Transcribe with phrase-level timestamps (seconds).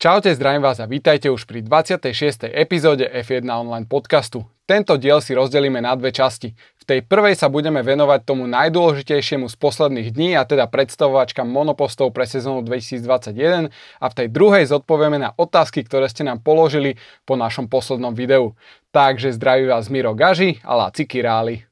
[0.00, 2.48] Čaute, zdravím vás a vítajte už pri 26.
[2.56, 4.48] epizóde F1 online podcastu.
[4.64, 6.56] Tento diel si rozdelíme na dve časti.
[6.56, 12.16] V tej prvej sa budeme venovať tomu najdôležitejšiemu z posledných dní a teda predstavovačkám monopostov
[12.16, 13.68] pre sezónu 2021
[14.00, 16.96] a v tej druhej zodpovieme na otázky, ktoré ste nám položili
[17.28, 18.56] po našom poslednom videu.
[18.96, 21.68] Takže zdraví vás Miro Gaži a Laci Királi.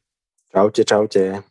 [0.53, 1.49] Čaute, čaute.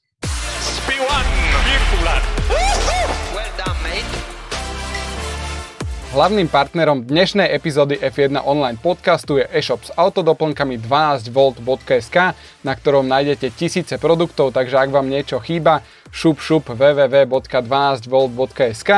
[6.18, 12.34] Hlavným partnerom dnešnej epizódy F1 online podcastu je e-shop s autodoplnkami 12volt.sk,
[12.66, 18.90] na ktorom nájdete tisíce produktov, takže ak vám niečo chýba, šup šup www.12volt.sk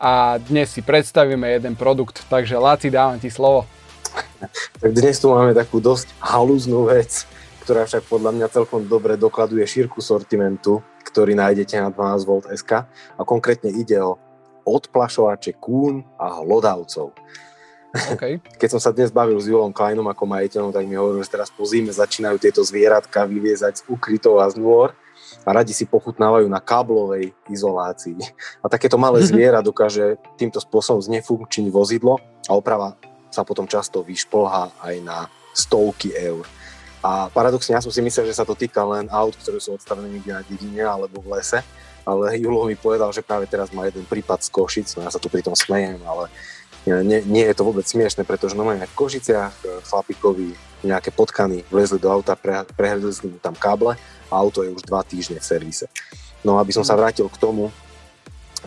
[0.00, 3.68] a dnes si predstavíme jeden produkt, takže Láci, dávam ti slovo.
[4.80, 7.28] Tak dnes tu máme takú dosť halúznú vec,
[7.68, 13.68] ktorá však podľa mňa celkom dobre dokladuje šírku sortimentu, ktorý nájdete na 12volt.sk a konkrétne
[13.76, 14.16] ide o
[14.64, 17.12] odplašovače kún a hlodavcov.
[17.92, 18.40] Okay.
[18.60, 21.52] Keď som sa dnes bavil s Julom Kleinom ako majiteľom, tak mi hovoril, že teraz
[21.52, 24.96] po zime začínajú tieto zvieratka vyviezať z ukrytov a z nôr
[25.44, 28.16] a radi si pochutnávajú na káblovej izolácii.
[28.62, 32.96] A takéto malé zviera dokáže týmto spôsobom znefunkčniť vozidlo a oprava
[33.32, 35.18] sa potom často vyšplhá aj na
[35.56, 36.44] stovky eur.
[37.02, 40.06] A paradoxne, ja som si myslel, že sa to týka len aut, ktoré sú odstavené
[40.06, 41.58] niekde na dedine alebo v lese,
[42.02, 45.22] ale Julo mi povedal, že práve teraz má jeden prípad z Košic, no ja sa
[45.22, 46.26] tu pri tom smejem, ale
[46.82, 52.02] nie, nie je to vôbec smiešne, pretože no v Košiciach e, chlapíkovi nejaké potkany vlezli
[52.02, 53.94] do auta, pre, prehľadili mu tam káble
[54.26, 55.86] a auto je už dva týždne v servise.
[56.42, 57.70] No aby som sa vrátil k tomu,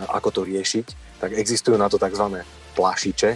[0.07, 2.39] ako to riešiť, tak existujú na to tzv.
[2.75, 3.35] plašiče,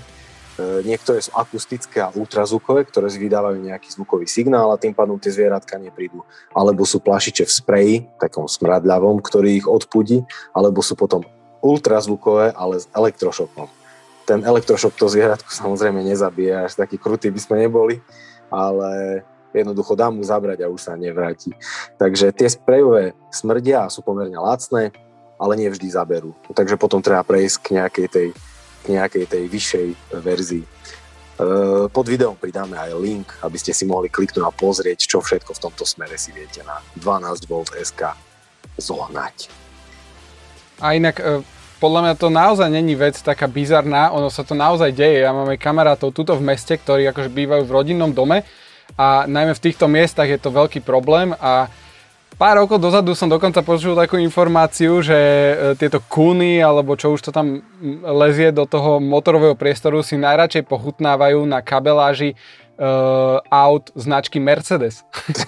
[0.84, 5.80] niektoré sú akustické a ultrazvukové, ktoré vydávajú nejaký zvukový signál a tým pádom tie zvieratka
[5.80, 6.24] neprídu.
[6.52, 11.24] Alebo sú plašiče v spreji, takom smradľavom, ktorý ich odpudí, alebo sú potom
[11.60, 13.68] ultrazvukové, ale s elektrošokom.
[14.24, 18.00] Ten elektrošok to zvieratko samozrejme nezabije, až taký krutý by sme neboli,
[18.54, 19.22] ale
[19.54, 21.52] jednoducho dá mu zabrať a už sa nevráti.
[21.98, 24.94] Takže tie sprejové smrdia sú pomerne lacné,
[25.40, 26.36] ale nevždy zaberú.
[26.52, 28.28] Takže potom treba prejsť k nejakej tej
[28.90, 29.88] nejakej tej vyššej
[30.26, 30.66] verzii.
[30.66, 30.70] E,
[31.88, 35.64] pod videom pridáme aj link, aby ste si mohli kliknúť a pozrieť, čo všetko v
[35.70, 38.18] tomto smere si viete na 12V.sk
[38.76, 39.36] zohnať.
[40.84, 41.46] A inak, e,
[41.80, 45.24] podľa mňa to naozaj není vec taká bizarná, ono sa to naozaj deje.
[45.24, 48.44] Ja mám aj kamarátov tuto v meste, ktorí akože bývajú v rodinnom dome
[49.00, 51.72] a najmä v týchto miestach je to veľký problém a
[52.38, 57.20] Pár rokov dozadu som dokonca počul takú informáciu, že e, tieto kúny, alebo čo už
[57.26, 57.60] to tam
[58.04, 62.40] lezie do toho motorového priestoru, si najradšej pochutnávajú na kabeláži
[62.80, 65.04] uh, aut značky Mercedes.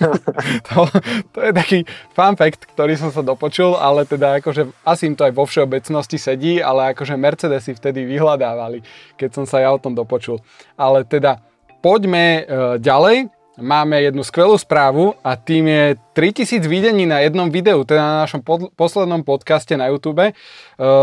[0.67, 0.85] to,
[1.31, 1.79] to je taký
[2.11, 6.19] fun fact, ktorý som sa dopočul, ale teda akože asi im to aj vo všeobecnosti
[6.19, 8.83] sedí, ale akože Mercedesy vtedy vyhľadávali,
[9.15, 10.43] keď som sa ja o tom dopočul.
[10.75, 11.39] Ale teda
[11.79, 12.43] poďme uh,
[12.77, 15.85] ďalej máme jednu skvelú správu a tým je
[16.15, 20.23] 3000 videní na jednom videu, teda na našom pod, poslednom podcaste na YouTube.
[20.23, 20.33] Uh,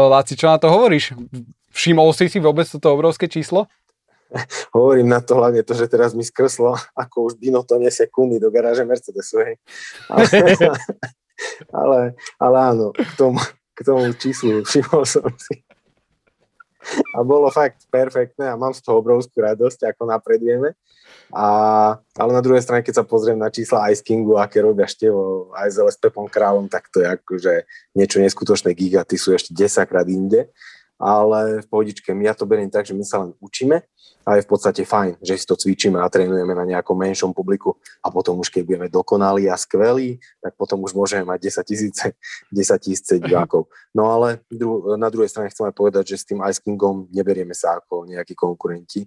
[0.08, 1.12] Láci, čo na to hovoríš?
[1.68, 3.68] Všimol si si vôbec toto obrovské číslo?
[4.76, 8.36] Hovorím na to hlavne to, že teraz mi skrslo, ako už Dino to nesie kundy
[8.40, 9.40] do garáže Mercedesu.
[9.40, 9.56] Hej.
[10.08, 10.24] Ale,
[11.80, 11.98] ale,
[12.36, 13.40] ale áno, k tomu,
[13.72, 15.64] k tomu číslu všimol som si.
[17.12, 20.72] A bolo fakt perfektné a mám z toho obrovskú radosť, ako napredujeme.
[21.28, 21.46] A,
[22.16, 25.68] ale na druhej strane, keď sa pozriem na čísla Ice Kingu, aké robia števo aj
[25.76, 27.52] s Pepom Kráľom, tak to je akože
[27.92, 30.48] niečo neskutočné gigaty sú ešte 10 krát inde.
[30.98, 33.86] Ale v pohodičke, my ja to beriem tak, že my sa len učíme
[34.26, 37.78] a je v podstate fajn, že si to cvičíme a trénujeme na nejakom menšom publiku
[38.02, 42.06] a potom už keď budeme dokonalí a skvelí, tak potom už môžeme mať 10 tisíce,
[42.50, 43.70] 10 tisíce divákov.
[43.94, 44.42] No ale
[44.98, 49.06] na druhej strane chceme povedať, že s tým Ice Kingom neberieme sa ako nejakí konkurenti,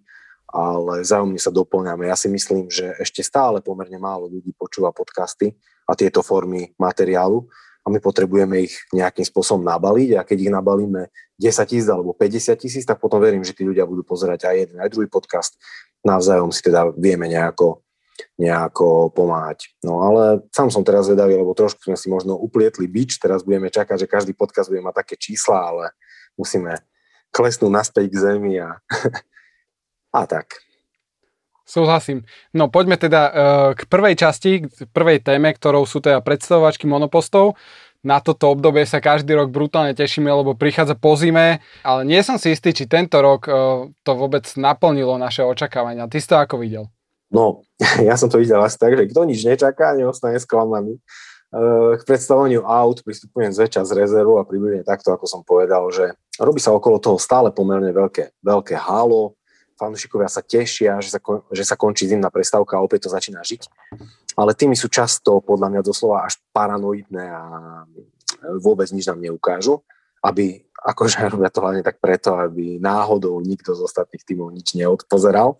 [0.51, 2.11] ale vzájomne sa doplňame.
[2.11, 5.55] Ja si myslím, že ešte stále pomerne málo ľudí počúva podcasty
[5.87, 7.47] a tieto formy materiálu
[7.81, 11.09] a my potrebujeme ich nejakým spôsobom nabaliť a keď ich nabalíme
[11.41, 14.77] 10 tisíc alebo 50 tisíc, tak potom verím, že tí ľudia budú pozerať aj jeden,
[14.77, 15.57] aj druhý podcast.
[16.05, 17.81] Navzájom si teda vieme nejako,
[18.37, 19.73] nejako pomáhať.
[19.81, 23.73] No ale sám som teraz vedavý, lebo trošku sme si možno uplietli bič, teraz budeme
[23.73, 25.85] čakať, že každý podcast bude mať také čísla, ale
[26.37, 26.77] musíme
[27.33, 28.77] klesnúť naspäť k zemi a
[30.11, 30.59] a tak.
[31.71, 32.27] Súhlasím.
[32.51, 33.33] No poďme teda uh,
[33.71, 37.55] k prvej časti, k prvej téme, ktorou sú teda predstavovačky monopostov.
[38.03, 42.41] Na toto obdobie sa každý rok brutálne tešíme, lebo prichádza po zime, ale nie som
[42.41, 46.11] si istý, či tento rok uh, to vôbec naplnilo naše očakávania.
[46.11, 46.91] Ty si to ako videl?
[47.31, 47.63] No,
[48.07, 50.99] ja som to videl asi tak, že kto nič nečaká, neostane sklamaný.
[51.55, 56.15] Uh, k predstavovaniu aut pristupujem zväčša z rezervu a približne takto, ako som povedal, že
[56.35, 59.39] robí sa okolo toho stále pomerne veľké, veľké halo,
[59.81, 61.19] fanúšikovia sa tešia, že sa,
[61.49, 63.65] že sa končí zimná prestávka a opäť to začína žiť.
[64.37, 67.43] Ale tými sú často podľa mňa doslova až paranoidné a
[68.61, 69.81] vôbec nič nám neukážu,
[70.21, 75.57] aby akože robia to hlavne tak preto, aby náhodou nikto z ostatných tímov nič neodpozeral.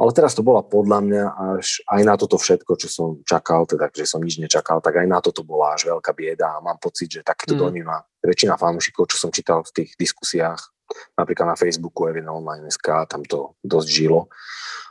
[0.00, 1.24] Ale teraz to bola podľa mňa
[1.60, 5.04] až aj na toto všetko, čo som čakal, teda že som nič nečakal, tak aj
[5.04, 7.60] na toto bola až veľká bieda a mám pocit, že takéto mm.
[7.60, 10.72] dojmy má väčšina fanúšikov, čo som čítal v tých diskusiách,
[11.14, 14.30] napríklad na Facebooku, Evina Online SK, tam to dosť žilo.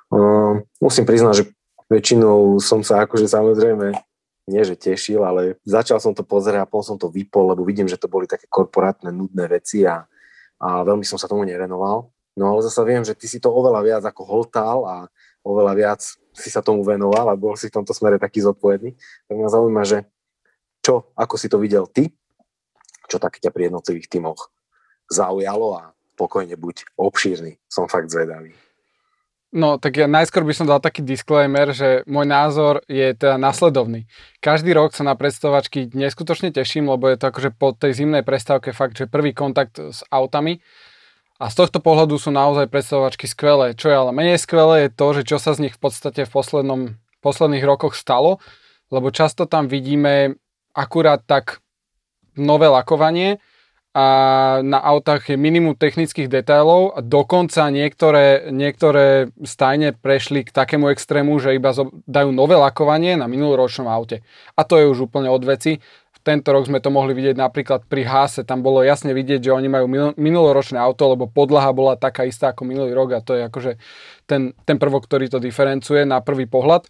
[0.09, 1.43] Uh, musím priznať, že
[1.89, 3.93] väčšinou som sa akože samozrejme
[4.49, 7.85] nie že tešil, ale začal som to pozerať a potom som to vypol, lebo vidím,
[7.85, 10.01] že to boli také korporátne nudné veci a,
[10.57, 12.09] a veľmi som sa tomu nerenoval.
[12.33, 14.95] No ale zase viem, že ty si to oveľa viac ako holtal a
[15.45, 16.01] oveľa viac
[16.33, 18.97] si sa tomu venoval a bol si v tomto smere taký zodpovedný.
[19.29, 20.09] Tak mňa zaujíma, že
[20.81, 22.09] čo, ako si to videl ty,
[23.05, 24.49] čo tak ťa pri jednotlivých tímoch
[25.09, 25.83] zaujalo a
[26.15, 27.57] pokojne buď obšírny.
[27.67, 28.53] Som fakt zvedavý.
[29.49, 34.05] No, tak ja najskôr by som dal taký disclaimer, že môj názor je teda nasledovný.
[34.45, 38.77] Každý rok sa na predstavačky neskutočne teším, lebo je to akože po tej zimnej prestávke
[38.77, 40.61] fakt, že prvý kontakt s autami
[41.41, 43.73] a z tohto pohľadu sú naozaj predstavovačky skvelé.
[43.73, 46.31] Čo je ale menej skvelé je to, že čo sa z nich v podstate v
[46.31, 46.81] poslednom,
[47.25, 48.37] posledných rokoch stalo,
[48.93, 50.37] lebo často tam vidíme
[50.77, 51.57] akurát tak
[52.37, 53.41] nové lakovanie
[53.89, 54.05] a
[54.61, 61.41] na autách je minimum technických detailov a dokonca niektoré, niektoré stajne prešli k takému extrému,
[61.41, 61.73] že iba
[62.05, 64.21] dajú nové lakovanie na minuloročnom aute.
[64.53, 65.81] A to je už úplne od veci
[66.19, 69.71] tento rok sme to mohli vidieť napríklad pri Hase, tam bolo jasne vidieť, že oni
[69.71, 73.71] majú minuloročné auto, lebo podlaha bola taká istá ako minulý rok a to je akože
[74.27, 76.85] ten, ten prvok, ktorý to diferencuje na prvý pohľad.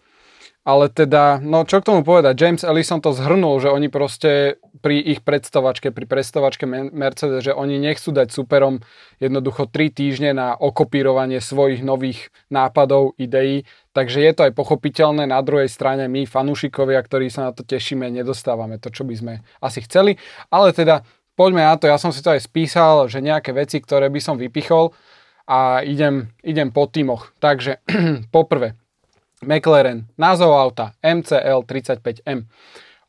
[0.68, 5.00] Ale teda, no čo k tomu povedať, James Ellison to zhrnul, že oni proste pri
[5.00, 8.84] ich predstavačke, pri predstavačke Mercedes, že oni nechcú dať superom
[9.24, 13.64] jednoducho 3 týždne na okopírovanie svojich nových nápadov, ideí,
[13.96, 15.28] takže je to aj pochopiteľné.
[15.28, 19.34] Na druhej strane my, fanúšikovia, ktorí sa na to tešíme, nedostávame to, čo by sme
[19.60, 20.16] asi chceli.
[20.52, 21.04] Ale teda,
[21.36, 24.40] poďme na to, ja som si to aj spísal, že nejaké veci, ktoré by som
[24.40, 24.96] vypichol
[25.44, 27.36] a idem, idem po týmoch.
[27.44, 27.84] Takže
[28.36, 28.79] poprvé,
[29.44, 32.48] McLaren, názov auta MCL35M.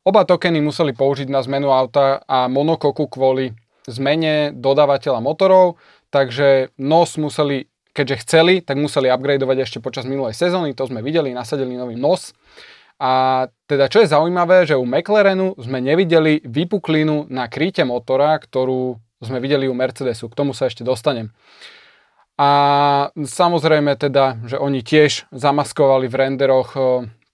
[0.06, 3.52] Oba tokeny museli použiť na zmenu auta a monokoku kvôli
[3.84, 5.76] zmene dodávateľa motorov,
[6.08, 11.34] takže NOS museli, keďže chceli, tak museli upgradeovať ešte počas minulej sezóny, to sme videli,
[11.34, 12.32] nasadili nový NOS.
[13.00, 19.00] A teda čo je zaujímavé, že u McLarenu sme nevideli vypuklinu na kríte motora, ktorú
[19.24, 20.28] sme videli u Mercedesu.
[20.28, 21.32] K tomu sa ešte dostanem.
[22.40, 22.50] A
[23.20, 26.80] samozrejme teda, že oni tiež zamaskovali v renderoch e,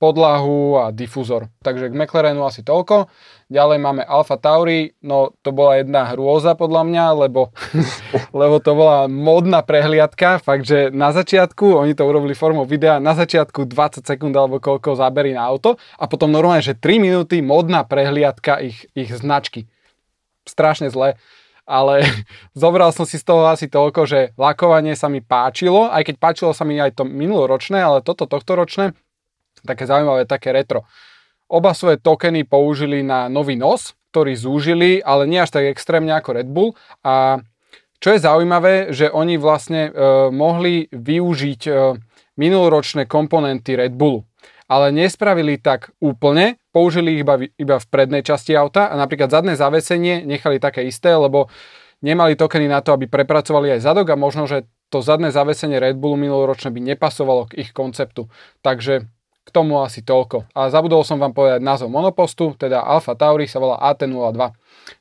[0.03, 1.47] podlahu a difúzor.
[1.62, 3.06] Takže k McLarenu asi toľko.
[3.47, 7.55] Ďalej máme Alfa Tauri, no to bola jedna hrôza podľa mňa, lebo,
[8.43, 13.14] lebo to bola modná prehliadka, fakt, že na začiatku, oni to urobili formou videa, na
[13.14, 17.87] začiatku 20 sekúnd alebo koľko zábery na auto a potom normálne, že 3 minúty modná
[17.87, 19.70] prehliadka ich, ich značky.
[20.50, 21.14] Strašne zle
[21.67, 22.07] ale
[22.57, 26.53] zobral som si z toho asi toľko, že lakovanie sa mi páčilo, aj keď páčilo
[26.55, 28.95] sa mi aj to minuloročné, ale toto tohtoročné,
[29.67, 30.87] také zaujímavé, také retro.
[31.47, 36.41] Oba svoje tokeny použili na nový nos, ktorý zúžili, ale nie až tak extrémne ako
[36.41, 36.73] Red Bull
[37.05, 37.43] a
[37.97, 39.91] čo je zaujímavé, že oni vlastne e,
[40.29, 41.73] mohli využiť e,
[42.37, 44.26] minuloročné komponenty Red Bullu
[44.67, 50.28] ale nespravili tak úplne, použili iba, iba v prednej časti auta a napríklad zadné zavesenie
[50.28, 51.49] nechali také isté, lebo
[52.04, 55.97] nemali tokeny na to, aby prepracovali aj zadok a možno, že to zadné zavesenie Red
[55.97, 58.28] Bullu minuloročné by nepasovalo k ich konceptu.
[58.61, 59.09] Takže
[59.47, 60.52] k tomu asi toľko.
[60.52, 64.37] A zabudol som vám povedať názov monopostu, teda Alfa Tauri sa volá AT02.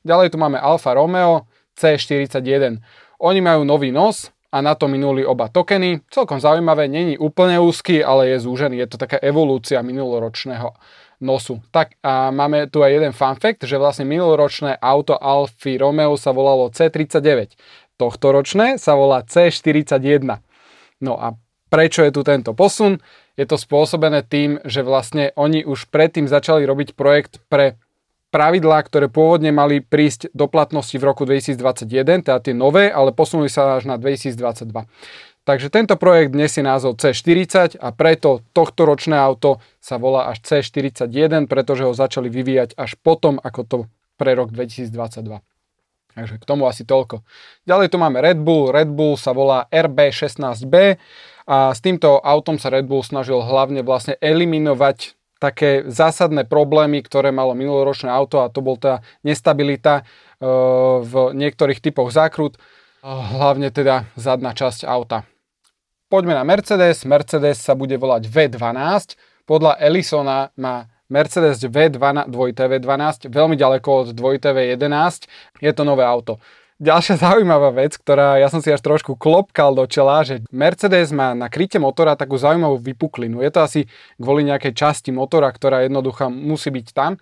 [0.00, 1.44] Ďalej tu máme Alfa Romeo
[1.76, 2.80] C41.
[3.20, 6.00] Oni majú nový nos, a na to minuli oba tokeny.
[6.08, 8.80] Celkom zaujímavé, není úplne úzky, ale je zúžený.
[8.80, 10.72] Je to taká evolúcia minuloročného
[11.20, 11.62] nosu.
[11.72, 16.32] Tak a máme tu aj jeden fun fact, že vlastne minuloročné auto Alfa Romeo sa
[16.32, 17.56] volalo C39.
[17.96, 20.40] Tohto ročné sa volá C41.
[21.00, 21.36] No a
[21.72, 23.00] prečo je tu tento posun?
[23.36, 27.76] Je to spôsobené tým, že vlastne oni už predtým začali robiť projekt pre
[28.36, 33.48] pravidlá, ktoré pôvodne mali prísť do platnosti v roku 2021, teda tie nové, ale posunuli
[33.48, 34.88] sa až na 2022.
[35.46, 41.46] Takže tento projekt nesie názov C40 a preto tohto ročné auto sa volá až C41,
[41.46, 43.76] pretože ho začali vyvíjať až potom, ako to
[44.18, 45.38] pre rok 2022.
[46.18, 47.22] Takže k tomu asi toľko.
[47.62, 48.74] Ďalej tu máme Red Bull.
[48.74, 50.98] Red Bull sa volá RB16B
[51.46, 57.30] a s týmto autom sa Red Bull snažil hlavne vlastne eliminovať také zásadné problémy, ktoré
[57.30, 60.02] malo minuloročné auto a to bol tá nestabilita e,
[61.04, 62.56] v niektorých typoch zákrut,
[63.04, 65.28] hlavne teda zadná časť auta.
[66.08, 67.06] Poďme na Mercedes.
[67.06, 69.18] Mercedes sa bude volať V12.
[69.46, 75.30] Podľa Ellisona má Mercedes V12, 2TV12, veľmi ďaleko od 2TV11.
[75.62, 76.42] Je to nové auto.
[76.76, 81.32] Ďalšia zaujímavá vec, ktorá ja som si až trošku klopkal do čela, že Mercedes má
[81.32, 83.40] na kryte motora takú zaujímavú vypuklinu.
[83.40, 83.80] Je to asi
[84.18, 87.16] kvôli nejakej časti motora, ktorá jednoducho musí byť tam.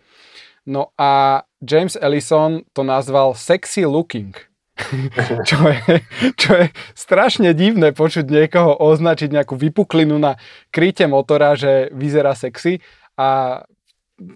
[0.64, 4.32] No a James Ellison to nazval sexy looking.
[5.48, 6.02] čo, je,
[6.34, 6.66] čo je
[6.98, 10.34] strašne divné počuť niekoho označiť nejakú vypuklinu na
[10.74, 12.82] kryte motora, že vyzerá sexy
[13.14, 13.62] a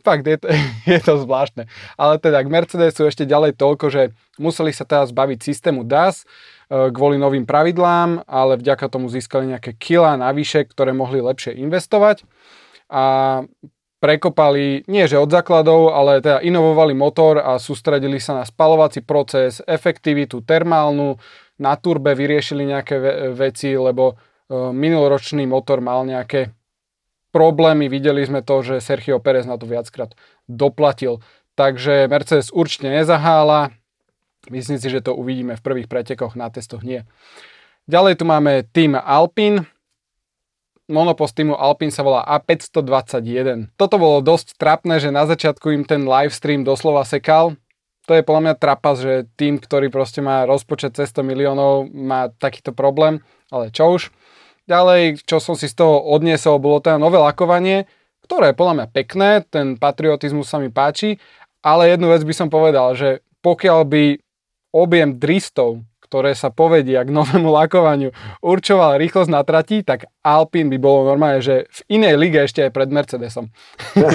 [0.07, 0.47] fakt je to,
[0.95, 1.67] je to zvláštne.
[1.99, 4.03] Ale teda k Mercedesu ešte ďalej toľko, že
[4.39, 9.75] museli sa teraz baviť systému DAS e, kvôli novým pravidlám, ale vďaka tomu získali nejaké
[9.75, 12.23] kila navyše, ktoré mohli lepšie investovať.
[12.89, 13.43] A
[13.99, 19.59] prekopali, nie že od základov, ale teda inovovali motor a sústredili sa na spalovací proces,
[19.67, 21.19] efektivitu termálnu,
[21.59, 22.97] na turbe vyriešili nejaké
[23.35, 26.55] veci, lebo e, minuloročný motor mal nejaké
[27.35, 27.91] problémy.
[27.91, 30.15] Videli sme to, že Sergio Perez na to viackrát
[30.47, 31.19] doplatil.
[31.59, 33.75] Takže Mercedes určite nezahála.
[34.55, 37.03] Myslím si, že to uvidíme v prvých pretekoch, na testoch nie.
[37.91, 39.67] Ďalej tu máme tým Alpine.
[40.89, 43.77] Monopost týmu Alpine sa volá A521.
[43.77, 47.61] Toto bolo dosť trapné, že na začiatku im ten livestream doslova sekal.
[48.09, 52.33] To je podľa mňa trapas, že tým, ktorý proste má rozpočet cez 100 miliónov, má
[52.41, 53.21] takýto problém,
[53.53, 54.09] ale čo už.
[54.65, 57.85] Ďalej, čo som si z toho odniesol, bolo teda nové lakovanie,
[58.25, 61.21] ktoré je podľa mňa pekné, ten patriotizmus sa mi páči,
[61.61, 64.05] ale jednu vec by som povedal, že pokiaľ by
[64.73, 70.79] objem dristov, ktoré sa povedia k novému lakovaniu, určoval rýchlosť na trati, tak Alpine by
[70.81, 73.53] bolo normálne, že v inej lige ešte aj pred Mercedesom.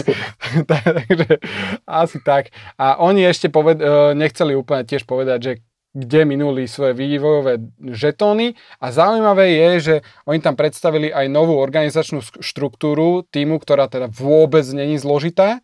[0.73, 1.37] Takže
[1.85, 2.49] asi tak.
[2.81, 5.53] A oni ešte poved- e, nechceli úplne tiež povedať, že
[5.93, 7.61] kde minuli svoje vývojové
[7.93, 9.95] žetóny a zaujímavé je, že
[10.25, 15.61] oni tam predstavili aj novú organizačnú štruktúru týmu, ktorá teda vôbec není zložitá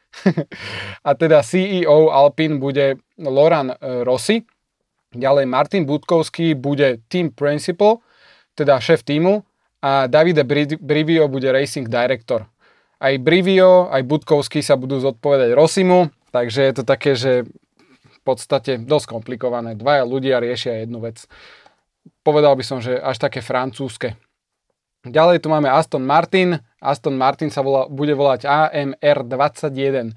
[1.08, 4.46] a teda CEO Alpine bude Loran e, Rossi,
[5.16, 8.02] ďalej Martin Budkovský bude team principal,
[8.54, 9.46] teda šéf týmu
[9.82, 10.44] a Davide
[10.78, 12.46] Brivio bude racing director.
[13.00, 17.48] Aj Brivio, aj Budkovský sa budú zodpovedať Rossimu, takže je to také, že
[18.30, 19.74] podstate dosť komplikované.
[19.74, 21.26] Dvaja ľudia riešia jednu vec.
[22.22, 24.14] Povedal by som, že až také francúzske.
[25.02, 26.62] Ďalej tu máme Aston Martin.
[26.78, 30.14] Aston Martin sa volá, bude volať AMR21.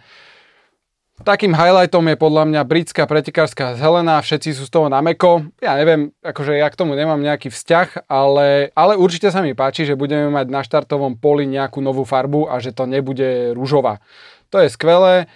[1.22, 5.46] Takým highlightom je podľa mňa britská pretekárska zelená, všetci sú z toho na meko.
[5.62, 9.86] Ja neviem, akože ja k tomu nemám nejaký vzťah, ale, ale určite sa mi páči,
[9.86, 14.02] že budeme mať na štartovom poli nejakú novú farbu a že to nebude rúžová.
[14.50, 15.30] To je skvelé.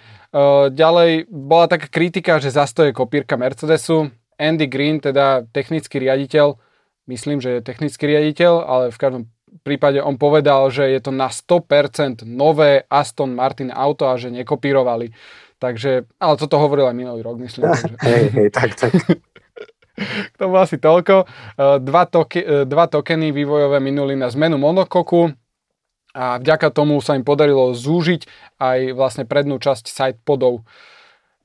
[0.75, 4.11] Ďalej bola taká kritika, že zastoje kopírka Mercedesu.
[4.35, 6.59] Andy Green, teda technický riaditeľ,
[7.07, 9.23] myslím, že je technický riaditeľ, ale v každom
[9.63, 15.15] prípade on povedal, že je to na 100% nové Aston Martin auto a že nekopírovali.
[15.57, 17.67] Takže, ale toto hovoril aj minulý rok, myslím.
[17.73, 17.95] Takže...
[18.05, 18.93] Hej, hej, tak, tak.
[20.33, 21.25] K tomu asi toľko.
[21.81, 25.33] Dva, toke, dva tokeny vývojové minuli na zmenu monokoku
[26.13, 28.25] a vďaka tomu sa im podarilo zúžiť
[28.61, 30.65] aj vlastne prednú časť side podov.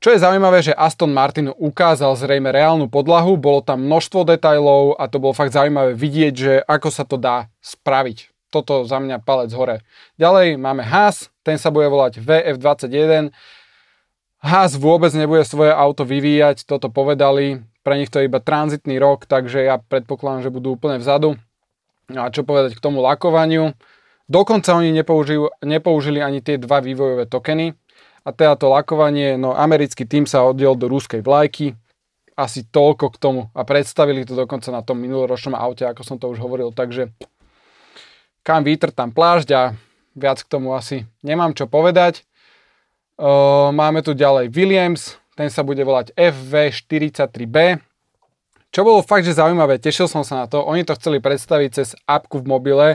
[0.03, 5.07] Čo je zaujímavé, že Aston Martin ukázal zrejme reálnu podlahu, bolo tam množstvo detajlov a
[5.07, 8.33] to bolo fakt zaujímavé vidieť, že ako sa to dá spraviť.
[8.51, 9.87] Toto za mňa palec hore.
[10.19, 13.31] Ďalej máme Haas, ten sa bude volať VF21.
[14.43, 17.63] Haas vôbec nebude svoje auto vyvíjať, toto povedali.
[17.87, 21.39] Pre nich to je iba tranzitný rok, takže ja predpokladám, že budú úplne vzadu.
[22.11, 23.71] No a čo povedať k tomu lakovaniu?
[24.27, 27.79] Dokonca oni nepoužili, nepoužili ani tie dva vývojové tokeny.
[28.23, 31.75] A teda to lakovanie, no americký tým sa oddiel do ruskej vlajky,
[32.39, 36.31] asi toľko k tomu a predstavili to dokonca na tom minuloročnom aute, ako som to
[36.31, 37.11] už hovoril, takže
[38.47, 39.63] kam vítr, tam plážď a
[40.15, 42.23] viac k tomu asi nemám čo povedať.
[43.71, 47.79] Máme tu ďalej Williams, ten sa bude volať FV43B.
[48.75, 51.95] Čo bolo fakt, že zaujímavé, tešil som sa na to, oni to chceli predstaviť cez
[52.03, 52.89] appku v mobile,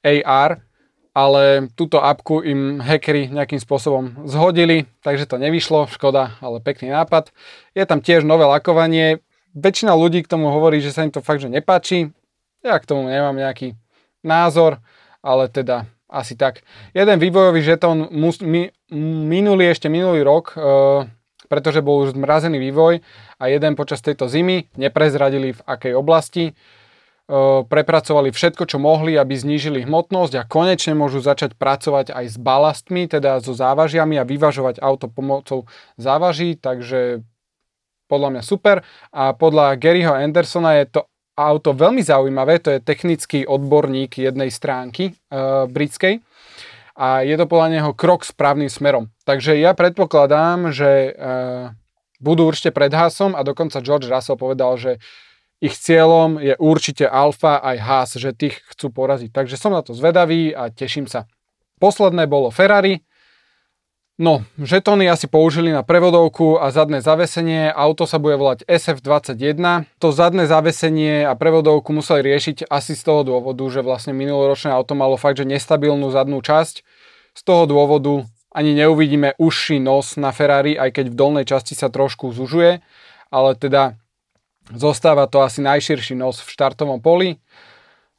[0.00, 0.64] AR,
[1.12, 7.28] ale túto apku im hackeri nejakým spôsobom zhodili, takže to nevyšlo, škoda, ale pekný nápad.
[7.76, 9.20] Je tam tiež nové lakovanie,
[9.52, 12.16] väčšina ľudí k tomu hovorí, že sa im to fakt, že nepáči.
[12.64, 13.76] Ja k tomu nemám nejaký
[14.24, 14.80] názor,
[15.20, 16.66] ale teda asi tak.
[16.90, 18.68] Jeden vývojový žetón mus, mi,
[19.30, 20.60] minulý ešte minulý rok, e,
[21.46, 23.00] pretože bol už zmrazený vývoj
[23.38, 26.52] a jeden počas tejto zimy neprezradili v akej oblasti
[27.70, 33.06] prepracovali všetko, čo mohli, aby znížili hmotnosť a konečne môžu začať pracovať aj s balastmi,
[33.06, 37.22] teda so závažiami a vyvažovať auto pomocou závaží, takže
[38.10, 38.82] podľa mňa super.
[39.14, 41.00] A podľa Garyho Andersona je to
[41.48, 46.20] auto veľmi zaujímavé, to je technický odborník jednej stránky uh, britskej
[47.00, 49.08] a je to podľa neho krok správnym smerom.
[49.24, 51.72] Takže ja predpokladám, že uh,
[52.20, 55.00] budú určite pred Haasom a dokonca George Russell povedal, že
[55.60, 59.28] ich cieľom je určite Alfa aj Haas, že tých chcú poraziť.
[59.28, 61.28] Takže som na to zvedavý a teším sa.
[61.80, 63.04] Posledné bolo Ferrari,
[64.20, 67.72] No, žetóny asi použili na prevodovku a zadné zavesenie.
[67.72, 69.88] Auto sa bude volať SF21.
[69.96, 74.92] To zadné zavesenie a prevodovku museli riešiť asi z toho dôvodu, že vlastne minuloročné auto
[74.92, 76.84] malo fakt, že nestabilnú zadnú časť.
[77.32, 81.88] Z toho dôvodu ani neuvidíme užší nos na Ferrari, aj keď v dolnej časti sa
[81.88, 82.84] trošku zužuje,
[83.32, 83.96] ale teda
[84.68, 87.40] zostáva to asi najširší nos v štartovom poli.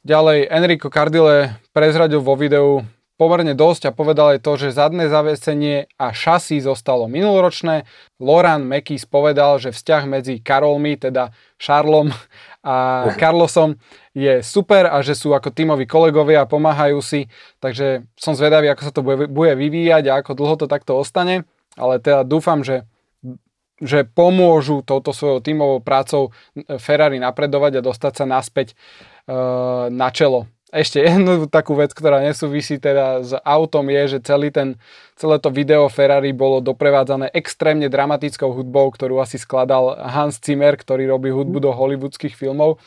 [0.02, 2.82] Ďalej Enrico Cardile prezradil vo videu
[3.22, 7.86] pomerne dosť a povedal aj to, že zadné zavesenie a šasy zostalo minuloročné.
[8.18, 11.30] Loran Mekis povedal, že vzťah medzi Karolmi, teda
[11.62, 12.10] Šarlom
[12.66, 13.78] a Carlosom
[14.10, 17.30] je super a že sú ako tímoví kolegovia a pomáhajú si,
[17.62, 21.46] takže som zvedavý, ako sa to bude, vyvíjať a ako dlho to takto ostane,
[21.78, 22.82] ale teda dúfam, že
[23.82, 26.30] že pomôžu touto svojou tímovou prácou
[26.78, 28.74] Ferrari napredovať a dostať sa naspäť e,
[29.90, 34.80] na čelo ešte jednu takú vec, ktorá nesúvisí teda s autom je, že celý ten,
[35.20, 41.12] celé to video Ferrari bolo doprevádzané extrémne dramatickou hudbou, ktorú asi skladal Hans Zimmer, ktorý
[41.12, 42.80] robí hudbu do hollywoodských filmov.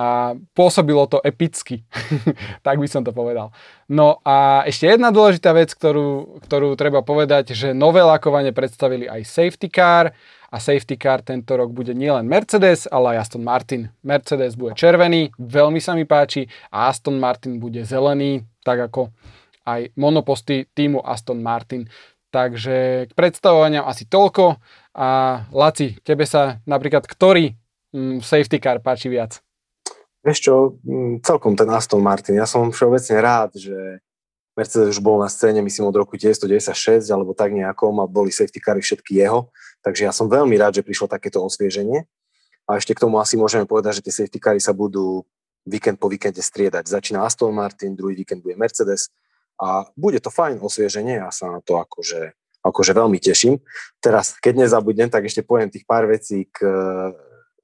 [0.00, 1.84] A pôsobilo to epicky,
[2.66, 3.52] tak by som to povedal.
[3.84, 9.28] No a ešte jedna dôležitá vec, ktorú, ktorú treba povedať, že nové lakovanie predstavili aj
[9.28, 10.16] safety car,
[10.50, 13.86] a safety car tento rok bude nielen Mercedes, ale aj Aston Martin.
[14.02, 19.14] Mercedes bude červený, veľmi sa mi páči a Aston Martin bude zelený, tak ako
[19.62, 21.86] aj monoposty týmu Aston Martin.
[22.30, 24.58] Takže k predstavovaniam asi toľko
[24.94, 25.08] a
[25.54, 27.54] Laci, tebe sa napríklad ktorý
[27.94, 29.38] mm, safety car páči viac?
[30.26, 32.38] Vieš čo, mm, celkom ten Aston Martin.
[32.38, 34.02] Ja som všeobecne rád, že
[34.58, 38.58] Mercedes už bol na scéne, myslím, od roku 1996 alebo tak nejako, a boli safety
[38.58, 39.48] cary všetky jeho,
[39.84, 42.04] takže ja som veľmi rád, že prišlo takéto osvieženie.
[42.68, 45.26] A ešte k tomu asi môžeme povedať, že tie safety cary sa budú
[45.66, 46.86] víkend po víkende striedať.
[46.86, 49.10] Začína Aston Martin, druhý víkend bude Mercedes
[49.60, 52.32] a bude to fajn osvieženie, ja sa na to akože,
[52.64, 53.60] akože veľmi teším.
[54.00, 56.64] Teraz, keď nezabudnem, tak ešte poviem tých pár vecí k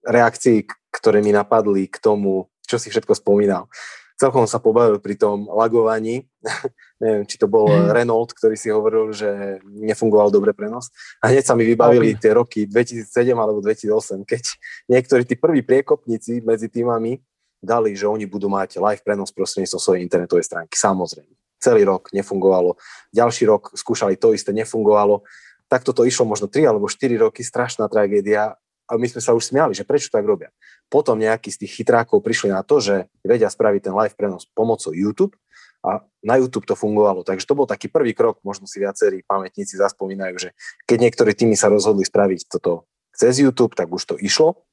[0.05, 3.70] reakcii, ktoré mi napadli k tomu, čo si všetko spomínal
[4.16, 6.24] celkom sa pobavil pri tom lagovaní.
[7.02, 7.92] Neviem, či to bol mm.
[7.92, 10.88] Renault, ktorý si hovoril, že nefungoval dobre prenos.
[11.20, 14.42] A hneď sa mi vybavili tie roky 2007 alebo 2008, keď
[14.92, 17.20] niektorí tí prví priekopníci medzi týmami
[17.61, 20.76] dali, že oni budú mať live prenos prostredníctvom svojej internetovej stránky.
[20.76, 21.33] Samozrejme.
[21.57, 22.76] Celý rok nefungovalo.
[23.12, 25.24] Ďalší rok skúšali to isté, nefungovalo.
[25.66, 28.55] Takto to išlo možno 3 alebo 4 roky, strašná tragédia
[28.87, 30.55] a my sme sa už smiali, že prečo tak robia.
[30.87, 34.94] Potom nejakí z tých chytrákov prišli na to, že vedia spraviť ten live prenos pomocou
[34.94, 35.35] YouTube
[35.83, 37.27] a na YouTube to fungovalo.
[37.27, 40.51] Takže to bol taký prvý krok, možno si viacerí pamätníci zaspomínajú, že
[40.87, 44.66] keď niektorí týmy sa rozhodli spraviť toto cez YouTube, tak už to išlo.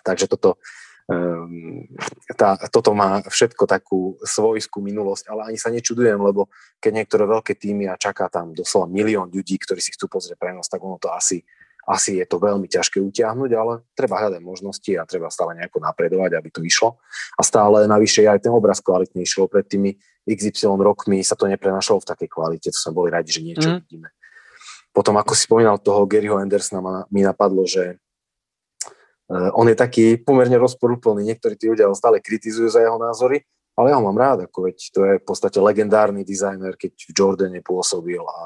[0.00, 0.56] Takže toto,
[1.12, 1.84] um,
[2.36, 6.48] tá, toto má všetko takú svojskú minulosť, ale ani sa nečudujem, lebo
[6.80, 10.72] keď niektoré veľké týmy a čaká tam doslova milión ľudí, ktorí si chcú pozrieť prenos,
[10.72, 11.44] tak ono to asi
[11.90, 16.38] asi je to veľmi ťažké utiahnuť, ale treba hľadať možnosti a treba stále nejako napredovať,
[16.38, 17.02] aby to išlo.
[17.34, 22.08] A stále navyše aj ten obraz kvalitnejší, pred tými XY rokmi sa to neprenašalo v
[22.14, 23.76] takej kvalite, to sme boli radi, že niečo mm.
[23.82, 24.08] vidíme.
[24.94, 27.98] Potom, ako si spomínal toho Garyho Andersona, ma, mi napadlo, že
[29.30, 31.26] uh, on je taký pomerne rozporúplný.
[31.26, 33.42] Niektorí tí ľudia ho stále kritizujú za jeho názory,
[33.78, 37.10] ale ja ho mám rád, ako veď to je v podstate legendárny dizajner, keď v
[37.14, 38.38] Jordane pôsobil a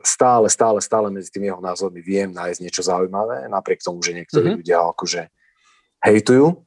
[0.00, 4.48] stále, stále, stále medzi tými jeho názormi viem nájsť niečo zaujímavé, napriek tomu, že niektorí
[4.48, 4.60] mm-hmm.
[4.64, 5.22] ľudia akože
[6.00, 6.64] hejtujú.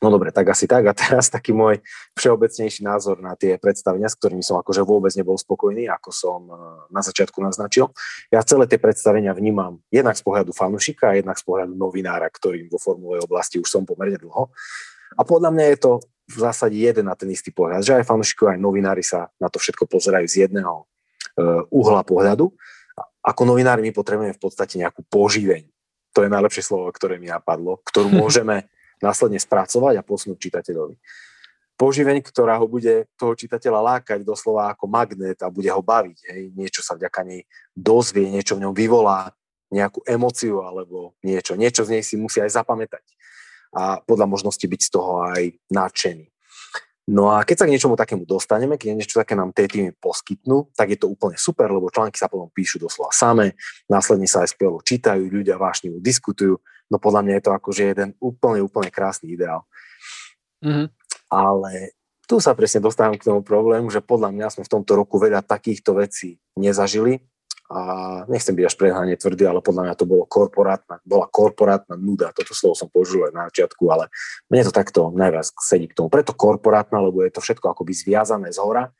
[0.00, 0.88] No dobre, tak asi tak.
[0.88, 1.76] A teraz taký môj
[2.16, 6.56] všeobecnejší názor na tie predstavenia, s ktorými som akože vôbec nebol spokojný, ako som e,
[6.88, 7.92] na začiatku naznačil.
[8.32, 12.72] Ja celé tie predstavenia vnímam jednak z pohľadu fanušika a jednak z pohľadu novinára, ktorým
[12.72, 14.48] vo formulovej oblasti už som pomerne dlho.
[15.18, 15.92] A podľa mňa je to
[16.32, 19.60] v zásade jeden na ten istý pohľad, že aj fanúšikovia, aj novinári sa na to
[19.60, 20.99] všetko pozerajú z jedného Eh,
[21.70, 22.50] uhla pohľadu.
[23.20, 25.68] Ako novinári my potrebujeme v podstate nejakú poživeň.
[26.16, 28.68] To je najlepšie slovo, ktoré mi napadlo, ktorú môžeme
[29.00, 30.96] následne spracovať a posunúť čitateľovi.
[31.80, 36.18] Poživeň, ktorá ho bude toho čitateľa lákať doslova ako magnet a bude ho baviť.
[36.28, 36.42] Hej.
[36.52, 39.32] Niečo sa vďaka nej dozvie, niečo v ňom vyvolá,
[39.72, 41.56] nejakú emociu alebo niečo.
[41.56, 43.00] Niečo z nej si musí aj zapamätať.
[43.72, 46.26] A podľa možnosti byť z toho aj nadšený.
[47.10, 50.70] No a keď sa k niečomu takému dostaneme, keď niečo také nám tie týmy poskytnú,
[50.78, 53.58] tak je to úplne super, lebo články sa potom píšu doslova samé,
[53.90, 58.10] následne sa aj skvelo čítajú, ľudia vášnivo diskutujú, no podľa mňa je to akože jeden
[58.22, 59.66] úplne, úplne krásny ideál.
[60.62, 60.86] Mm-hmm.
[61.34, 61.98] Ale
[62.30, 65.42] tu sa presne dostávam k tomu problému, že podľa mňa sme v tomto roku veľa
[65.42, 67.26] takýchto vecí nezažili
[67.70, 67.80] a
[68.26, 72.50] nechcem byť až prehľadne tvrdý, ale podľa mňa to bolo korporátna, bola korporátna nuda, toto
[72.50, 74.10] slovo som použil aj na začiatku, ale
[74.50, 76.10] mne to takto najviac sedí k tomu.
[76.10, 78.90] Preto korporátna, lebo je to všetko akoby zviazané z hora.
[78.90, 78.92] E,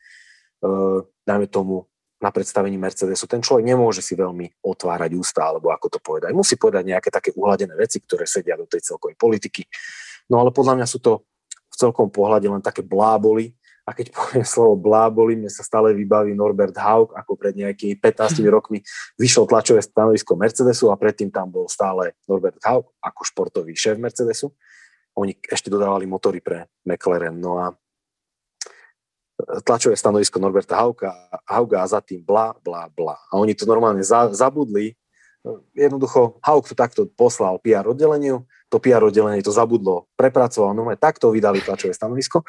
[1.02, 1.90] dajme tomu
[2.22, 6.30] na predstavení Mercedesu, ten človek nemôže si veľmi otvárať ústa, alebo ako to povedať.
[6.30, 9.66] Musí povedať nejaké také uhladené veci, ktoré sedia do tej celkovej politiky.
[10.30, 13.50] No ale podľa mňa sú to v celkom pohľade len také bláboli,
[13.87, 18.45] a keď poviem slovo bláboli, mne sa stále vybaví Norbert Haug, ako pred nejakými 15
[18.57, 18.81] rokmi
[19.16, 24.53] vyšlo tlačové stanovisko Mercedesu a predtým tam bol stále Norbert Haug ako športový šéf Mercedesu.
[25.19, 27.35] Oni ešte dodávali motory pre McLaren.
[27.37, 27.75] No a
[29.64, 31.12] tlačové stanovisko Norberta Hauga,
[31.49, 33.16] Hauga a za tým bla, bla, bla.
[33.33, 34.97] A oni to normálne za, zabudli.
[35.73, 41.35] Jednoducho Haug to takto poslal PR oddeleniu, to PR oddelenie to zabudlo, prepracovalo, no takto
[41.35, 42.46] vydali tlačové stanovisko.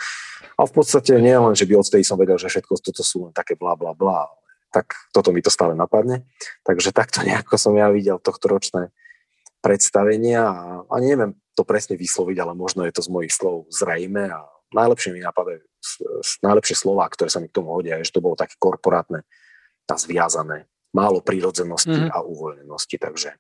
[0.56, 3.34] A v podstate nie len, že by odtedy som vedel, že všetko toto sú len
[3.34, 4.30] také bla bla bla,
[4.70, 6.30] tak toto mi to stále napadne.
[6.62, 8.94] Takže takto nejako som ja videl tohto ročné
[9.66, 14.30] predstavenia a, a neviem to presne vysloviť, ale možno je to z mojich slov zrejme
[14.30, 15.66] a najlepšie mi napadajú
[16.46, 19.26] najlepšie slova, ktoré sa mi k tomu hodia, je, že to bolo také korporátne
[19.92, 20.72] a zviazané.
[20.96, 22.16] Málo prírodzenosti mm-hmm.
[22.16, 23.36] a uvoľnenosti, takže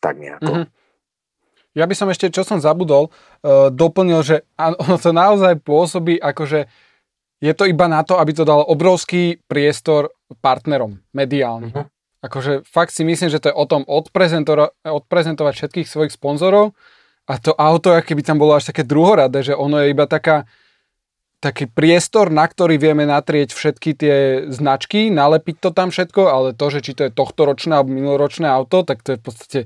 [0.00, 0.64] tak nejako.
[0.64, 0.66] Mm-hmm.
[1.78, 6.42] Ja by som ešte, čo som zabudol, uh, doplnil, že ono to naozaj pôsobí ako,
[6.46, 6.60] že
[7.40, 10.12] je to iba na to, aby to dalo obrovský priestor
[10.44, 11.72] partnerom mediálnym.
[11.72, 11.88] Uh-huh.
[12.20, 16.76] Akože fakt si myslím, že to je o tom odprezentoro- odprezentovať všetkých svojich sponzorov
[17.24, 20.44] a to auto, keby tam bolo až také druhoradé, že ono je iba taká,
[21.40, 24.16] taký priestor, na ktorý vieme natrieť všetky tie
[24.52, 28.84] značky, nalepiť to tam všetko, ale to, že či to je tohtoročné alebo minuloročné auto,
[28.84, 29.60] tak to je v podstate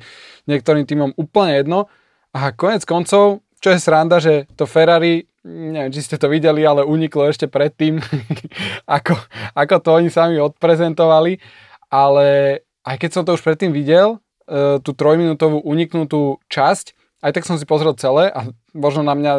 [0.46, 1.90] niektorým týmom úplne jedno.
[2.30, 6.86] A konec koncov, čo je sranda, že to Ferrari, neviem, či ste to videli, ale
[6.86, 7.98] uniklo ešte predtým,
[8.96, 9.18] ako,
[9.58, 11.42] ako to oni sami odprezentovali,
[11.90, 17.48] ale aj keď som to už predtým videl, e, tú trojminútovú uniknutú časť, aj tak
[17.48, 19.32] som si pozrel celé a možno na mňa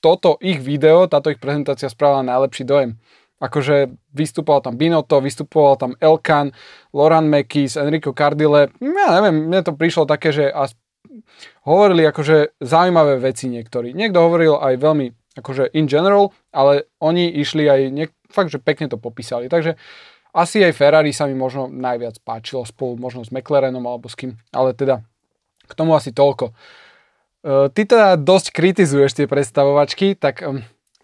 [0.00, 2.96] toto ich video, táto ich prezentácia spravila najlepší dojem.
[3.36, 6.56] Akože vystupoval tam Binotto, vystupoval tam Elkan,
[6.96, 8.72] Loran Mekis, Enrico Cardile.
[8.80, 10.72] Ja neviem, mne to prišlo také, že as...
[11.68, 13.92] hovorili akože zaujímavé veci niektorí.
[13.92, 15.06] Niekto hovoril aj veľmi
[15.36, 19.52] akože in general, ale oni išli aj niek- fakt, že pekne to popísali.
[19.52, 19.76] Takže
[20.32, 24.32] asi aj Ferrari sa mi možno najviac páčilo spolu možno s McLarenom alebo s kým,
[24.52, 25.04] ale teda
[25.68, 26.56] k tomu asi toľko.
[27.46, 30.42] Ty teda dosť kritizuješ tie predstavovačky, tak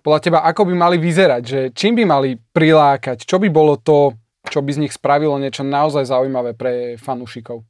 [0.02, 1.42] podľa teba ako by mali vyzerať?
[1.46, 3.22] Že čím by mali prilákať?
[3.22, 4.18] Čo by bolo to,
[4.50, 7.62] čo by z nich spravilo niečo naozaj zaujímavé pre fanúšikov?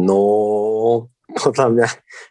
[0.00, 1.12] No,
[1.44, 1.88] podľa mňa,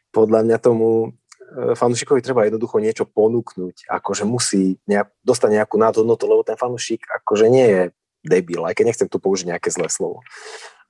[0.09, 6.25] podľa mňa tomu eh, fanúšikovi treba jednoducho niečo ponúknuť, akože musí nejak, dostať nejakú nadhodnotu,
[6.25, 7.81] lebo ten fanúšik akože nie je
[8.25, 10.25] debil, aj keď nechcem tu použiť nejaké zlé slovo.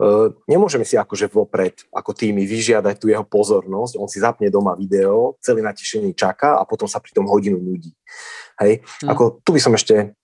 [0.02, 4.74] Uh, nemôžeme si akože vopred ako tými vyžiadať tú jeho pozornosť, on si zapne doma
[4.74, 7.94] video, celý natešený čaká a potom sa pri tom hodinu nudí.
[8.58, 9.10] Hej, hmm.
[9.14, 10.18] ako tu by som ešte,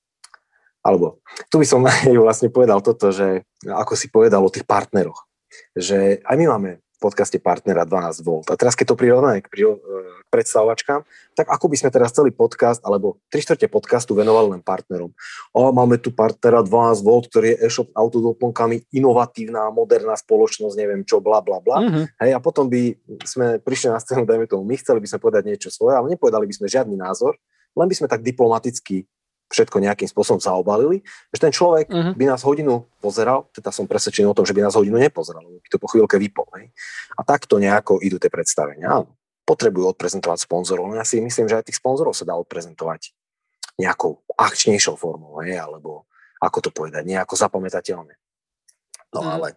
[0.82, 1.22] alebo
[1.54, 1.86] tu by som
[2.26, 5.30] vlastne povedal toto, že ako si povedal o tých partneroch,
[5.78, 6.70] že aj my máme
[7.00, 8.30] podcaste partnera 12 V.
[8.52, 12.12] A teraz, keď to prirovnáme k, pri, e, k predstavovačkám, tak ako by sme teraz
[12.12, 15.16] celý podcast, alebo 3 čtvrte podcastu venovali len partnerom.
[15.56, 21.24] O, máme tu partnera 12 V, ktorý je e-shop autodoplnkami, inovatívna, moderná spoločnosť, neviem čo,
[21.24, 21.80] bla, bla, bla.
[21.82, 22.06] Mm-hmm.
[22.20, 25.44] Hej, a potom by sme prišli na scénu, dajme tomu, my chceli by sme povedať
[25.48, 27.40] niečo svoje, ale nepovedali by sme žiadny názor,
[27.74, 29.08] len by sme tak diplomaticky
[29.50, 31.02] všetko nejakým spôsobom zaobalili,
[31.34, 32.14] že ten človek uh-huh.
[32.14, 35.58] by nás hodinu pozeral, teda som presvedčený o tom, že by nás hodinu nepozeral, lebo
[35.58, 36.46] by to po chvíľke vypol.
[36.56, 36.70] Hej.
[37.18, 38.86] A takto nejako idú tie predstavenia.
[38.86, 39.18] Áno,
[39.50, 43.10] potrebujú odprezentovať sponzorov, ja si myslím, že aj tých sponzorov sa dá odprezentovať
[43.82, 46.06] nejakou akčnejšou formou, hej, alebo
[46.38, 48.14] ako to povedať, nejako zapamätateľne.
[49.10, 49.30] No mm.
[49.34, 49.48] ale,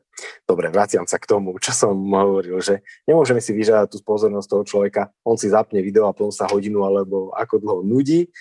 [0.49, 4.65] dobre, vraciam sa k tomu, čo som hovoril, že nemôžeme si vyžadať tú pozornosť toho
[4.65, 8.33] človeka, on si zapne video a potom sa hodinu alebo ako dlho nudí,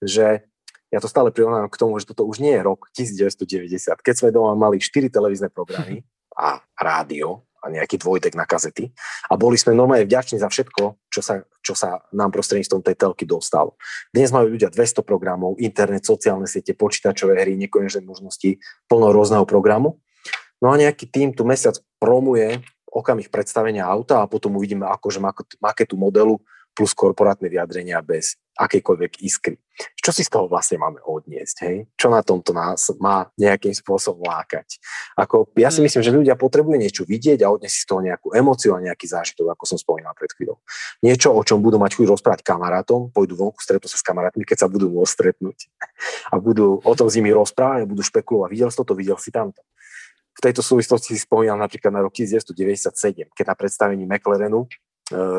[0.00, 0.48] že
[0.94, 4.30] ja to stále prirovnávam k tomu, že toto už nie je rok 1990, keď sme
[4.30, 6.06] doma mali 4 televízne programy
[6.38, 8.92] a rádio a nejaký dvojdek na kazety
[9.26, 13.24] a boli sme normálne vďační za všetko, čo sa, čo sa nám prostredníctvom tej telky
[13.24, 13.74] dostalo.
[14.12, 19.98] Dnes majú ľudia 200 programov, internet, sociálne siete, počítačové hry, nekonečné možnosti, plno rôzneho programu.
[20.60, 22.60] No a nejaký tým tu mesiac promuje
[22.94, 25.18] okamih predstavenia auta a potom uvidíme akože
[25.58, 26.38] maketu modelu
[26.76, 29.58] plus korporátne vyjadrenia bez akejkoľvek iskry.
[29.98, 31.56] Čo si z toho vlastne máme odniesť?
[31.66, 31.76] Hej?
[31.98, 34.78] Čo na tomto nás má nejakým spôsobom lákať?
[35.18, 35.84] Ako, ja si mm.
[35.90, 39.50] myslím, že ľudia potrebujú niečo vidieť a odniesť z toho nejakú emociu a nejaký zážitok,
[39.50, 40.62] ako som spomínal pred chvíľou.
[41.02, 44.62] Niečo, o čom budú mať chuť rozprávať kamarátom, pôjdu vonku, stretnú sa s kamarátmi, keď
[44.62, 45.58] sa budú môcť stretnúť
[46.32, 48.50] a budú o tom s nimi rozprávať budú špekulovať.
[48.54, 49.62] Videl si toto, videl si tamto.
[50.34, 54.66] V tejto súvislosti si spomínam napríklad na rok 1997, keď na predstavení McLarenu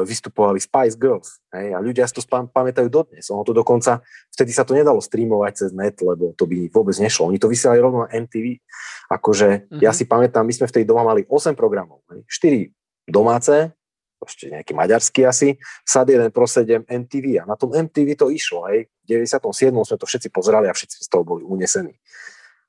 [0.06, 1.42] vystupovali Spice Girls.
[1.50, 3.26] Hej, a ľudia si to spam, pamätajú dodnes.
[3.34, 7.34] Ono to dokonca, vtedy sa to nedalo streamovať cez net, lebo to by vôbec nešlo.
[7.34, 8.62] Oni to vysielali rovno na MTV.
[9.10, 9.82] Akože mm-hmm.
[9.82, 12.06] ja si pamätám, my sme v tej doma mali 8 programov.
[12.14, 13.74] Hej, 4 domáce,
[14.22, 17.42] ešte nejaký maďarský asi, SAD 1 Pro 7 MTV.
[17.42, 18.70] A na tom MTV to išlo.
[18.70, 18.90] Hej.
[19.06, 19.74] V 97.
[19.74, 21.98] sme to všetci pozerali a všetci z toho boli unesení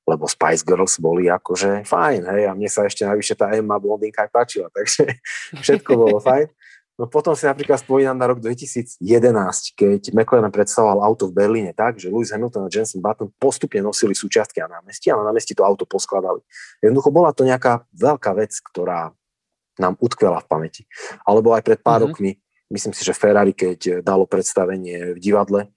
[0.07, 4.23] lebo Spice Girls boli akože fajn, hej, a mne sa ešte najvyššie tá Emma blondinka
[4.23, 5.19] aj páčila, takže
[5.67, 6.47] všetko bolo fajn.
[6.97, 9.05] No potom si napríklad spomínam na rok 2011,
[9.77, 14.17] keď McLaren predstavoval auto v Berlíne tak, že Lewis Hamilton a Jensen Button postupne nosili
[14.17, 16.41] súčiastky na námestí a na námestí to auto poskladali.
[16.81, 19.13] Jednoducho bola to nejaká veľká vec, ktorá
[19.77, 20.83] nám utkvela v pamäti.
[21.29, 22.17] Alebo aj pred pár mm-hmm.
[22.17, 22.31] rokmi,
[22.73, 25.69] myslím si, že Ferrari, keď dalo predstavenie v divadle,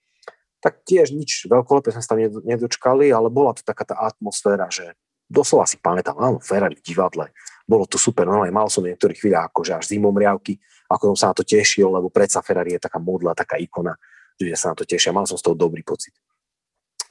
[0.64, 4.96] tak tiež nič veľkolepé sme sa tam nedočkali, ale bola to taká tá atmosféra, že
[5.28, 7.32] doslova si pamätám, áno, Ferrari v divadle,
[7.68, 11.36] bolo to super, no mal som niektorých chvíľa akože až zimomriavky, ako som sa na
[11.38, 13.93] to tešil, lebo predsa Ferrari je taká modla, taká ikona,
[14.41, 16.12] že sa na to tešia, mal som z toho dobrý pocit.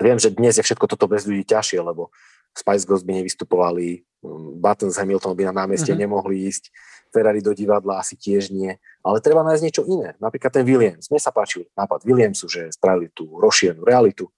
[0.02, 2.10] Viem, že dnes je všetko toto bez ľudí ťažšie, lebo
[2.54, 6.02] Spice Girls by nevystupovali, mm, Button s Hamilton by na námestie mm-hmm.
[6.10, 6.70] nemohli ísť,
[7.08, 10.12] Ferrari do divadla asi tiež nie, ale treba nájsť niečo iné.
[10.20, 11.08] Napríklad ten Williams.
[11.08, 14.28] Mne sa páčil nápad Williamsu, že spravili tú rozšírenú realitu.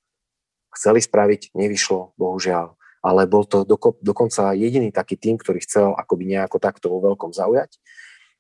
[0.70, 6.36] Chceli spraviť, nevyšlo, bohužiaľ ale bol to doko, dokonca jediný taký tým, ktorý chcel akoby
[6.36, 7.80] nejako takto vo veľkom zaujať.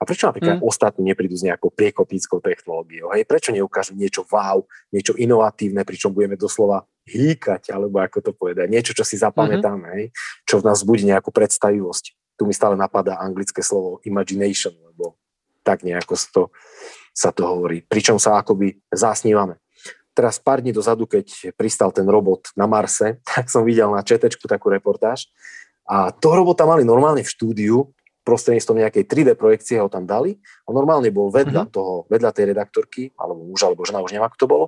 [0.00, 0.64] A prečo napríklad mm.
[0.64, 3.12] ostatní neprídu s nejakou priekopníckou technológiou?
[3.12, 3.28] Hej?
[3.28, 8.96] Prečo neukážu niečo wow, niečo inovatívne, pričom budeme doslova hýkať, alebo ako to povedať, niečo,
[8.96, 10.00] čo si zapamätáme, mm-hmm.
[10.00, 10.04] hej?
[10.48, 12.16] čo v nás bude nejakú predstavivosť.
[12.40, 15.20] Tu mi stále napadá anglické slovo imagination, lebo
[15.60, 16.42] tak nejako to,
[17.12, 17.84] sa to hovorí.
[17.84, 19.60] Pričom sa akoby zasnívame
[20.10, 24.44] teraz pár dní dozadu, keď pristal ten robot na Marse, tak som videl na četečku
[24.44, 25.30] takú reportáž
[25.90, 27.90] a toho robota mali normálne v štúdiu,
[28.24, 31.74] prostredníctvom nejakej 3D projekcie ho tam dali a normálne bol vedľa mm-hmm.
[31.74, 34.66] toho, vedľa tej redaktorky, alebo muž, alebo žena, už neviem, ako to bolo.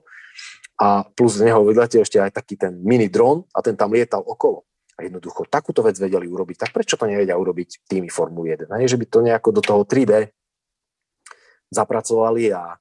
[0.81, 4.25] A plus z neho vedľa ešte aj taký ten mini dron a ten tam lietal
[4.25, 4.65] okolo.
[4.97, 8.73] A jednoducho takúto vec vedeli urobiť, tak prečo to nevedia urobiť tými Formuly 1?
[8.77, 10.33] Nie, že by to nejako do toho 3D
[11.73, 12.77] zapracovali a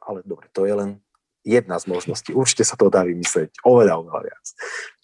[0.00, 0.98] ale dobre, to je len
[1.44, 2.30] jedna z možností.
[2.36, 4.44] Určite sa to dá vymyslieť oveľa, oveľa viac.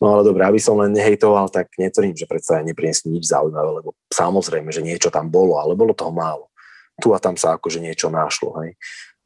[0.00, 3.96] No ale dobre, aby som len nehejtoval, tak netvrdím, že predsa neprinesli nič zaujímavé, lebo
[4.12, 6.52] samozrejme, že niečo tam bolo, ale bolo toho málo.
[7.00, 8.56] Tu a tam sa akože niečo našlo.
[8.64, 8.76] Hej.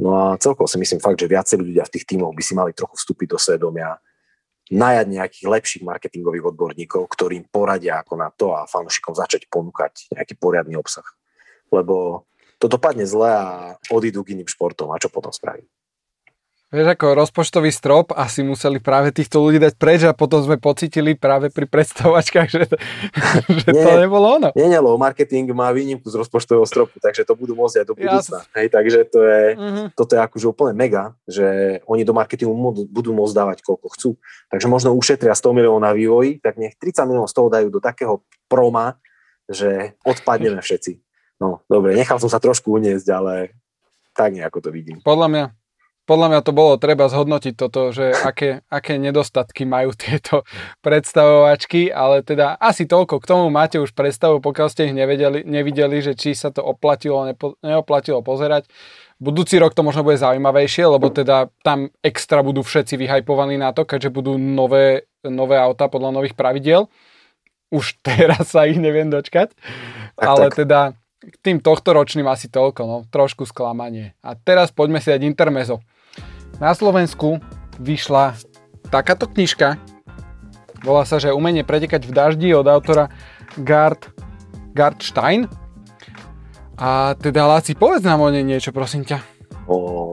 [0.01, 2.73] No a celkovo si myslím fakt, že viacerí ľudia v tých tímoch by si mali
[2.73, 4.01] trochu vstúpiť do svedomia,
[4.71, 10.39] najať nejakých lepších marketingových odborníkov, ktorým poradia ako na to a fanúšikom začať ponúkať nejaký
[10.39, 11.05] poriadny obsah.
[11.75, 12.27] Lebo
[12.63, 13.47] to dopadne zle a
[13.91, 15.67] odídu k iným športom a čo potom spraví?
[16.71, 21.19] Vieš, ako rozpočtový strop asi museli práve týchto ľudí dať preč a potom sme pocitili
[21.19, 22.79] práve pri predstavovačkách, že, to,
[23.67, 24.49] že nie, to nebolo ono.
[24.55, 27.95] Nie, nie, lebo marketing má výnimku z rozpočtového stropu, takže to budú môcť aj do
[27.99, 28.39] budúcna.
[28.55, 29.87] Hej, takže to je, mm-hmm.
[29.99, 31.47] toto je akože úplne mega, že
[31.91, 32.55] oni do marketingu
[32.87, 34.11] budú môcť dávať koľko chcú.
[34.55, 37.83] Takže možno ušetria 100 miliónov na vývoji, tak nech 30 miliónov z toho dajú do
[37.83, 38.95] takého proma,
[39.51, 41.03] že odpadneme všetci.
[41.43, 43.59] No, dobre, nechal som sa trošku uniesť, ale
[44.15, 45.03] tak nejako to vidím.
[45.03, 45.45] Podľa mňa,
[46.11, 50.43] podľa mňa to bolo treba zhodnotiť toto, že aké, aké nedostatky majú tieto
[50.87, 53.23] predstavovačky, ale teda asi toľko.
[53.23, 57.23] K tomu máte už predstavu, pokiaľ ste ich nevedeli, nevideli, že či sa to oplatilo,
[57.31, 58.67] nepo, neoplatilo pozerať.
[59.23, 63.87] Budúci rok to možno bude zaujímavejšie, lebo teda tam extra budú všetci vyhajpovaní na to,
[63.87, 66.91] keďže budú nové, nové auta podľa nových pravidiel.
[67.71, 69.55] Už teraz sa ich neviem dočkať.
[70.19, 70.67] Tak, ale tak.
[70.67, 70.81] teda
[71.21, 74.17] k tým tohto ročným asi toľko, no, trošku sklamanie.
[74.25, 75.85] A teraz poďme si dať intermezo.
[76.61, 77.41] Na Slovensku
[77.81, 78.37] vyšla
[78.93, 79.81] takáto knižka.
[80.85, 83.09] Volá sa, že Umenie pretekať v daždi od autora
[83.65, 84.13] Gard,
[84.77, 85.49] Gard Stein.
[86.77, 89.25] A teda, Láci, povedz nám o nej niečo, prosím ťa.
[89.73, 90.13] O,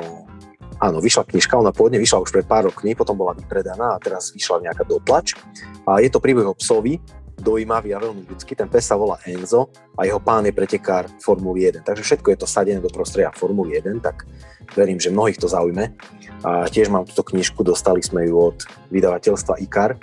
[0.80, 4.32] áno, vyšla knižka, ona pôvodne vyšla už pred pár rokmi, potom bola vypredaná a teraz
[4.32, 5.36] vyšla nejaká dotlač.
[5.84, 7.00] A je to príbeh o psovi,
[7.48, 8.60] dojímavý a veľmi ľudský.
[8.60, 11.88] Ten pes sa volá Enzo a jeho pán je pretekár Formuly 1.
[11.88, 14.28] Takže všetko je to sadené do prostredia Formuly 1, tak
[14.76, 15.96] verím, že mnohých to zaujme.
[16.44, 19.96] A tiež mám túto knižku, dostali sme ju od vydavateľstva IKAR.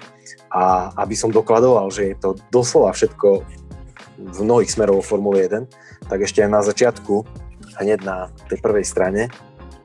[0.48, 3.44] A aby som dokladoval, že je to doslova všetko
[4.18, 7.14] v mnohých smerov Formule 1, tak ešte aj na začiatku,
[7.82, 9.28] hneď na tej prvej strane,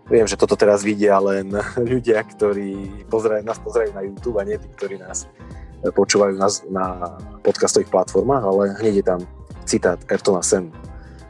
[0.09, 1.53] Viem, že toto teraz vidia len
[1.93, 5.29] ľudia, ktorí pozerajú, nás pozerajú na YouTube a nie tí, ktorí nás
[5.83, 9.19] počúvajú nás na podcastových platformách, ale hneď je tam
[9.63, 10.73] citát Ertona Senu.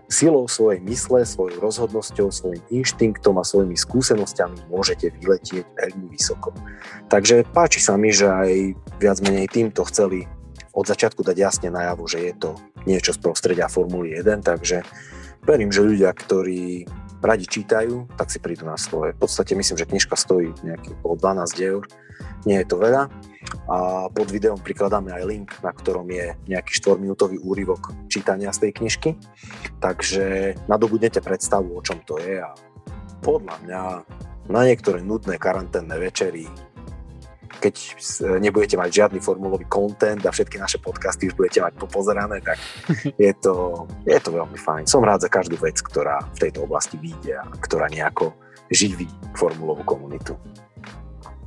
[0.10, 6.50] Silou svojej mysle, svojou rozhodnosťou, svojim inštinktom a svojimi skúsenosťami môžete vyletieť veľmi vysoko.
[7.14, 10.26] Takže páči sa mi, že aj viac menej týmto chceli
[10.74, 12.58] od začiatku dať jasne najavo, že je to
[12.90, 14.82] niečo z prostredia Formuly 1, takže
[15.46, 16.90] verím, že ľudia, ktorí
[17.22, 19.14] radi čítajú, tak si prídu na svoje.
[19.14, 21.84] V podstate myslím, že knižka stojí nejakých okolo 12 eur,
[22.46, 23.12] nie je to veľa.
[23.70, 28.72] A pod videom prikladáme aj link, na ktorom je nejaký 4-minútový úryvok čítania z tej
[28.82, 29.10] knižky.
[29.80, 32.52] Takže nadobudnete predstavu, o čom to je a
[33.24, 33.82] podľa mňa
[34.50, 36.50] na niektoré nudné karanténne večery
[37.60, 37.76] keď
[38.40, 42.56] nebudete mať žiadny formulový content a všetky naše podcasty už budete mať popozerané, tak
[43.20, 44.88] je to, je to veľmi fajn.
[44.88, 48.32] Som rád za každú vec, ktorá v tejto oblasti vyjde a ktorá nejako
[48.72, 50.40] živí formulovú komunitu.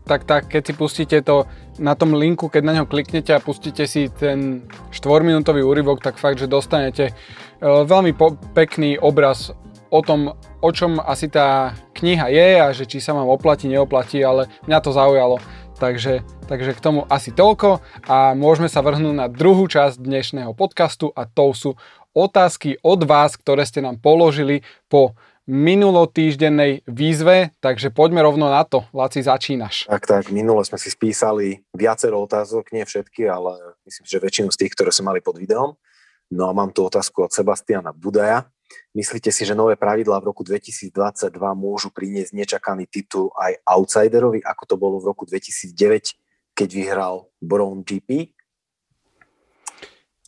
[0.02, 1.46] Tak, tak, keď si pustíte to
[1.78, 6.42] na tom linku, keď na ňo kliknete a pustíte si ten 4-minútový úryvok, tak fakt,
[6.42, 7.12] že dostanete e,
[7.62, 9.54] veľmi po- pekný obraz
[9.92, 14.24] o tom, o čom asi tá kniha je a že či sa vám oplatí, neoplatí,
[14.24, 15.36] ale mňa to zaujalo.
[15.76, 21.10] Takže, takže k tomu asi toľko a môžeme sa vrhnúť na druhú časť dnešného podcastu
[21.10, 21.74] a to sú
[22.14, 25.18] otázky od vás, ktoré ste nám položili po
[25.50, 28.86] minulotýždennej výzve, takže poďme rovno na to.
[28.94, 29.90] Laci, začínaš.
[29.90, 34.58] Tak, tak, minule sme si spísali viacero otázok, nie všetky, ale myslím, že väčšinu z
[34.62, 35.74] tých, ktoré sme mali pod videom.
[36.32, 38.48] No a mám tu otázku od Sebastiana Budaja.
[38.96, 40.92] Myslíte si, že nové pravidlá v roku 2022
[41.52, 46.16] môžu priniesť nečakaný titul aj outsiderovi, ako to bolo v roku 2009,
[46.56, 48.32] keď vyhral Brown GP?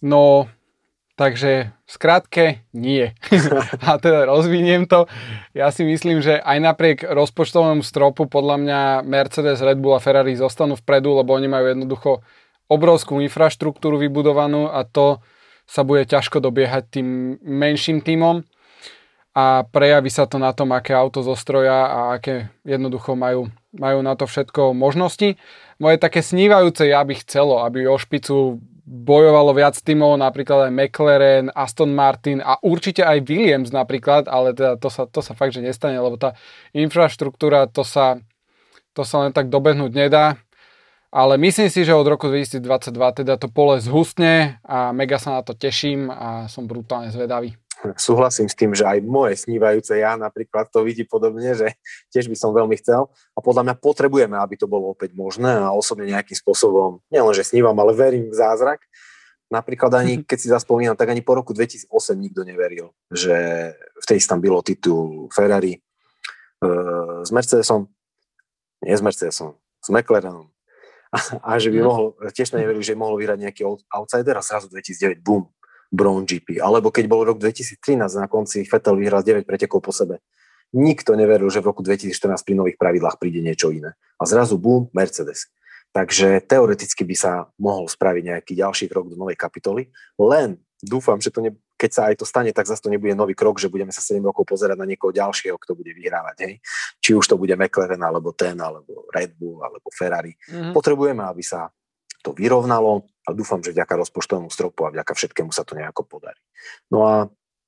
[0.04, 0.44] No,
[1.14, 3.14] takže skrátke nie.
[3.86, 5.06] A teda rozviniem to.
[5.54, 10.34] Ja si myslím, že aj napriek rozpočtovému stropu podľa mňa Mercedes, Red Bull a Ferrari
[10.34, 12.10] zostanú vpredu, lebo oni majú jednoducho
[12.66, 15.22] obrovskú infraštruktúru vybudovanú a to
[15.64, 18.44] sa bude ťažko dobiehať tým menším týmom
[19.34, 24.14] a prejaví sa to na tom, aké auto zostroja a aké jednoducho majú, majú na
[24.14, 25.34] to všetko možnosti.
[25.82, 31.48] Moje také snívajúce ja by chcelo, aby o špicu bojovalo viac tímov, napríklad aj McLaren,
[31.56, 35.64] Aston Martin a určite aj Williams napríklad, ale teda to sa, to sa fakt, že
[35.64, 36.36] nestane, lebo tá
[36.76, 38.20] infraštruktúra, to sa,
[38.92, 40.36] to sa len tak dobehnúť nedá
[41.14, 42.90] ale myslím si, že od roku 2022
[43.22, 47.54] teda to pole zhustne a mega sa na to teším a som brutálne zvedavý.
[48.00, 51.76] Súhlasím s tým, že aj moje snívajúce ja napríklad to vidí podobne, že
[52.08, 53.12] tiež by som veľmi chcel.
[53.36, 57.76] A podľa mňa potrebujeme, aby to bolo opäť možné a osobne nejakým spôsobom, nielenže snívam,
[57.76, 58.80] ale verím v zázrak.
[59.52, 63.36] Napríklad ani, keď si zaspomínam, tak ani po roku 2008 nikto neveril, že
[63.76, 65.76] v tej tam bylo titul Ferrari
[66.64, 67.84] uh, s Mercedesom,
[68.80, 70.48] nie s Mercedesom, s McLarenom,
[71.46, 71.86] a že by mhm.
[71.86, 75.46] mohol, tiež to neverili, že mohol vyhrať nejaký outsider a zrazu 2009, boom,
[75.94, 76.58] Brown GP.
[76.58, 77.78] Alebo keď bol rok 2013,
[78.18, 80.18] na konci Vettel vyhral 9 pretekov po sebe.
[80.74, 83.94] Nikto neveril, že v roku 2014 pri nových pravidlách príde niečo iné.
[84.18, 85.46] A zrazu boom, Mercedes.
[85.94, 91.30] Takže teoreticky by sa mohol spraviť nejaký ďalší krok do novej kapitoly, len dúfam, že
[91.30, 93.94] to ne, keď sa aj to stane, tak zase to nebude nový krok, že budeme
[93.94, 96.36] sa 7 rokov pozerať na niekoho ďalšieho, kto bude vyhrávať.
[96.42, 96.54] Hej?
[96.98, 100.34] Či už to bude McLaren, alebo ten, alebo Red Bull, alebo Ferrari.
[100.50, 100.74] Mm-hmm.
[100.74, 101.70] Potrebujeme, aby sa
[102.24, 106.40] to vyrovnalo a dúfam, že vďaka rozpočtovému stropu a vďaka všetkému sa to nejako podarí.
[106.88, 107.14] No a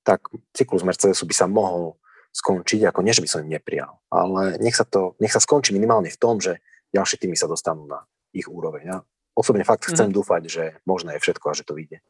[0.01, 2.01] tak cyklus Mercedesu by sa mohol
[2.33, 5.77] skončiť, ako nie, že by som im neprijal, ale nech sa, to, nech sa skončí
[5.77, 6.61] minimálne v tom, že
[6.92, 8.83] ďalšie týmy sa dostanú na ich úroveň.
[8.85, 8.99] Ja
[9.37, 10.16] osobne fakt chcem mm.
[10.16, 12.01] dúfať, že možné je všetko a že to vyjde.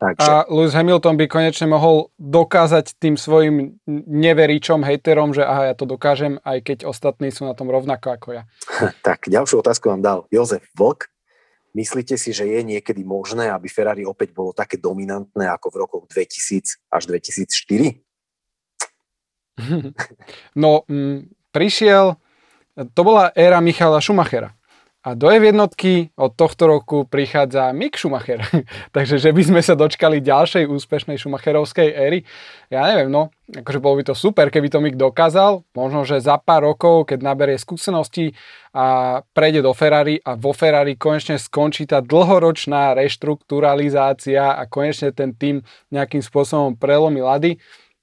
[0.00, 0.24] Takže...
[0.24, 3.76] A Lewis Hamilton by konečne mohol dokázať tým svojim
[4.08, 8.28] neveričom, hejterom, že aha, ja to dokážem, aj keď ostatní sú na tom rovnako ako
[8.40, 8.42] ja.
[9.06, 11.12] tak, ďalšiu otázku vám dal Jozef Vlk.
[11.70, 16.04] Myslíte si, že je niekedy možné, aby Ferrari opäť bolo také dominantné ako v rokoch
[16.10, 18.02] 2000 až 2004?
[20.62, 22.18] no, m, prišiel,
[22.74, 24.54] to bola éra Michala Schumachera.
[25.00, 28.44] A do F jednotky od tohto roku prichádza Mick Schumacher.
[28.96, 32.28] Takže že by sme sa dočkali ďalšej úspešnej Schumacherovskej éry,
[32.68, 35.64] ja neviem, no, akože bolo by to super, keby to Mick dokázal.
[35.72, 38.36] Možno, že za pár rokov, keď naberie skúsenosti
[38.76, 45.32] a prejde do Ferrari a vo Ferrari konečne skončí tá dlhoročná reštrukturalizácia a konečne ten
[45.32, 47.56] tým nejakým spôsobom prelomí lady.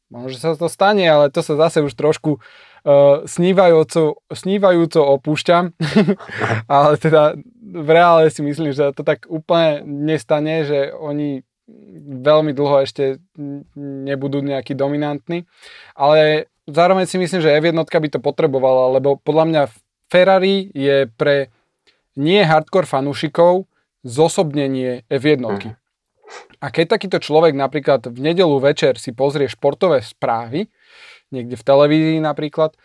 [0.10, 2.41] Možno, že sa to stane, ale to sa zase už trošku
[3.28, 5.76] snívajúco, snívajúco opúšťam,
[6.72, 11.44] ale teda v reále si myslím, že to tak úplne nestane, že oni
[12.24, 13.20] veľmi dlho ešte
[13.76, 15.44] nebudú nejaký dominantní.
[16.00, 19.62] Ale zároveň si myslím, že F1 by to potrebovala, lebo podľa mňa
[20.08, 21.52] Ferrari je pre
[22.16, 23.68] nie hardcore fanúšikov
[24.08, 25.44] zosobnenie F1.
[25.44, 25.72] Mhm.
[26.60, 30.68] A keď takýto človek napríklad v nedelu večer si pozrie športové správy,
[31.32, 32.75] niekde v televízii napríklad,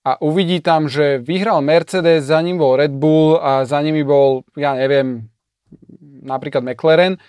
[0.00, 4.48] a uvidí tam, že vyhral Mercedes, za ním bol Red Bull a za nimi bol,
[4.56, 5.28] ja neviem,
[6.24, 7.20] napríklad McLaren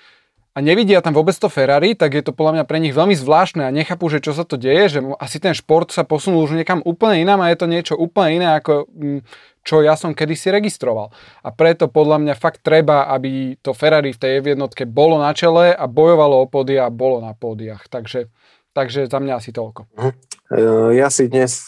[0.52, 3.64] a nevidia tam vôbec to Ferrari, tak je to podľa mňa pre nich veľmi zvláštne
[3.64, 6.84] a nechápu, že čo sa to deje, že asi ten šport sa posunul už niekam
[6.84, 9.20] úplne inám a je to niečo úplne iné, ako mm,
[9.64, 11.16] čo ja som kedysi registroval.
[11.40, 15.72] A preto podľa mňa fakt treba, aby to Ferrari v tej jednotke bolo na čele
[15.72, 17.88] a bojovalo o pódia a bolo na pódiach.
[17.88, 18.28] Takže,
[18.72, 19.88] takže za mňa asi toľko.
[19.96, 20.12] Mhm.
[20.52, 20.64] E,
[21.00, 21.68] ja si dnes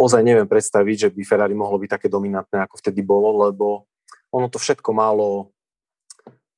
[0.00, 3.84] ozaj neviem predstaviť, že by Ferrari mohlo byť také dominantné, ako vtedy bolo, lebo
[4.32, 5.52] ono to všetko malo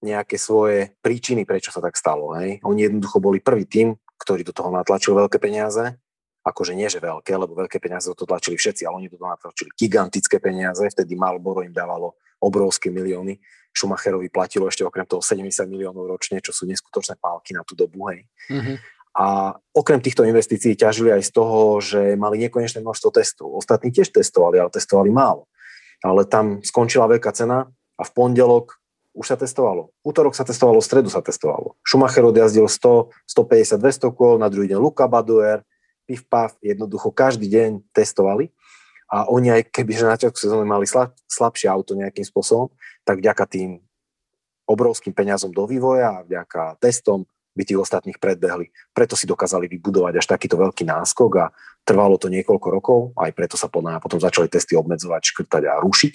[0.03, 2.35] nejaké svoje príčiny, prečo sa tak stalo.
[2.39, 2.59] Hej?
[2.67, 5.95] Oni jednoducho boli prvý tým, ktorý do toho natlačil veľké peniaze.
[6.43, 9.31] Akože nie, že veľké, lebo veľké peniaze do toho tlačili všetci, ale oni do toho
[9.31, 10.83] natlačili gigantické peniaze.
[10.91, 13.39] Vtedy Marlboro im dávalo obrovské milióny.
[13.71, 18.11] Schumacherovi platilo ešte okrem toho 70 miliónov ročne, čo sú neskutočné pálky na tú dobu.
[18.11, 18.27] Hej.
[18.51, 18.77] Mm-hmm.
[19.13, 23.53] A okrem týchto investícií ťažili aj z toho, že mali nekonečné množstvo testov.
[23.53, 25.49] Ostatní tiež testovali, ale testovali málo.
[26.01, 27.69] Ale tam skončila veľká cena
[28.01, 28.81] a v pondelok
[29.13, 29.93] už sa testovalo.
[30.01, 31.77] Útorok sa testovalo, v stredu sa testovalo.
[31.85, 35.61] Schumacher odjazdil 100, 150, 200 kôl, na druhý deň Luka Baduer,
[36.09, 38.49] piv pav, jednoducho každý deň testovali.
[39.13, 42.73] A oni aj keby, že na začiatku sezóny mali slab, slabšie auto nejakým spôsobom,
[43.05, 43.85] tak vďaka tým
[44.65, 48.73] obrovským peniazom do vývoja a vďaka testom by tých ostatných predbehli.
[48.97, 51.47] Preto si dokázali vybudovať až takýto veľký náskok a
[51.85, 56.15] trvalo to niekoľko rokov, aj preto sa potom začali testy obmedzovať, škrtať a rušiť.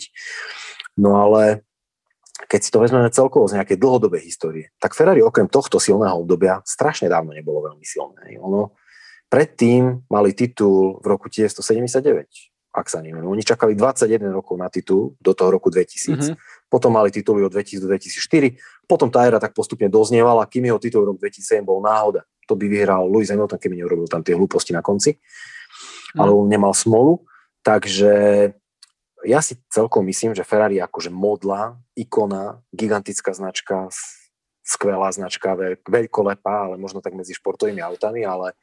[0.97, 1.67] No ale
[2.47, 6.61] keď si to vezmeme celkovo z nejakej dlhodobej histórie, tak Ferrari okrem tohto silného obdobia
[6.63, 8.37] strašne dávno nebolo veľmi silné.
[8.41, 8.77] Ono
[9.27, 12.29] predtým mali titul v roku 1979,
[12.71, 13.25] ak sa neviem.
[13.25, 16.13] Oni čakali 21 rokov na titul do toho roku 2000.
[16.13, 16.35] Mm-hmm.
[16.67, 18.59] Potom mali tituly od 2000 do 2004.
[18.83, 22.27] Potom tá éra tak postupne doznievala, kým jeho titul v roku 2007 bol náhoda.
[22.47, 25.15] To by vyhral Lewis Hamilton, keby neurobil tam tie hlúposti na konci.
[26.15, 26.19] Mm.
[26.23, 27.23] Ale on nemal smolu.
[27.63, 28.11] Takže
[29.27, 33.91] ja si celkom myslím, že Ferrari je akože modla, ikona, gigantická značka,
[34.67, 35.55] skvelá značka,
[35.87, 38.55] veľkolepá, ale možno tak medzi športovými autami, ale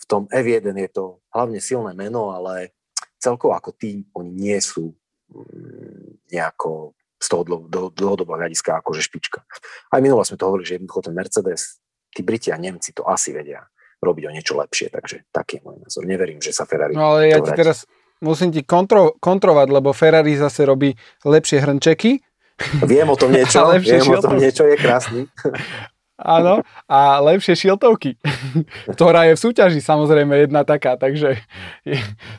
[0.00, 2.72] v tom F1 je to hlavne silné meno, ale
[3.20, 4.96] celkovo ako tým oni nie sú
[5.28, 7.44] mm, nejako z toho
[7.92, 9.44] dlhodobého hľadiska akože špička.
[9.92, 11.78] Aj minule sme to hovorili, že jednoducho ten Mercedes,
[12.10, 13.68] tí Briti a Nemci to asi vedia
[14.00, 16.02] robiť o niečo lepšie, takže taký je môj názor.
[16.08, 16.96] Neverím, že sa Ferrari...
[16.96, 17.84] No ale ja ti teraz,
[18.24, 22.24] musím ti kontro, kontrovať, lebo Ferrari zase robí lepšie hrnčeky.
[22.88, 24.16] Viem o tom niečo, viem šiltovky.
[24.16, 25.20] o tom niečo, je krásny.
[26.20, 28.20] Áno, a lepšie šiltovky,
[28.92, 31.40] ktorá je v súťaži samozrejme jedna taká, takže,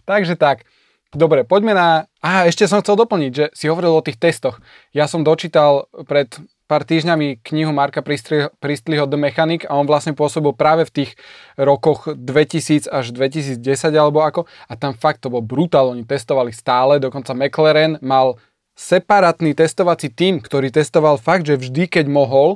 [0.06, 0.70] takže tak.
[1.12, 1.88] Dobre, poďme na...
[2.24, 4.64] Aha, ešte som chcel doplniť, že si hovoril o tých testoch.
[4.96, 6.32] Ja som dočítal pred
[6.72, 11.12] pár týždňami knihu Marka Pristliho The Mechanic a on vlastne pôsobil práve v tých
[11.60, 13.60] rokoch 2000 až 2010
[13.92, 18.40] alebo ako a tam fakt to bol brutál, oni testovali stále, dokonca McLaren mal
[18.72, 22.56] separátny testovací tím, ktorý testoval fakt, že vždy, keď mohol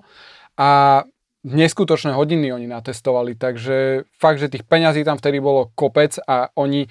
[0.55, 1.03] a
[1.43, 6.87] neskutočné hodiny oni natestovali, takže fakt, že tých peňazí tam vtedy bolo kopec a oni,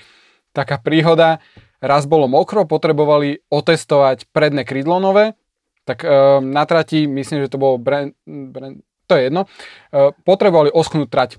[0.55, 1.43] taká príhoda,
[1.83, 5.37] raz bolo mokro, potrebovali otestovať predné krídlo nové,
[5.85, 10.73] tak uh, na trati, myslím, že to bolo brand, brand to je jedno, uh, potrebovali
[10.73, 11.31] oschnúť trať.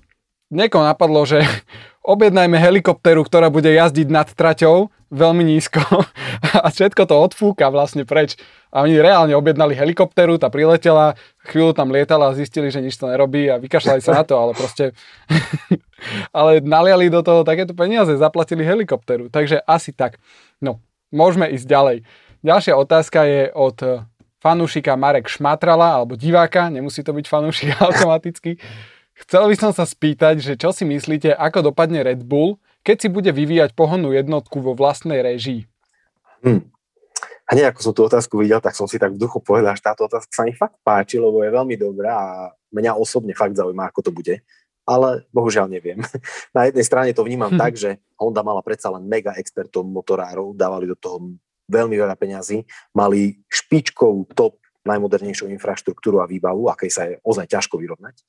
[0.53, 1.41] Niekoho napadlo, že
[2.13, 5.82] objednajme helikopteru, ktorá bude jazdiť nad traťou veľmi nízko
[6.66, 8.38] a všetko to odfúka vlastne preč.
[8.70, 11.16] A oni reálne objednali helikopteru, tá priletela,
[11.47, 14.51] chvíľu tam lietala a zistili, že nič to nerobí a vykašľali sa na to, ale
[14.51, 14.91] proste
[16.35, 19.31] ale naliali do toho takéto peniaze, zaplatili helikopteru.
[19.31, 20.19] Takže asi tak.
[20.59, 21.97] No, môžeme ísť ďalej.
[22.45, 24.05] Ďalšia otázka je od
[24.45, 28.61] fanúšika Marek Šmatrala, alebo diváka, nemusí to byť fanúšik automaticky.
[29.15, 33.07] Chcel by som sa spýtať, že čo si myslíte, ako dopadne Red Bull, keď si
[33.09, 35.65] bude vyvíjať pohonnú jednotku vo vlastnej režii?
[36.45, 36.61] Hm.
[37.45, 39.85] A nie, ako som tú otázku videl, tak som si tak v duchu povedal, že
[39.85, 42.29] táto otázka sa mi fakt páči, lebo je veľmi dobrá a
[42.73, 44.35] mňa osobne fakt zaujíma, ako to bude.
[44.86, 45.99] Ale bohužiaľ neviem.
[46.55, 47.59] Na jednej strane to vnímam hm.
[47.59, 52.61] tak, že Honda mala predsa len mega expertov motorárov, dávali do toho veľmi veľa peňazí,
[52.93, 58.21] mali špičkovú top najmodernejšiu infraštruktúru a výbavu, akej sa je ozaj ťažko vyrovnať.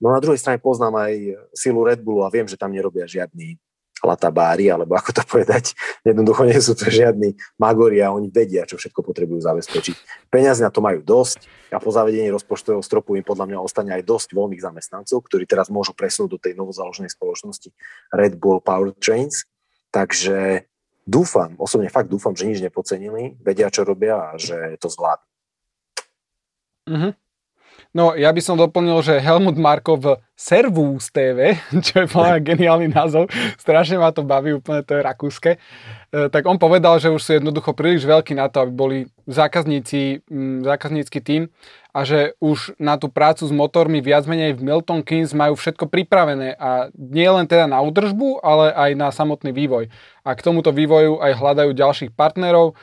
[0.00, 1.12] No na druhej strane poznám aj
[1.52, 3.60] silu Red Bullu a viem, že tam nerobia žiadny
[4.04, 5.74] latabári, alebo ako to povedať,
[6.06, 10.28] jednoducho nie sú to žiadni magori a oni vedia, čo všetko potrebujú zabezpečiť.
[10.30, 14.06] Peniaze na to majú dosť a po zavedení rozpočtového stropu im podľa mňa ostane aj
[14.06, 17.68] dosť voľných zamestnancov, ktorí teraz môžu presunúť do tej novozaloženej spoločnosti
[18.14, 19.44] Red Bull Power Trains.
[19.88, 20.68] Takže
[21.08, 25.26] dúfam, osobne fakt dúfam, že nič nepocenili, vedia, čo robia a že to zvládnu.
[26.88, 27.12] Mm-hmm.
[27.96, 32.92] No, ja by som doplnil, že Helmut Marko v Servus TV, čo je plná geniálny
[32.92, 35.58] názov, strašne ma to baví, úplne to je rakúske, e,
[36.28, 40.20] tak on povedal, že už sú jednoducho príliš veľkí na to, aby boli zákazníci,
[40.68, 41.48] zákaznícky tým
[41.96, 45.88] a že už na tú prácu s motormi viac menej v Milton Keynes majú všetko
[45.88, 49.88] pripravené a nie len teda na údržbu, ale aj na samotný vývoj.
[50.28, 52.76] A k tomuto vývoju aj hľadajú ďalších partnerov,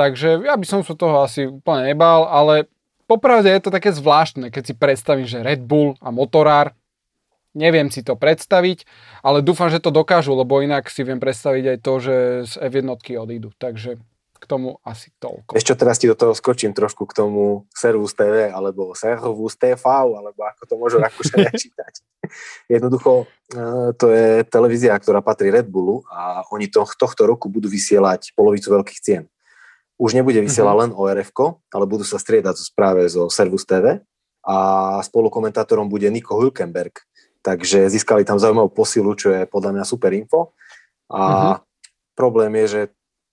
[0.00, 2.72] takže ja by som sa toho asi úplne nebal, ale
[3.06, 6.74] popravde je to také zvláštne, keď si predstavím, že Red Bull a motorár,
[7.56, 8.84] neviem si to predstaviť,
[9.24, 12.86] ale dúfam, že to dokážu, lebo inak si viem predstaviť aj to, že z F1
[13.16, 13.48] odídu.
[13.56, 13.96] Takže
[14.36, 15.56] k tomu asi toľko.
[15.56, 20.36] Ešte teraz ti do toho skočím trošku k tomu Servus TV, alebo Servus TV, alebo
[20.44, 22.04] ako to môžu Rakúšania čítať.
[22.68, 27.72] Jednoducho, e, to je televízia, ktorá patrí Red Bullu a oni to, tohto roku budú
[27.72, 29.24] vysielať polovicu veľkých cien
[29.96, 30.92] už nebude vysielať mm-hmm.
[30.92, 31.30] len orf
[31.72, 34.04] ale budú sa striedať práve zo Servus TV
[34.44, 34.56] a
[35.02, 37.02] spolukomentátorom bude Nico Hülkenberg.
[37.40, 40.54] Takže získali tam zaujímavú posilu, čo je podľa mňa super info.
[41.08, 41.54] A mm-hmm.
[42.18, 42.80] problém je, že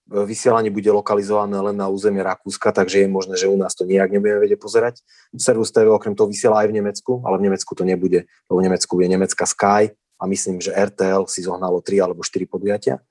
[0.08, 4.12] vysielanie bude lokalizované len na územie Rakúska, takže je možné, že u nás to nijak
[4.12, 5.00] nebudeme vedieť pozerať.
[5.34, 8.66] Servus TV okrem toho vysiela aj v Nemecku, ale v Nemecku to nebude, lebo v
[8.68, 13.02] Nemecku je nemecká Sky a myslím, že RTL si zohnalo 3 alebo 4 podujatia.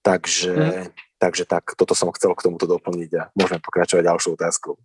[0.00, 4.80] Takže mm Takže tak, toto som chcel k tomuto doplniť a môžeme pokračovať ďalšou otázkou.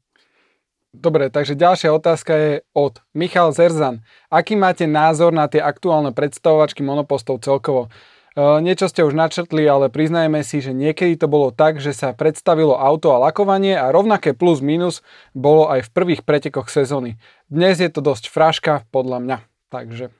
[0.91, 4.03] Dobre, takže ďalšia otázka je od Michal Zerzan.
[4.31, 7.91] Aký máte názor na tie aktuálne predstavovačky monopostov celkovo?
[8.35, 12.15] E, niečo ste už načrtli, ale priznajme si, že niekedy to bolo tak, že sa
[12.15, 15.03] predstavilo auto a lakovanie a rovnaké plus minus
[15.35, 17.19] bolo aj v prvých pretekoch sezóny.
[17.51, 19.37] Dnes je to dosť fraška, podľa mňa.
[19.71, 20.15] Takže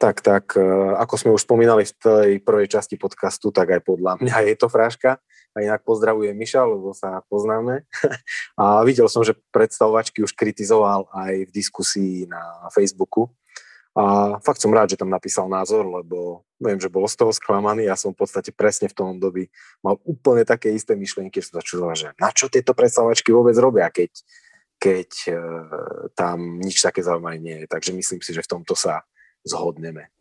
[0.00, 0.64] tak, tak, e,
[0.96, 4.72] ako sme už spomínali v tej prvej časti podcastu, tak aj podľa mňa je to
[4.72, 5.20] fráška.
[5.50, 7.82] A inak pozdravujem Miša, lebo sa poznáme.
[8.60, 13.34] A videl som, že predstavovačky už kritizoval aj v diskusii na Facebooku.
[13.98, 17.90] A fakt som rád, že tam napísal názor, lebo viem, že bol z toho sklamaný.
[17.90, 19.50] Ja som v podstate presne v tom dobi
[19.82, 23.90] mal úplne také isté myšlienky, že som začal, že na čo tieto predstavovačky vôbec robia,
[23.90, 24.14] keď,
[24.78, 25.32] keď e,
[26.14, 27.66] tam nič také zaujímavé nie je.
[27.66, 29.02] Takže myslím si, že v tomto sa
[29.42, 30.14] zhodneme.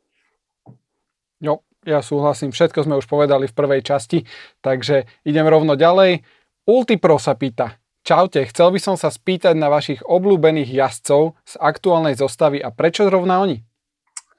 [1.37, 4.27] Jo, ja súhlasím, všetko sme už povedali v prvej časti,
[4.59, 6.23] takže idem rovno ďalej.
[6.67, 12.15] Ultipro sa pýta, Čaute, chcel by som sa spýtať na vašich obľúbených jazdcov z aktuálnej
[12.15, 13.61] zostavy a prečo zrovna oni?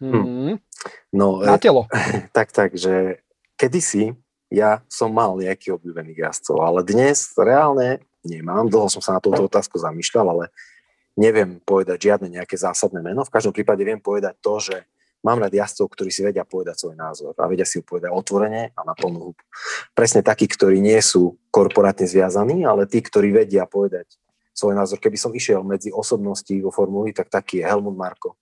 [0.00, 0.10] Hm.
[0.10, 0.54] Hmm.
[1.12, 1.84] No, na telo.
[2.36, 3.20] tak, tak, že
[3.60, 4.16] kedysi
[4.50, 8.66] ja som mal nejakých obľúbených jazdcov, ale dnes reálne nemám.
[8.66, 10.44] Dlho som sa na túto otázku zamýšľal, ale
[11.14, 13.22] neviem povedať žiadne nejaké zásadné meno.
[13.22, 14.76] V každom prípade viem povedať to, že
[15.20, 18.72] mám rád jazdcov, ktorí si vedia povedať svoj názor a vedia si ho povedať otvorene
[18.72, 19.42] a na plnú hubu.
[19.92, 24.16] Presne takí, ktorí nie sú korporátne zviazaní, ale tí, ktorí vedia povedať
[24.56, 25.00] svoj názor.
[25.00, 28.40] Keby som išiel medzi osobnosti vo formuli, tak taký je Helmut Marko,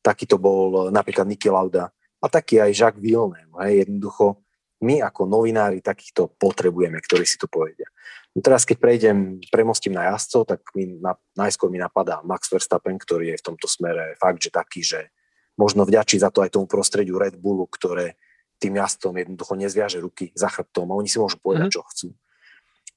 [0.00, 3.56] taký to bol napríklad Niki Lauda a taký aj Jacques Villeneuve.
[3.64, 4.40] Hej, jednoducho
[4.78, 7.90] my ako novinári takýchto potrebujeme, ktorí si to povedia.
[8.36, 12.94] No teraz, keď prejdem, premostím na jazdcov, tak mi na, najskôr mi napadá Max Verstappen,
[12.94, 15.10] ktorý je v tomto smere fakt, že taký, že
[15.58, 18.14] možno vďačí za to aj tomu prostrediu Red Bullu, ktoré
[18.62, 21.76] tým jazdcom jednoducho nezviaže ruky za chrbtom a oni si môžu povedať, mm-hmm.
[21.78, 22.08] čo chcú.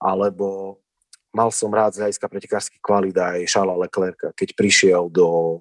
[0.01, 0.78] Alebo
[1.34, 5.57] mal som rád z hľadiska pretekárskych kvalít aj Šala Leclerc, keď prišiel do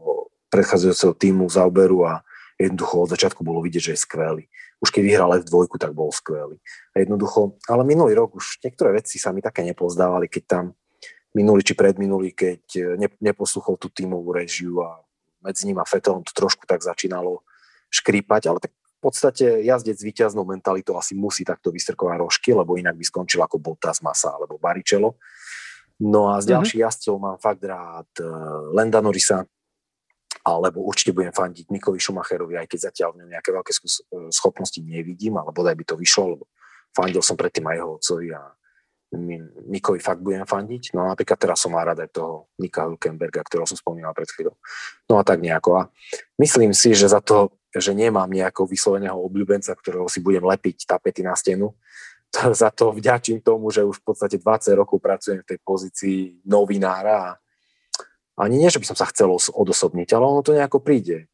[0.48, 2.24] predchádzajúceho týmu Zauberu a
[2.56, 4.44] jednoducho od začiatku bolo vidieť, že je skvelý.
[4.80, 6.56] Už keď vyhral F2, tak bol skvelý.
[6.96, 10.64] A jednoducho, ale minulý rok už niektoré veci sa mi také nepozdávali, keď tam
[11.36, 14.98] minulý či predminulý, keď ne, neposluchol tú tímovú režiu a
[15.40, 17.44] medzi ním a Fetelom to trošku tak začínalo
[17.90, 22.76] škrípať, ale tak v podstate jazdec s víťaznou mentalitou asi musí takto vystrkovať rožky, lebo
[22.76, 25.16] inak by skončil ako Bottas, Masa alebo Baričelo.
[26.00, 26.50] No a z mhm.
[26.56, 26.92] ďalších mm-hmm.
[26.92, 29.44] jazdcov mám fakt rád uh, Lenda Norisa,
[30.40, 33.72] alebo určite budem fandiť Mikovi Schumacherovi, aj keď zatiaľ v ňom nejaké veľké
[34.32, 36.44] schopnosti nevidím, ale bodaj by to vyšlo, lebo
[36.96, 38.42] fandil som predtým aj jeho otcovi a
[39.66, 40.94] Mikovi fakt budem fandiť.
[40.94, 44.30] No a napríklad teraz som mal rada aj toho Nika Hülkenberga, ktorého som spomínal pred
[44.30, 44.54] chvíľou.
[45.10, 45.82] No a tak nejako.
[45.82, 45.82] A
[46.38, 51.26] myslím si, že za to, že nemám nejakého vysloveného obľúbenca, ktorého si budem lepiť tapety
[51.26, 51.74] na stenu,
[52.34, 56.18] to, za to vďačím tomu, že už v podstate 20 rokov pracujem v tej pozícii
[56.46, 57.30] novinára a
[58.40, 61.28] ani nie, že by som sa chcel odosobniť, ale ono to nejako príde.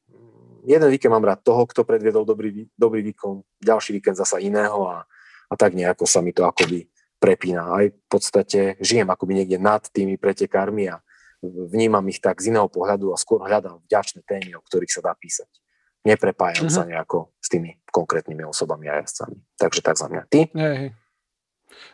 [0.66, 5.06] jeden víkend mám rád toho, kto predviedol dobrý, dobrý výkon, ďalší víkend zasa iného a,
[5.46, 7.64] a tak nejako sa mi to akoby prepína.
[7.66, 11.00] Aj v podstate žijem akoby niekde nad tými pretekármi a
[11.42, 15.12] vnímam ich tak z iného pohľadu a skôr hľadám vďačné témy, o ktorých sa dá
[15.12, 15.48] písať.
[16.06, 16.76] Neprepájam uh-huh.
[16.76, 19.36] sa nejako s tými konkrétnymi osobami a jazdcami.
[19.58, 20.22] Takže tak za mňa.
[20.30, 20.40] Ty?
[20.54, 20.94] Hej.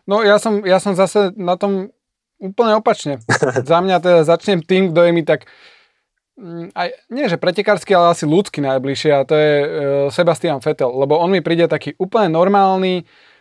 [0.05, 1.91] No ja som, ja som zase na tom
[2.37, 3.23] úplne opačne.
[3.71, 5.49] za mňa teda začnem tým, kto je mi tak
[6.37, 9.69] mm, aj, nie že pretekársky, ale asi ľudský najbližšie a to je uh,
[10.13, 13.32] Sebastian Vettel, lebo on mi príde taký úplne normálny, uh,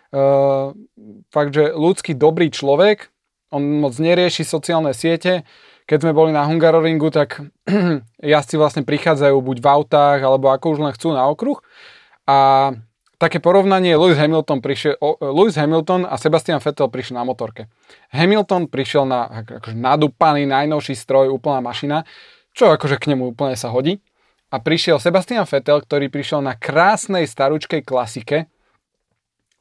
[1.32, 3.12] fakt, že ľudský dobrý človek,
[3.52, 5.44] on moc nerieši sociálne siete,
[5.92, 7.44] keď sme boli na Hungaroringu, tak
[8.24, 11.60] jazdci vlastne prichádzajú buď v autách, alebo ako už len chcú na okruh.
[12.32, 12.72] A
[13.20, 17.68] také porovnanie, Lewis Hamilton, prišiel, Lewis Hamilton a Sebastian Vettel prišli na motorke.
[18.16, 22.08] Hamilton prišiel na akože nadúpaný najnovší stroj, úplná mašina,
[22.56, 24.00] čo akože k nemu úplne sa hodí.
[24.52, 28.52] A prišiel Sebastian Vettel, ktorý prišiel na krásnej starúčkej klasike,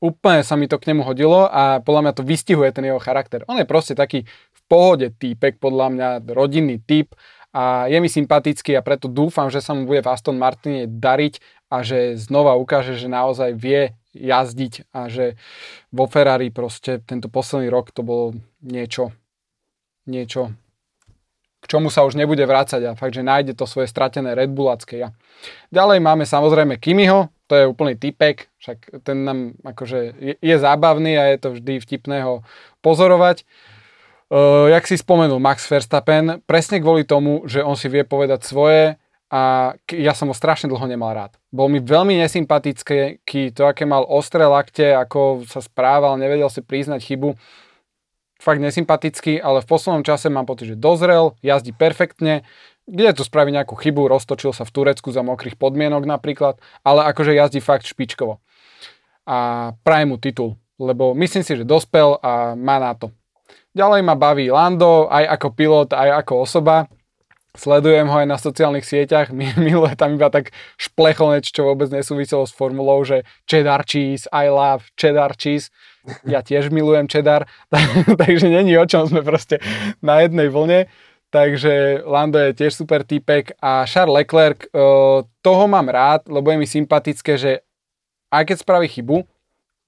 [0.01, 3.45] úplne sa mi to k nemu hodilo a podľa mňa to vystihuje ten jeho charakter.
[3.47, 7.13] On je proste taký v pohode týpek, podľa mňa rodinný typ
[7.53, 11.69] a je mi sympatický a preto dúfam, že sa mu bude v Aston Martine dariť
[11.71, 15.39] a že znova ukáže, že naozaj vie jazdiť a že
[15.95, 19.15] vo Ferrari proste tento posledný rok to bolo niečo,
[20.07, 20.51] niečo,
[21.61, 25.13] k čomu sa už nebude vrácať a fakt, že nájde to svoje stratené Red Bullacké.
[25.71, 31.19] Ďalej máme samozrejme Kimiho, to je úplný typek, však ten nám akože je, je zábavný
[31.19, 32.47] a je to vždy vtipné ho
[32.79, 33.43] pozorovať.
[34.31, 38.95] Uh, jak si spomenul Max Verstappen, presne kvôli tomu, že on si vie povedať svoje
[39.27, 41.35] a ja som ho strašne dlho nemal rád.
[41.51, 47.03] Bol mi veľmi nesympatické, to aké mal ostré lakte, ako sa správal, nevedel si priznať
[47.03, 47.35] chybu.
[48.39, 52.47] Fakt nesympatický, ale v poslednom čase mám pocit, že dozrel, jazdí perfektne,
[52.91, 57.39] kde tu spraví nejakú chybu, roztočil sa v Turecku za mokrých podmienok napríklad, ale akože
[57.39, 58.43] jazdí fakt špičkovo.
[59.31, 63.15] A praje mu titul, lebo myslím si, že dospel a má na to.
[63.71, 66.91] Ďalej ma baví Lando, aj ako pilot, aj ako osoba.
[67.51, 72.55] Sledujem ho aj na sociálnych sieťach, miluje tam iba tak šplechonec, čo vôbec nesúviselo s
[72.55, 75.71] formulou, že cheddar cheese, I love cheddar cheese.
[76.27, 77.47] Ja tiež milujem cheddar,
[78.21, 79.63] takže není o čom sme proste
[80.03, 80.91] na jednej vlne.
[81.31, 86.59] Takže Lando je tiež super typek a Charles Leclerc, uh, toho mám rád, lebo je
[86.59, 87.63] mi sympatické, že
[88.35, 89.23] aj keď spraví chybu,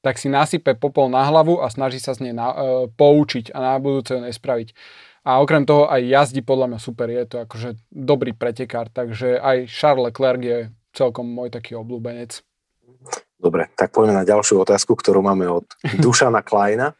[0.06, 3.58] tak si nasype popol na hlavu a snaží sa z nej na, uh, poučiť a
[3.58, 4.70] na budúce ju nespraviť.
[5.22, 9.70] A okrem toho aj jazdí podľa mňa super, je to akože dobrý pretekár, takže aj
[9.70, 10.58] Charles Leclerc je
[10.94, 12.42] celkom môj taký obľúbenec.
[13.42, 15.66] Dobre, tak poďme na ďalšiu otázku, ktorú máme od
[16.02, 16.94] Dušana Kleina.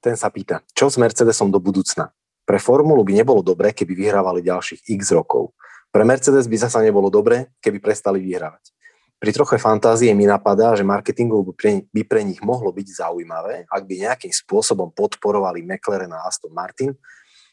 [0.00, 2.08] Ten sa pýta, čo s Mercedesom do budúcna?
[2.48, 5.52] Pre formulu by nebolo dobré, keby vyhrávali ďalších x rokov.
[5.92, 8.72] Pre Mercedes by zasa nebolo dobré, keby prestali vyhrávať.
[9.20, 13.68] Pri troche fantázie mi napadá, že marketingov by pre, by pre nich mohlo byť zaujímavé,
[13.68, 16.96] ak by nejakým spôsobom podporovali McLaren a Aston Martin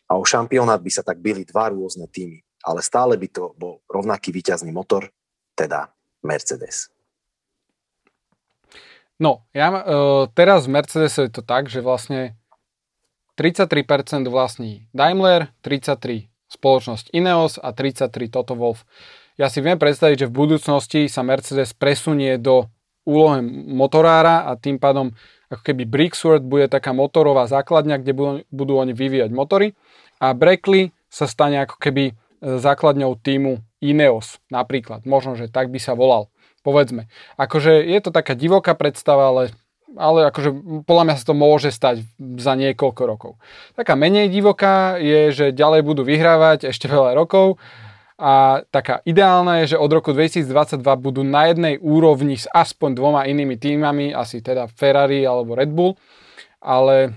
[0.07, 3.81] a o šampionát by sa tak byli dva rôzne týmy, ale stále by to bol
[3.89, 5.11] rovnaký výťazný motor,
[5.57, 5.91] teda
[6.21, 6.93] Mercedes.
[9.17, 12.37] No, ja, uh, teraz v Mercedesu je to tak, že vlastne
[13.35, 18.87] 33% vlastní Daimler, 33 spoločnosť Ineos a 33 Toto Wolf.
[19.35, 22.71] Ja si viem predstaviť, že v budúcnosti sa Mercedes presunie do
[23.03, 25.11] úlohy motorára a tým pádom
[25.51, 29.77] ako keby Brixworth bude taká motorová základňa, kde budú, budú oni vyvíjať motory
[30.17, 35.05] a Brackley sa stane ako keby e, základňou týmu Ineos napríklad.
[35.05, 36.33] Možno, že tak by sa volal.
[36.65, 37.05] Povedzme.
[37.37, 39.53] Akože je to taká divoká predstava, ale
[39.93, 43.31] ale akože podľa mňa sa to môže stať za niekoľko rokov.
[43.77, 47.61] Taká menej divoká je, že ďalej budú vyhrávať ešte veľa rokov
[48.15, 53.27] a taká ideálna je, že od roku 2022 budú na jednej úrovni s aspoň dvoma
[53.27, 55.99] inými týmami, asi teda Ferrari alebo Red Bull,
[56.63, 57.11] ale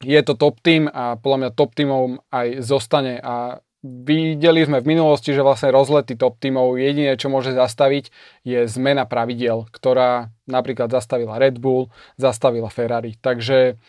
[0.00, 4.92] je to top tým a podľa mňa top týmom aj zostane a Videli sme v
[4.92, 8.12] minulosti, že vlastne rozlety top tímov jediné, čo môže zastaviť,
[8.44, 11.88] je zmena pravidel, ktorá napríklad zastavila Red Bull,
[12.20, 13.16] zastavila Ferrari.
[13.16, 13.80] Takže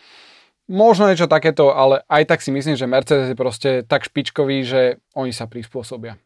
[0.64, 4.80] možno niečo takéto, ale aj tak si myslím, že Mercedes je proste tak špičkový, že
[5.12, 6.16] oni sa prispôsobia.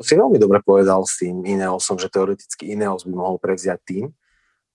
[0.00, 4.04] Si veľmi dobre povedal s tým Ineosom, že teoreticky Ineos by mohol prevziať tým,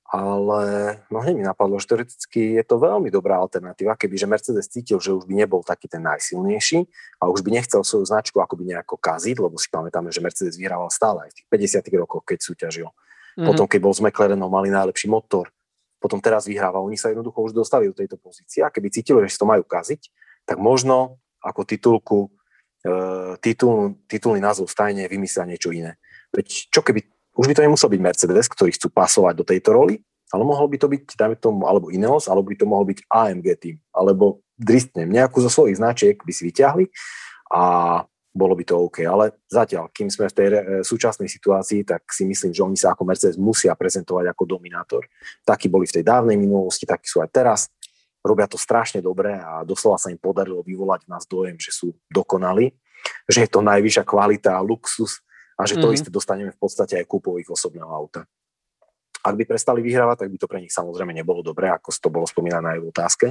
[0.06, 5.02] ale no hneď mi napadlo, že teoreticky je to veľmi dobrá alternatíva, kebyže Mercedes cítil,
[5.02, 6.86] že už by nebol taký ten najsilnejší
[7.18, 10.94] a už by nechcel svoju značku akoby nejako kaziť, lebo si pamätáme, že Mercedes vyhrával
[10.94, 11.48] stále aj v tých
[11.82, 12.88] 50 rokoch, keď súťažil.
[12.88, 13.48] Mm-hmm.
[13.50, 15.50] Potom, keď bol s McLarenom, mali najlepší motor.
[15.98, 16.86] Potom teraz vyhráva.
[16.86, 19.66] Oni sa jednoducho už dostali do tejto pozície a keby cítili, že si to majú
[19.66, 20.14] kaziť,
[20.46, 22.20] tak možno ako titulku,
[22.86, 25.98] e, titul, titulný názov stajne vymyslia niečo iné.
[26.30, 30.00] veď čo keby, už by to nemusel byť Mercedes, ktorý chcú pasovať do tejto roli,
[30.34, 33.48] ale mohol by to byť, dajme tomu, alebo Ineos, alebo by to mohol byť AMG
[33.62, 36.88] tým, alebo Dristnem, nejakú zo svojich značiek by si vyťahli
[37.52, 37.64] a
[38.36, 39.04] bolo by to OK.
[39.08, 42.92] Ale zatiaľ, kým sme v tej re, súčasnej situácii, tak si myslím, že oni sa
[42.92, 45.08] ako Mercedes musia prezentovať ako dominátor.
[45.48, 47.60] Takí boli v tej dávnej minulosti, takí sú aj teraz.
[48.24, 52.76] Robia to strašne dobre a doslova sa im podarilo vyvolať nás dojem, že sú dokonali,
[53.30, 55.24] že je to najvyššia kvalita a luxus
[55.56, 55.96] a že to mm.
[55.96, 58.28] isté dostaneme v podstate aj kúpov ich osobného auta.
[59.26, 62.30] Ak by prestali vyhrávať, tak by to pre nich samozrejme nebolo dobré, ako to bolo
[62.30, 63.28] spomínané aj v otázke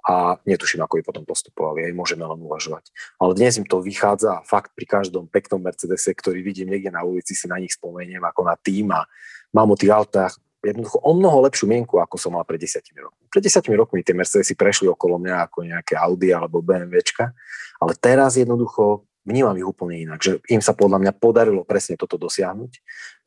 [0.00, 2.88] a netuším, ako by potom postupovali, aj môžeme len uvažovať.
[3.20, 7.36] Ale dnes im to vychádza fakt pri každom peknom Mercedese, ktorý vidím niekde na ulici,
[7.36, 9.04] si na nich spomeniem ako na tým a
[9.52, 13.24] mám o tých autách jednoducho o mnoho lepšiu mienku, ako som mal pred desiatimi rokmi.
[13.32, 17.32] Pred desiatimi rokmi tie Mercedesy prešli okolo mňa ako nejaké Audi alebo BMWčka,
[17.80, 22.16] ale teraz jednoducho vnímam ich úplne inak, že im sa podľa mňa podarilo presne toto
[22.16, 22.72] dosiahnuť,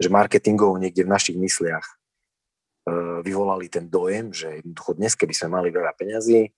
[0.01, 1.93] že marketingovo niekde v našich mysliach e,
[3.21, 6.49] vyvolali ten dojem, že jednoducho dnes, keby sme mali veľa peňazí,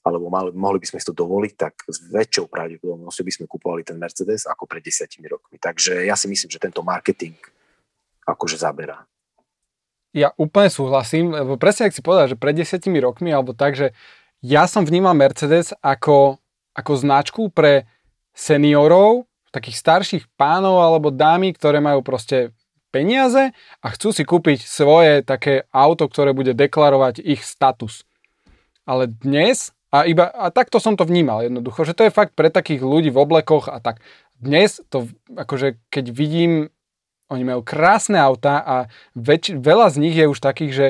[0.00, 3.82] alebo mali, mohli by sme si to dovoliť, tak s väčšou pravdepodobnosťou by sme kupovali
[3.84, 5.60] ten Mercedes ako pred desiatimi rokmi.
[5.60, 7.36] Takže ja si myslím, že tento marketing
[8.24, 9.04] akože zaberá.
[10.10, 13.92] Ja úplne súhlasím, lebo presne ak si povedal, že pred desiatimi rokmi, alebo tak, že
[14.40, 16.40] ja som vnímal Mercedes ako,
[16.72, 17.84] ako značku pre
[18.34, 22.54] seniorov, takých starších pánov alebo dámy, ktoré majú proste
[22.90, 28.06] peniaze a chcú si kúpiť svoje také auto, ktoré bude deklarovať ich status.
[28.86, 32.50] Ale dnes a, iba, a takto som to vnímal jednoducho, že to je fakt pre
[32.50, 34.02] takých ľudí v oblekoch a tak.
[34.38, 36.70] Dnes to, akože keď vidím,
[37.30, 38.76] oni majú krásne auta a
[39.14, 40.86] väč, veľa z nich je už takých, že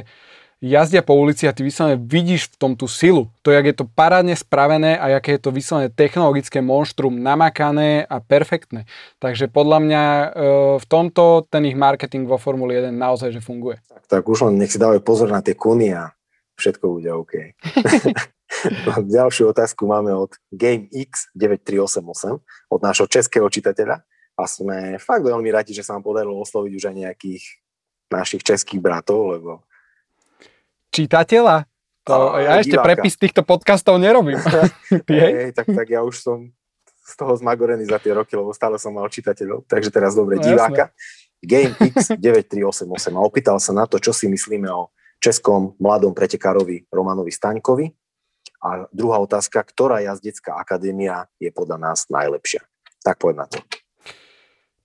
[0.60, 3.32] jazdia po ulici a ty vyslovene vidíš v tom tú silu.
[3.42, 8.20] To, jak je to parádne spravené a aké je to vyslovene technologické monštrum namakané a
[8.20, 8.84] perfektné.
[9.18, 10.26] Takže podľa mňa e,
[10.78, 13.80] v tomto ten ich marketing vo Formule 1 naozaj že funguje.
[13.88, 16.12] Tak, tak už len nech si dávajú pozor na tie kuny a
[16.60, 17.34] všetko bude OK.
[19.16, 22.24] Ďalšiu otázku máme od GameX9388,
[22.70, 24.02] od nášho českého čitateľa
[24.36, 27.42] a sme fakt veľmi radi, že sa nám podarilo osloviť už aj nejakých
[28.10, 29.62] našich českých bratov, lebo...
[30.90, 31.66] Čitateľa?
[32.08, 32.86] To, a, ja ešte diváka.
[32.90, 34.38] prepis týchto podcastov nerobím.
[35.10, 36.50] Hej, tak, tak ja už som
[36.84, 40.46] z toho zmagorený za tie roky, lebo stále som mal čitateľov, takže teraz dobre, no,
[40.46, 40.94] diváka.
[41.42, 47.90] GameX9388 a opýtal sa na to, čo si myslíme o českom mladom pretekárovi Romanovi Staňkovi,
[48.60, 52.60] a druhá otázka, ktorá jazdecká akadémia je podľa nás najlepšia?
[53.00, 53.56] Tak povedz na to.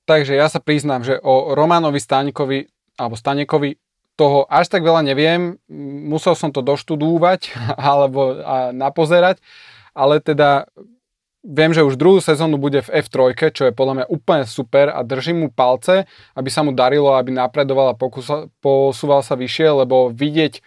[0.07, 3.75] Takže ja sa priznám, že o Romanovi Staňkovi alebo Stanekovi
[4.15, 5.59] toho až tak veľa neviem.
[6.07, 9.39] Musel som to doštudúvať alebo a napozerať,
[9.95, 10.67] ale teda
[11.45, 15.05] viem, že už druhú sezónu bude v F3, čo je podľa mňa úplne super a
[15.05, 17.99] držím mu palce, aby sa mu darilo, aby napredoval a
[18.59, 20.63] posúval sa vyššie, lebo vidieť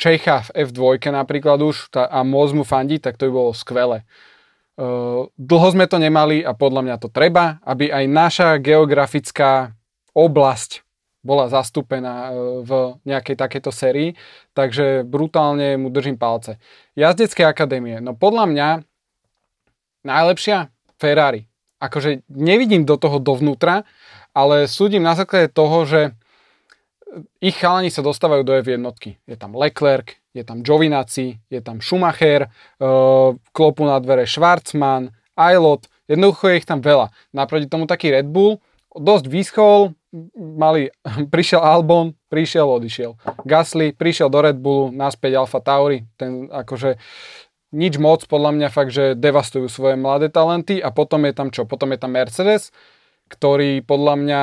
[0.00, 4.08] Čecha v F2 napríklad už a môcť mu fandiť, tak to by bolo skvelé.
[5.36, 9.76] Dlho sme to nemali a podľa mňa to treba, aby aj naša geografická
[10.16, 10.80] oblasť
[11.22, 12.34] bola zastúpená
[12.66, 14.18] v nejakej takejto sérii,
[14.52, 16.58] takže brutálne mu držím palce.
[16.98, 18.68] Jazdecké akadémie, no podľa mňa
[20.02, 21.46] najlepšia Ferrari.
[21.82, 23.86] Akože nevidím do toho dovnútra,
[24.34, 26.00] ale súdim na základe toho, že
[27.42, 28.80] ich chalani sa dostávajú do F1.
[29.28, 35.88] Je tam Leclerc, je tam Giovinazzi, je tam Schumacher, uh, klopu na dvere Schwarzman, Ailot,
[36.08, 37.12] jednoducho je ich tam veľa.
[37.36, 38.60] Naproti tomu taký Red Bull,
[38.92, 39.96] dosť vyschol,
[40.36, 40.92] mali,
[41.32, 43.16] prišiel Albon, prišiel, odišiel.
[43.48, 47.00] Gasly, prišiel do Red Bullu, naspäť Alfa Tauri, ten akože
[47.72, 51.64] nič moc, podľa mňa fakt, že devastujú svoje mladé talenty a potom je tam čo?
[51.64, 52.68] Potom je tam Mercedes,
[53.32, 54.42] ktorý podľa mňa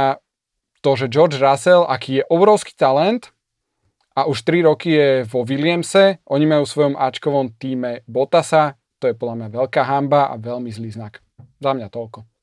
[0.82, 3.30] to, že George Russell, aký je obrovský talent
[4.18, 9.06] a už 3 roky je vo Williamse, oni majú v svojom Ačkovom týme Bottasa, to
[9.06, 11.22] je podľa mňa veľká hamba a veľmi zlý znak.
[11.62, 12.39] Za mňa toľko.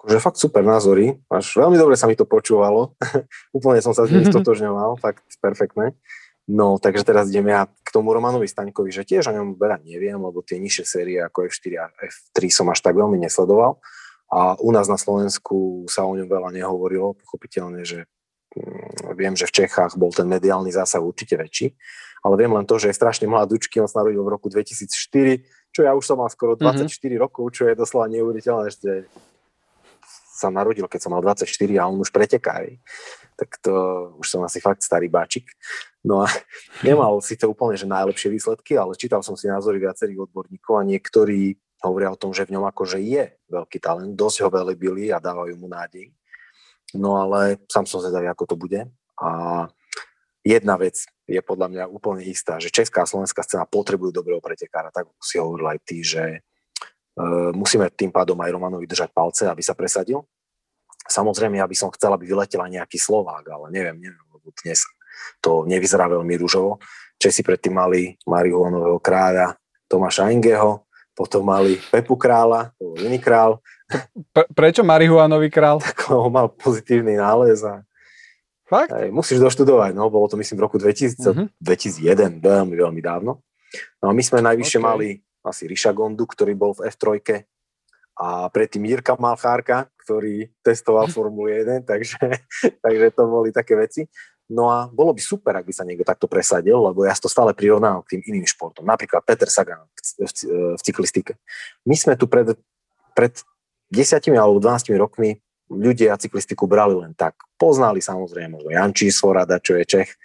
[0.00, 2.96] Akože fakt super názory, až veľmi dobre sa mi to počúvalo,
[3.56, 5.92] úplne som sa s tým stotožňoval, fakt perfektné.
[6.50, 10.18] No, takže teraz ideme ja k tomu Romanovi Staňkovi, že tiež o ňom veľa neviem,
[10.18, 13.78] lebo tie nižšie série ako F4 a F3 som až tak veľmi nesledoval.
[14.34, 18.08] A u nás na Slovensku sa o ňom veľa nehovorilo, pochopiteľne, že
[18.58, 21.76] mm, viem, že v Čechách bol ten mediálny zásah určite väčší,
[22.26, 25.80] ale viem len to, že je strašne mladúčky, on sa narodil v roku 2004, čo
[25.86, 27.14] ja už som mal skoro 24 mm-hmm.
[27.20, 29.06] rokov, čo je doslova neuveriteľné, že
[30.40, 31.44] sa narodil, keď som mal 24
[31.76, 32.64] a on už preteká.
[33.36, 33.72] Tak to
[34.16, 35.44] už som asi fakt starý báčik.
[36.00, 36.28] No a
[36.86, 40.88] nemal si to úplne, že najlepšie výsledky, ale čítal som si názory viacerých odborníkov a
[40.88, 45.20] niektorí hovoria o tom, že v ňom akože je veľký talent, dosť ho velebili a
[45.20, 46.12] dávajú mu nádej.
[46.96, 48.80] No ale sám som zvedavý, ako to bude.
[49.20, 49.30] A
[50.44, 54.90] jedna vec je podľa mňa úplne istá, že česká a slovenská scéna potrebujú dobrého pretekára,
[54.90, 56.42] tak si hovoril aj ty, že
[57.54, 60.24] musíme tým pádom aj Romanovi držať palce, aby sa presadil.
[61.10, 64.86] Samozrejme, ja by som chcel, aby vyletela nejaký Slovák, ale neviem, neviem, lebo dnes
[65.42, 66.78] to nevyzerá veľmi rúžovo.
[67.20, 69.58] Česi predtým mali marihuanového kráľa
[69.90, 73.58] Tomáša Ingeho, potom mali Pepu kráľa, to bol iný král.
[74.30, 75.82] Pre, prečo marihuanový král?
[75.84, 77.82] Tak ho mal pozitívny nález a
[78.70, 78.94] Fakt?
[78.94, 81.46] Aj, musíš doštudovať, no, bolo to myslím v roku 2000, uh-huh.
[81.58, 83.42] 2001, veľmi, veľmi dávno.
[83.98, 84.86] No a my sme najvyššie okay.
[84.86, 85.08] mali
[85.44, 87.20] asi Ríša Gondu, ktorý bol v F3
[88.20, 92.20] a predtým Jirka Malchárka, ktorý testoval Formulu 1, takže,
[92.84, 94.04] takže to boli také veci.
[94.50, 97.54] No a bolo by super, ak by sa niekto takto presadil, lebo ja to stále
[97.54, 98.82] prirovnám k tým iným športom.
[98.82, 100.30] Napríklad Peter Sagan v, v,
[100.74, 101.38] v cyklistike.
[101.86, 102.58] My sme tu pred,
[103.14, 103.30] pred
[103.94, 105.38] 10 alebo 12 rokmi
[105.70, 107.38] ľudia cyklistiku brali len tak.
[107.54, 110.18] Poznali samozrejme možno Jančí Sorada, čo je Čech,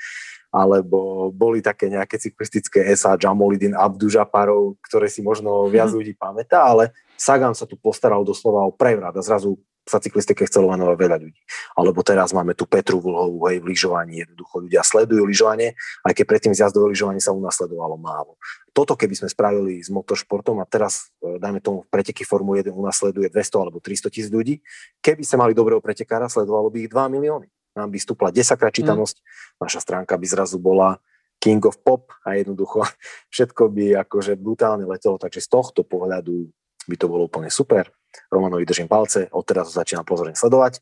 [0.56, 5.96] alebo boli také nejaké cyklistické SA Jamolidin Abdužaparov, ktoré si možno viac mhm.
[6.00, 10.74] ľudí pamätá, ale Sagan sa tu postaral doslova o prevrat a zrazu sa cyklistike chcelo
[10.74, 11.42] venovať veľa ľudí.
[11.78, 16.26] Alebo teraz máme tu Petru Vlhovú, hej, v lyžovaní, jednoducho ľudia sledujú lyžovanie, aj keď
[16.26, 18.42] predtým z jazdové lyžovanie sa u nás sledovalo málo.
[18.74, 22.82] Toto keby sme spravili s motoršportom a teraz, e, dajme tomu, preteky Formu 1 u
[22.82, 24.58] nás sleduje 200 alebo 300 tisíc ľudí,
[25.06, 27.48] keby sme mali dobrého pretekára, sledovalo by ich 2 milióny.
[27.76, 29.26] Nám by stúpla 10 krát čítanosť, mm.
[29.60, 30.98] naša stránka by zrazu bola
[31.44, 32.88] King of Pop a jednoducho
[33.34, 36.50] všetko by akože brutálne letelo, takže z tohto pohľadu
[36.88, 37.92] by to bolo úplne super.
[38.32, 40.80] Romanovi držím palce, odteraz ho začínam pozorne sledovať.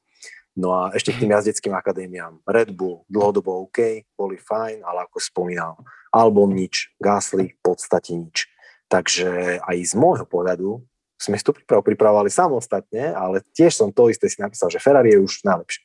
[0.54, 2.46] No a ešte k tým jazdeckým akadémiám.
[2.46, 5.82] Red Bull dlhodobo OK, boli fajn, ale ako spomínal,
[6.14, 8.46] album nič, Gasly v podstate nič.
[8.86, 10.86] Takže aj z môjho pohľadu
[11.18, 15.16] sme si to prípravu pripravovali samostatne, ale tiež som to isté si napísal, že Ferrari
[15.16, 15.82] je už najlepšie.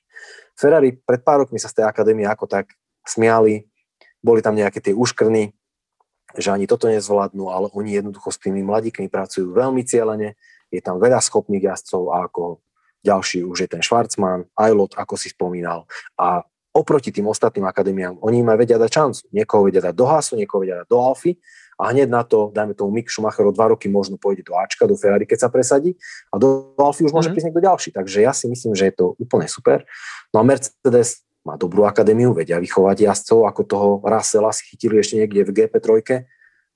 [0.59, 2.75] Ferrari pred pár rokmi sa z tej akadémie ako tak
[3.07, 3.71] smiali,
[4.19, 5.55] boli tam nejaké tie uškrny,
[6.35, 10.35] že ani toto nezvládnu, ale oni jednoducho s tými mladíkmi pracujú veľmi cieľene,
[10.69, 12.61] je tam veľa schopných jazdcov a ako
[13.07, 15.87] ďalší už je ten Schwarzman, Ailot, ako si spomínal.
[16.19, 16.45] A
[16.75, 19.23] oproti tým ostatným akadémiám, oni im aj vedia dať šancu.
[19.33, 21.39] Niekoho vedia dať do Hasu, niekoho vedia dať do Alfy
[21.79, 24.91] a hneď na to, dajme tomu Mick Schumacher o dva roky možno pôjde do Ačka,
[24.91, 25.95] do Ferrari, keď sa presadí
[26.35, 27.39] a do Alfy už môže mm-hmm.
[27.39, 27.89] prísť niekto ďalší.
[27.95, 29.87] Takže ja si myslím, že je to úplne super.
[30.35, 35.23] No a Mercedes má dobrú akadémiu, vedia vychovať jazdcov, ako toho Russella si chytili ešte
[35.23, 36.27] niekde v GP3,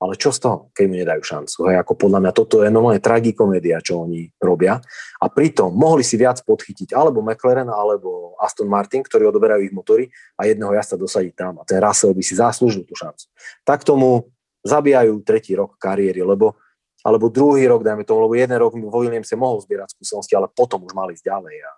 [0.03, 1.70] ale čo z toho, keď mu nedajú šancu?
[1.70, 4.82] Hej, ako podľa mňa toto je normálne tragikomédia, čo oni robia.
[5.22, 10.11] A pritom mohli si viac podchytiť alebo McLaren, alebo Aston Martin, ktorí odoberajú ich motory
[10.34, 11.62] a jedného jazda dosadiť tam.
[11.62, 13.30] A ten Russell by si zaslúžil tú šancu.
[13.62, 14.26] Tak tomu
[14.62, 16.56] zabíjajú tretí rok kariéry, lebo
[17.02, 20.86] alebo druhý rok, dajme tomu, lebo jeden rok vo Williamse mohol zbierať skúsenosti, ale potom
[20.86, 21.70] už mali ísť ďalej a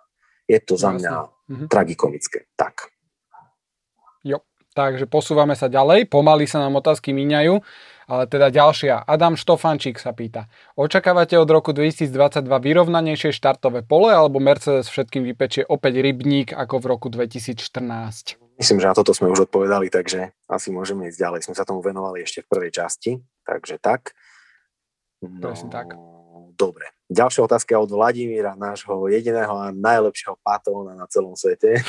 [0.45, 1.13] je to za mňa
[1.49, 1.65] mhm.
[1.65, 2.45] tragikomické.
[2.53, 2.93] Tak.
[4.21, 4.45] Jo,
[4.77, 7.57] takže posúvame sa ďalej, pomaly sa nám otázky míňajú.
[8.05, 10.45] Ale teda ďalšia, Adam Štofančík sa pýta.
[10.77, 16.85] Očakávate od roku 2022 vyrovnanejšie štartové pole alebo Mercedes všetkým vypečie opäť rybník ako v
[16.85, 18.44] roku 2014?
[18.55, 21.39] Myslím, že na toto sme už odpovedali, takže asi môžeme ísť ďalej.
[21.43, 24.15] Sme sa tomu venovali ešte v prvej časti, takže tak.
[25.19, 25.95] No, Presne tak.
[26.55, 26.95] Dobre.
[27.11, 31.83] Ďalšia otázka od Vladimíra, nášho jediného a najlepšieho patóna na celom svete.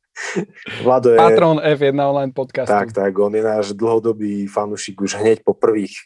[0.84, 1.18] Vlado je...
[1.18, 2.72] Patron F1 online podcastu.
[2.72, 5.96] Tak, tak, on je náš dlhodobý fanúšik už hneď po prvých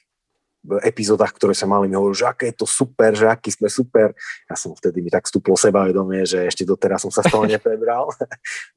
[0.84, 4.12] epizódach, ktoré sa mali, mi hovoril, že aké je to super, že aký sme super.
[4.46, 8.10] Ja som vtedy mi tak vstúplo sebavedomie, že ešte doteraz som sa z toho neprebral.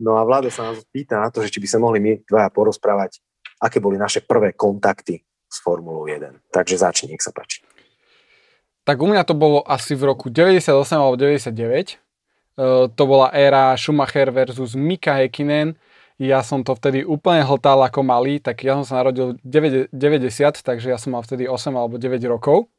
[0.04, 2.50] No a Vlado sa nás pýta na to, že či by sa mohli my dvaja
[2.52, 3.20] porozprávať,
[3.62, 6.52] aké boli naše prvé kontakty s Formulou 1.
[6.52, 7.64] Takže začni, nech sa páči.
[8.84, 12.04] Tak u mňa to bolo asi v roku 98 alebo 99
[12.54, 15.74] Eh, to bola éra Schumacher versus Mika Häkkinen.
[16.22, 19.90] Ja som to vtedy úplne hltal ako malý, tak ja som sa narodil 90,
[20.62, 22.70] takže ja som mal vtedy 8 alebo 9 rokov.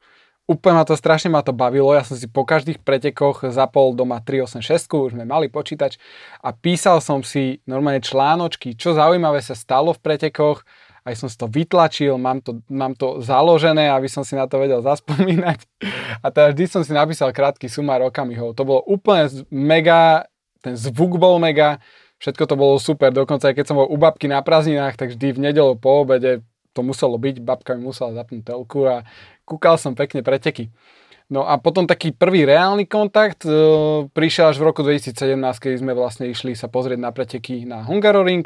[0.45, 4.21] Úplne ma to strašne ma to bavilo, ja som si po každých pretekoch zapol doma
[4.21, 5.97] 386, už sme mali počítač
[6.45, 10.61] a písal som si normálne článočky, čo zaujímavé sa stalo v pretekoch,
[11.05, 14.57] aj som si to vytlačil, mám to, mám to založené, aby som si na to
[14.57, 15.65] vedel zaspomínať.
[16.25, 18.57] A teda vždy som si napísal krátky sumár okamihov.
[18.57, 20.29] To bolo úplne mega,
[20.65, 21.77] ten zvuk bol mega,
[22.25, 23.13] všetko to bolo super.
[23.13, 26.41] Dokonca aj keď som bol u babky na prázdninách, tak vždy v nedelu po obede
[26.73, 29.05] to muselo byť, babka mi musela zapnúť telku a
[29.45, 30.73] kúkal som pekne preteky.
[31.29, 33.53] No a potom taký prvý reálny kontakt e,
[34.13, 38.45] prišiel až v roku 2017, keď sme vlastne išli sa pozrieť na preteky na Hungaroring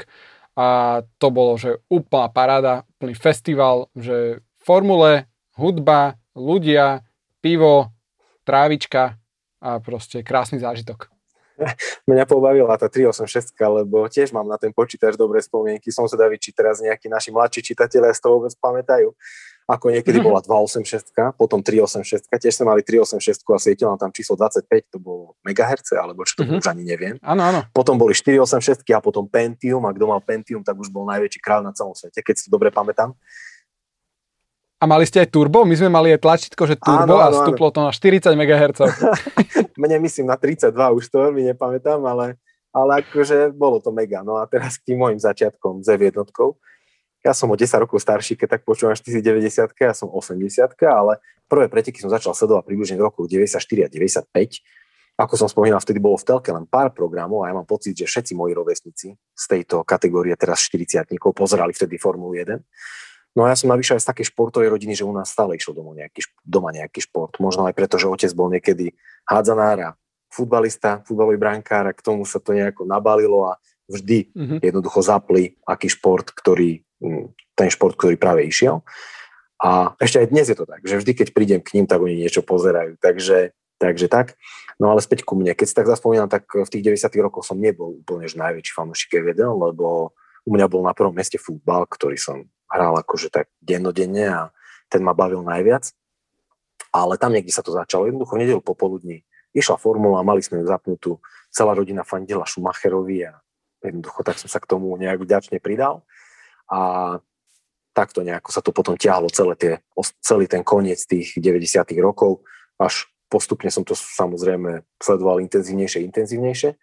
[0.55, 5.27] a to bolo, že úplná paráda, úplný festival, že formule,
[5.59, 7.03] hudba, ľudia,
[7.43, 7.91] pivo,
[8.47, 9.19] trávička
[9.59, 11.18] a proste krásny zážitok.
[12.11, 15.91] Mňa pobavila tá 386, lebo tiež mám na ten počítač dobré spomienky.
[15.91, 19.13] Som zvedavý, či teraz nejakí naši mladší čitatelia z toho vôbec pamätajú.
[19.69, 24.65] Ako niekedy bola 286, potom 386, tiež sme mali 386 a svietilo tam číslo 25,
[24.89, 26.65] to bolo megaherce, alebo čo to mm-hmm.
[26.65, 27.15] už ani neviem.
[27.21, 27.61] Áno, áno.
[27.77, 31.69] Potom boli 486 a potom Pentium a kto mal Pentium, tak už bol najväčší kráľ
[31.69, 33.13] na celom svete, keď si to dobre pamätám.
[34.79, 35.67] A mali ste aj turbo?
[35.67, 38.79] My sme mali aj tlačítko, že turbo áno, áno, a stúplo to na 40 MHz.
[39.83, 42.39] Mne myslím na 32, už to veľmi nepamätám, ale,
[42.71, 44.23] ale akože bolo to mega.
[44.23, 46.55] No a teraz k tým môjim začiatkom z jednotkou.
[47.27, 50.47] Ja som o 10 rokov starší, keď tak počúvam 490 ja som 80
[50.87, 51.19] ale
[51.51, 54.31] prvé preteky som začal sledovať približne v roku 94 a 95.
[55.19, 58.07] Ako som spomínal, vtedy bolo v telke len pár programov a ja mám pocit, že
[58.07, 61.03] všetci moji rovesníci z tejto kategórie teraz 40
[61.35, 62.55] pozerali vtedy Formulu 1
[63.37, 65.77] No a ja som navyše aj z takej športovej rodiny, že u nás stále išiel
[65.77, 67.37] doma nejaký, doma nejaký šport.
[67.39, 68.97] Možno aj preto, že otec bol niekedy
[69.29, 69.91] hádzanár a
[70.33, 74.59] futbalista, futbalový brankár a k tomu sa to nejako nabalilo a vždy mm-hmm.
[74.61, 78.85] jednoducho zapli aký šport, ktorý, mm, ten šport, ktorý práve išiel.
[79.59, 82.15] A ešte aj dnes je to tak, že vždy, keď prídem k ním, tak oni
[82.15, 82.95] niečo pozerajú.
[83.03, 84.39] Takže, takže tak.
[84.79, 85.51] No ale späť ku mne.
[85.59, 89.43] Keď si tak zaspomínam, tak v tých 90 rokoch som nebol úplne najväčší fanúšik F1,
[89.43, 90.15] lebo
[90.49, 94.41] u mňa bol na prvom meste futbal, ktorý som hral akože tak dennodenne a
[94.89, 95.93] ten ma bavil najviac.
[96.89, 98.09] Ale tam niekde sa to začalo.
[98.09, 101.21] Jednoducho v popoludní išla formula, mali sme ju zapnutú,
[101.53, 103.37] celá rodina fandila Schumacherovi a
[103.85, 106.01] jednoducho tak som sa k tomu nejak vďačne pridal.
[106.73, 107.21] A
[107.93, 109.73] takto nejako sa to potom ťahlo celé tie,
[110.25, 112.41] celý ten koniec tých 90 rokov,
[112.81, 116.79] až postupne som to samozrejme sledoval intenzívnejšie, intenzívnejšie.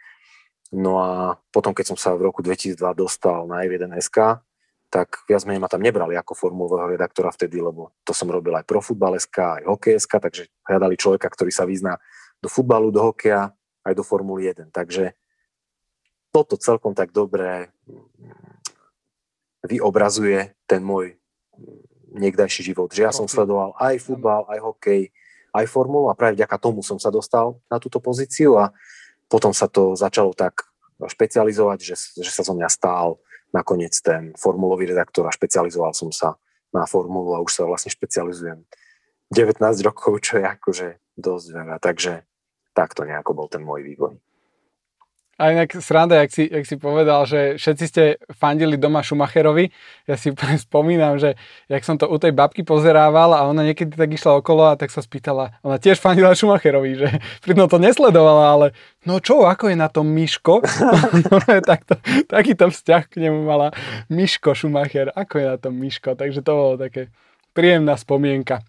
[0.76, 4.44] No a potom, keď som sa v roku 2002 dostal na F1 SK,
[4.92, 8.68] tak viac menej ma tam nebrali ako formulového redaktora vtedy, lebo to som robil aj
[8.68, 11.96] pro futbaleska, aj hokejeska, takže hľadali človeka, ktorý sa vyzná
[12.44, 13.56] do futbalu, do hokeja,
[13.86, 14.74] aj do Formuly 1.
[14.74, 15.16] Takže
[16.34, 17.72] toto celkom tak dobre
[19.64, 21.16] vyobrazuje ten môj
[22.12, 22.92] niekdajší život.
[22.92, 25.12] Že ja som sledoval aj futbal, aj hokej,
[25.56, 28.76] aj formulu a práve vďaka tomu som sa dostal na túto pozíciu a
[29.30, 30.66] potom sa to začalo tak
[31.02, 33.20] špecializovať, že, že sa zo mňa stál
[33.52, 36.40] nakoniec ten formulový redaktor a špecializoval som sa
[36.76, 38.64] na formulu a už sa vlastne špecializujem
[39.32, 41.76] 19 rokov, čo je akože dosť veľa.
[41.80, 42.28] Takže
[42.76, 44.20] takto nejako bol ten môj vývoj.
[45.36, 49.68] A inak sranda, jak si, jak si povedal, že všetci ste fandili doma Schumacherovi.
[50.08, 50.32] Ja si
[50.68, 51.36] spomínam, že
[51.68, 54.96] jak som to u tej babky pozerával a ona niekedy tak išla okolo a tak
[54.96, 57.10] sa spýtala, ona tiež fandila Schumacherovi, že
[57.44, 58.68] pritom to nesledovala, ale
[59.04, 60.64] no čo, ako je na tom Miško?
[61.72, 62.00] takto,
[62.32, 63.76] takýto vzťah k nemu mala
[64.08, 67.12] Miško Schumacher, ako je na tom Miško, takže to bolo také
[67.52, 68.64] príjemná spomienka.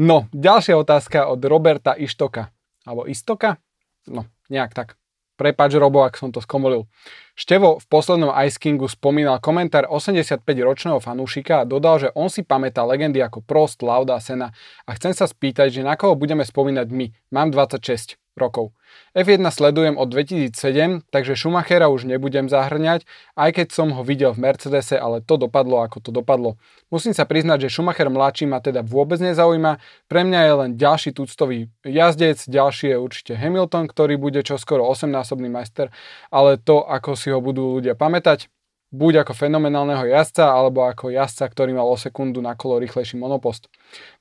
[0.00, 2.48] No, ďalšia otázka od Roberta Ištoka.
[2.88, 3.60] Alebo Istoka?
[4.08, 4.96] No, nejak tak.
[5.40, 6.84] Prepač Robo, ak som to skomolil.
[7.32, 12.84] Števo v poslednom Ice Kingu spomínal komentár 85-ročného fanúšika a dodal, že on si pamätá
[12.84, 14.52] legendy ako Prost, Lauda a Sena
[14.84, 17.32] a chcem sa spýtať, že na koho budeme spomínať my.
[17.32, 18.74] Mám 26 rokov.
[19.14, 24.46] F1 sledujem od 2007, takže Schumachera už nebudem zahrňať, aj keď som ho videl v
[24.46, 26.58] Mercedese, ale to dopadlo ako to dopadlo.
[26.90, 31.10] Musím sa priznať, že Schumacher mladší ma teda vôbec nezaujíma, pre mňa je len ďalší
[31.14, 35.90] tuctový jazdec, ďalší je určite Hamilton, ktorý bude čoskoro 8-násobný majster,
[36.30, 38.50] ale to, ako si ho budú ľudia pamätať,
[38.90, 43.70] buď ako fenomenálneho jazdca, alebo ako jazdca, ktorý mal o sekundu na kolo rýchlejší monopost.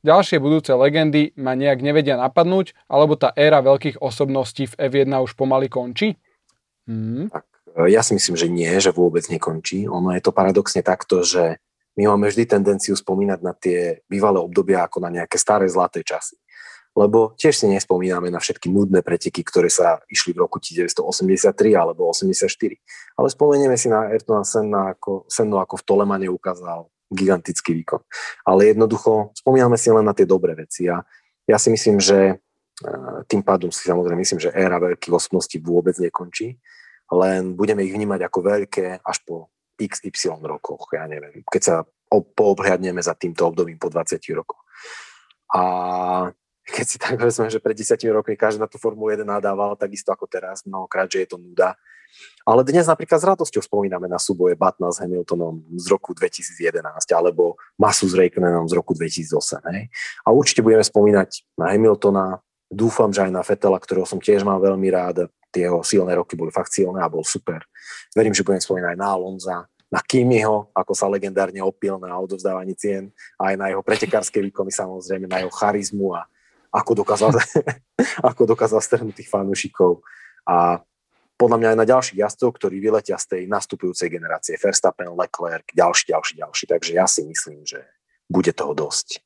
[0.05, 5.33] Ďalšie budúce legendy ma nejak nevedia napadnúť, alebo tá éra veľkých osobností v F1 už
[5.33, 6.21] pomaly končí?
[6.85, 7.33] Hmm.
[7.33, 7.45] Tak,
[7.81, 9.89] e, ja si myslím, že nie, že vôbec nekončí.
[9.89, 11.57] Ono je to paradoxne takto, že
[11.97, 16.37] my máme vždy tendenciu spomínať na tie bývalé obdobia ako na nejaké staré zlaté časy
[16.97, 22.09] lebo tiež si nespomíname na všetky nudné preteky, ktoré sa išli v roku 1983 alebo
[22.09, 22.49] 84.
[23.15, 28.01] Ale spomenieme si na Ayrtona Senna ako, Senno ako v Tolemane ukázal gigantický výkon.
[28.45, 31.01] Ale jednoducho spomíname si len na tie dobré veci a
[31.49, 32.35] ja si myslím, že e,
[33.25, 36.61] tým pádom si samozrejme myslím, že éra veľkých osobností vôbec nekončí,
[37.09, 41.75] len budeme ich vnímať ako veľké až po XY rokoch, ja neviem, keď sa
[42.09, 44.61] poobhľadneme za týmto obdobím po 20 rokoch.
[45.49, 45.63] A
[46.69, 50.13] keď si tak vezme, že pred 10 rokmi každý na tú Formulu 1 nadával, takisto
[50.13, 51.75] ako teraz, mnohokrát, že je to nuda.
[52.45, 56.81] Ale dnes napríklad s radosťou spomíname na súboje Batna s Hamiltonom z roku 2011
[57.13, 59.61] alebo Masu s Raikkonenom z roku 2008.
[59.69, 59.83] Hej?
[60.25, 64.57] A určite budeme spomínať na Hamiltona, dúfam, že aj na Fetela, ktorého som tiež mal
[64.57, 65.29] veľmi rád.
[65.49, 67.65] Tie jeho silné roky boli fakt silné a bol super.
[68.13, 69.57] Verím, že budeme spomínať aj na Alonza,
[69.89, 73.09] na Kimiho, ako sa legendárne opil na odovzdávaní cien,
[73.41, 76.29] aj na jeho pretekárske výkony samozrejme, na jeho charizmu a
[76.69, 77.33] ako dokázal,
[78.29, 80.05] ako dokázal strhnúť tých fanúšikov.
[80.45, 80.81] A
[81.39, 84.59] podľa mňa aj na ďalších jazdcov, ktorí vyletia z tej nastupujúcej generácie.
[84.59, 86.65] Verstappen, Leclerc, ďalší, ďalší, ďalší.
[86.67, 87.87] Takže ja si myslím, že
[88.27, 89.23] bude toho dosť.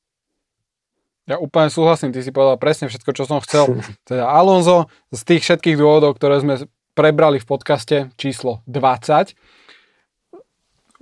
[1.24, 3.80] Ja úplne súhlasím, ty si povedal presne všetko, čo som chcel.
[4.10, 9.34] Teda Alonso z tých všetkých dôvodov, ktoré sme prebrali v podcaste číslo 20,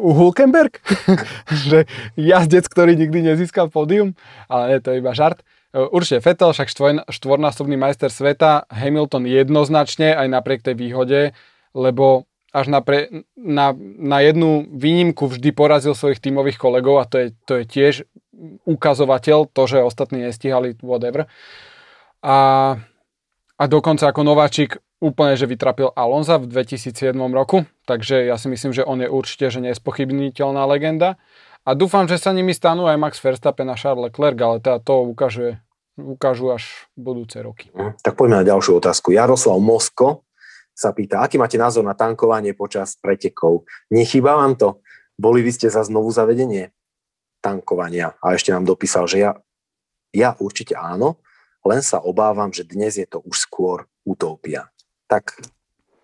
[0.02, 0.82] u Hulkenberg,
[1.70, 1.86] že
[2.18, 4.18] jazdec, ktorý nikdy nezískal pódium,
[4.50, 5.46] ale to je iba žart.
[5.72, 11.32] Určite Vettel, však štvoj, štvornásobný majster sveta, Hamilton jednoznačne aj napriek tej výhode,
[11.72, 17.16] lebo až na, pre, na, na jednu výnimku vždy porazil svojich tímových kolegov a to
[17.24, 17.94] je, to je tiež
[18.68, 21.32] ukazovateľ, to, že ostatní nestihali whatever.
[22.20, 22.38] A,
[23.56, 28.76] a dokonca ako nováčik úplne, že vytrapil Alonza v 2007 roku, takže ja si myslím,
[28.76, 31.16] že on je určite, že nespochybniteľná legenda.
[31.62, 35.06] A dúfam, že sa nimi stanú aj Max Verstappen a Charles Leclerc, ale teda to
[35.14, 35.62] ukáže,
[35.94, 37.70] ukážu až budúce roky.
[37.74, 38.02] Mhm.
[38.02, 39.14] Tak poďme na ďalšiu otázku.
[39.14, 40.26] Jaroslav Mosko
[40.74, 43.70] sa pýta, aký máte názor na tankovanie počas pretekov?
[43.94, 44.82] Nechýba vám to?
[45.20, 46.74] Boli by ste za znovu zavedenie?
[47.42, 48.14] tankovania.
[48.22, 49.32] A ešte nám dopísal, že ja,
[50.14, 51.20] ja určite áno,
[51.66, 54.70] len sa obávam, že dnes je to už skôr utopia.
[55.10, 55.42] Tak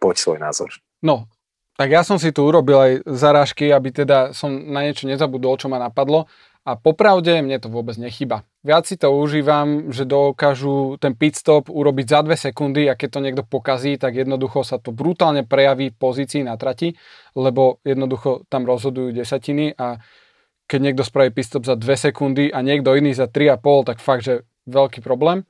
[0.01, 0.69] poď svoj názor.
[1.05, 1.29] No,
[1.77, 5.69] tak ja som si tu urobil aj zarážky, aby teda som na niečo nezabudol, čo
[5.69, 6.25] ma napadlo.
[6.67, 8.43] A popravde mne to vôbec nechyba.
[8.59, 13.07] Viac si to užívam, že dokážu ten pit stop urobiť za dve sekundy a keď
[13.07, 16.91] to niekto pokazí, tak jednoducho sa to brutálne prejaví v pozícii na trati,
[17.39, 20.03] lebo jednoducho tam rozhodujú desatiny a
[20.67, 24.43] keď niekto spraví pistop za 2 sekundy a niekto iný za 3,5, tak fakt, že
[24.67, 25.47] veľký problém.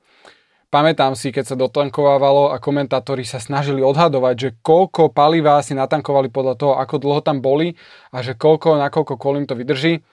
[0.68, 6.28] Pamätám si, keď sa dotankovávalo a komentátori sa snažili odhadovať, že koľko paliva si natankovali
[6.28, 7.72] podľa toho, ako dlho tam boli
[8.12, 10.04] a že koľko, na koľko kolím to vydrží.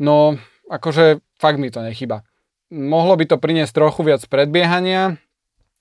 [0.00, 0.40] No,
[0.72, 2.24] akože fakt mi to nechyba.
[2.72, 5.20] Mohlo by to priniesť trochu viac predbiehania,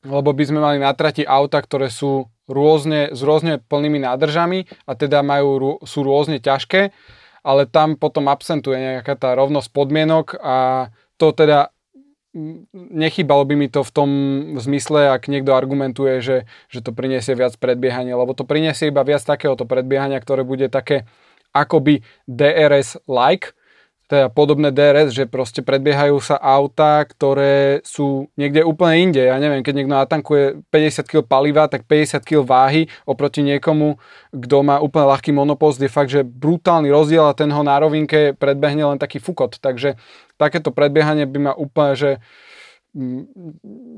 [0.04, 4.92] lebo by sme mali na trati auta, ktoré sú rôzne, s rôzne plnými nádržami a
[4.94, 6.92] teda majú, sú rôzne ťažké
[7.46, 10.90] ale tam potom absentuje nejaká tá rovnosť podmienok a
[11.22, 11.70] to teda
[12.76, 14.10] nechybalo by mi to v tom
[14.60, 19.24] zmysle, ak niekto argumentuje, že, že to priniesie viac predbiehania, lebo to priniesie iba viac
[19.24, 21.08] takéhoto predbiehania, ktoré bude také
[21.56, 23.56] akoby DRS-like,
[24.06, 29.24] teda podobné DRS, že proste predbiehajú sa auta, ktoré sú niekde úplne inde.
[29.26, 33.98] Ja neviem, keď niekto natankuje 50 kg paliva, tak 50 kg váhy oproti niekomu,
[34.30, 38.38] kto má úplne ľahký monopost, je fakt, že brutálny rozdiel a ten ho na rovinke
[38.38, 39.58] predbehne len taký fukot.
[39.58, 39.98] Takže
[40.36, 42.12] takéto predbiehanie by ma úplne, že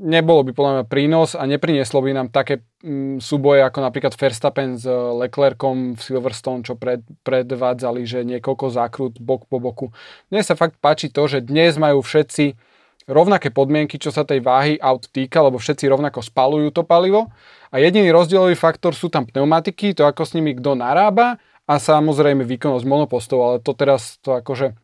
[0.02, 2.66] nebolo by podľa mňa prínos a neprinieslo by nám také
[3.22, 9.46] súboje ako napríklad Verstappen s Leclercom v Silverstone, čo pred, predvádzali, že niekoľko zákrut bok
[9.46, 9.86] po boku.
[10.34, 12.58] Mne sa fakt páči to, že dnes majú všetci
[13.06, 17.30] rovnaké podmienky, čo sa tej váhy aut týka, lebo všetci rovnako spalujú to palivo
[17.70, 21.38] a jediný rozdielový faktor sú tam pneumatiky, to ako s nimi kto narába
[21.70, 24.74] a samozrejme výkonnosť monopostov, ale to teraz to akože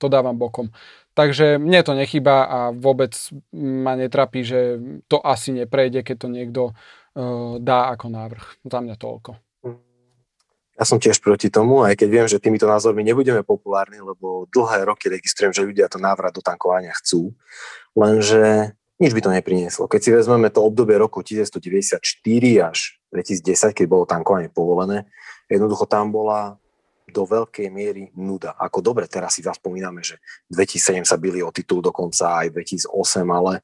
[0.00, 0.72] to dávam bokom.
[1.12, 3.12] Takže mne to nechyba a vôbec
[3.52, 8.44] ma netrapí, že to asi neprejde, keď to niekto uh, dá ako návrh.
[8.64, 9.36] Za mňa toľko.
[10.80, 14.88] Ja som tiež proti tomu, aj keď viem, že týmito názormi nebudeme populárni, lebo dlhé
[14.88, 17.36] roky registrujem, že ľudia to návrat do tankovania chcú,
[17.92, 19.84] lenže nič by to neprinieslo.
[19.92, 22.00] Keď si vezmeme to obdobie roku 1994
[22.64, 22.78] až
[23.12, 25.04] 2010, keď bolo tankovanie povolené,
[25.52, 26.56] jednoducho tam bola
[27.10, 28.54] do veľkej miery nuda.
[28.56, 30.18] Ako dobre, teraz si zaspomíname, že
[30.50, 32.90] 2007 sa byli o titul dokonca aj 2008,
[33.26, 33.62] ale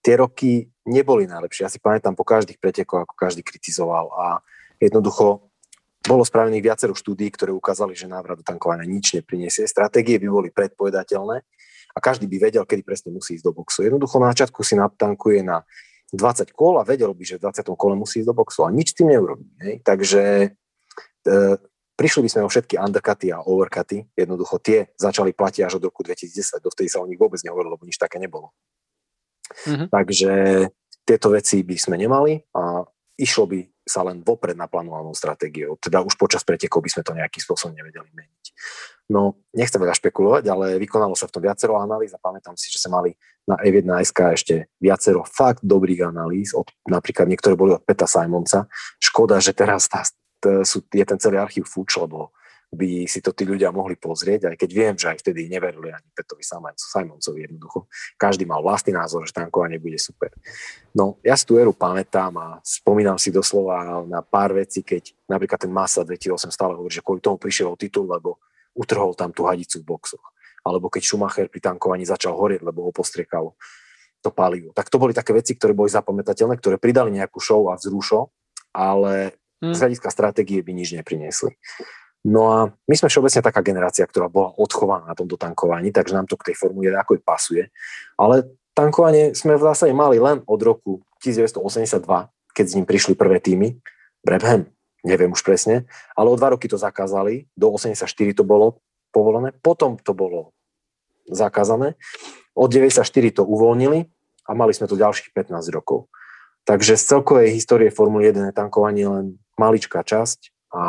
[0.00, 1.68] tie roky neboli najlepšie.
[1.68, 4.26] Ja si pamätám po každých pretekoch, ako každý kritizoval a
[4.80, 5.50] jednoducho
[6.00, 9.68] bolo spravených viacero štúdí, ktoré ukázali, že návrat do tankovania nič nepriniesie.
[9.68, 11.36] Stratégie by boli predpovedateľné
[11.92, 13.84] a každý by vedel, kedy presne musí ísť do boxu.
[13.84, 15.60] Jednoducho na začiatku si natankuje na
[16.10, 17.68] 20 kol a vedel by, že v 20.
[17.76, 19.44] kole musí ísť do boxu a nič tým neurobí.
[19.60, 19.74] Hej?
[19.84, 20.48] Takže e,
[22.00, 26.00] Prišli by sme o všetky undercuty a overcuty, jednoducho tie začali platiť až od roku
[26.00, 28.56] 2010, dovtedy sa o nich vôbec nehovorilo, lebo nič také nebolo.
[29.68, 29.92] Mm-hmm.
[29.92, 30.32] Takže
[31.04, 32.80] tieto veci by sme nemali a
[33.20, 35.76] išlo by sa len vopred naplánovanou stratégiou.
[35.76, 38.44] Teda už počas pretekov by sme to nejakým spôsobom nevedeli meniť.
[39.10, 42.78] No, nechcem veľa špekulovať, ale vykonalo sa v tom viacero analýz a pamätám si, že
[42.78, 43.12] sa mali
[43.44, 48.70] na F1SK ešte viacero fakt dobrých analýz, od, napríklad niektoré boli od Peta Simonca.
[49.02, 50.06] Škoda, že teraz tá
[50.64, 52.32] sú, je ten celý archív fuč, lebo
[52.70, 56.06] by si to tí ľudia mohli pozrieť, aj keď viem, že aj vtedy neverili ani
[56.14, 56.46] Petovi
[56.78, 57.90] Simoncovi jednoducho.
[58.14, 60.30] Každý mal vlastný názor, že tankovanie bude super.
[60.94, 65.66] No, ja si tú éru pamätám a spomínam si doslova na pár vecí, keď napríklad
[65.66, 68.38] ten Massa 2008 stále hovorí, že kvôli tomu prišiel o titul, lebo
[68.78, 70.22] utrhol tam tú hadicu v boxoch.
[70.62, 73.58] Alebo keď Schumacher pri tankovaní začal horieť, lebo ho postriekalo
[74.22, 74.70] to palivo.
[74.70, 78.30] Tak to boli také veci, ktoré boli zapamätateľné, ktoré pridali nejakú show a vzrušo
[78.70, 79.34] ale.
[79.60, 81.54] Z hľadiska stratégie by nič nepriniesli.
[82.24, 86.28] No a my sme všeobecne taká generácia, ktorá bola odchovaná na tomto tankovaní, takže nám
[86.28, 87.72] to k tej formule ako pasuje.
[88.20, 88.44] Ale
[88.76, 92.04] tankovanie sme v zásade mali len od roku 1982,
[92.52, 93.80] keď s ním prišli prvé týmy.
[94.20, 94.68] Brabham,
[95.00, 98.04] neviem už presne, ale o dva roky to zakázali, do 84
[98.36, 98.84] to bolo
[99.16, 100.52] povolené, potom to bolo
[101.24, 101.96] zakázané,
[102.52, 104.04] od 94 to uvoľnili
[104.44, 106.12] a mali sme to ďalších 15 rokov.
[106.68, 110.82] Takže z celkovej histórie Formuly 1 je tankovanie len maličká časť a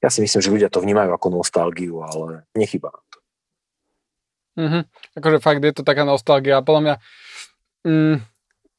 [0.00, 3.18] ja si myslím, že ľudia to vnímajú ako nostalgiu, ale nechýba nám to.
[4.56, 4.82] Mm-hmm.
[5.20, 6.64] Akože fakt je to taká nostalgia.
[6.64, 6.94] Podľa mňa
[7.84, 8.16] mm,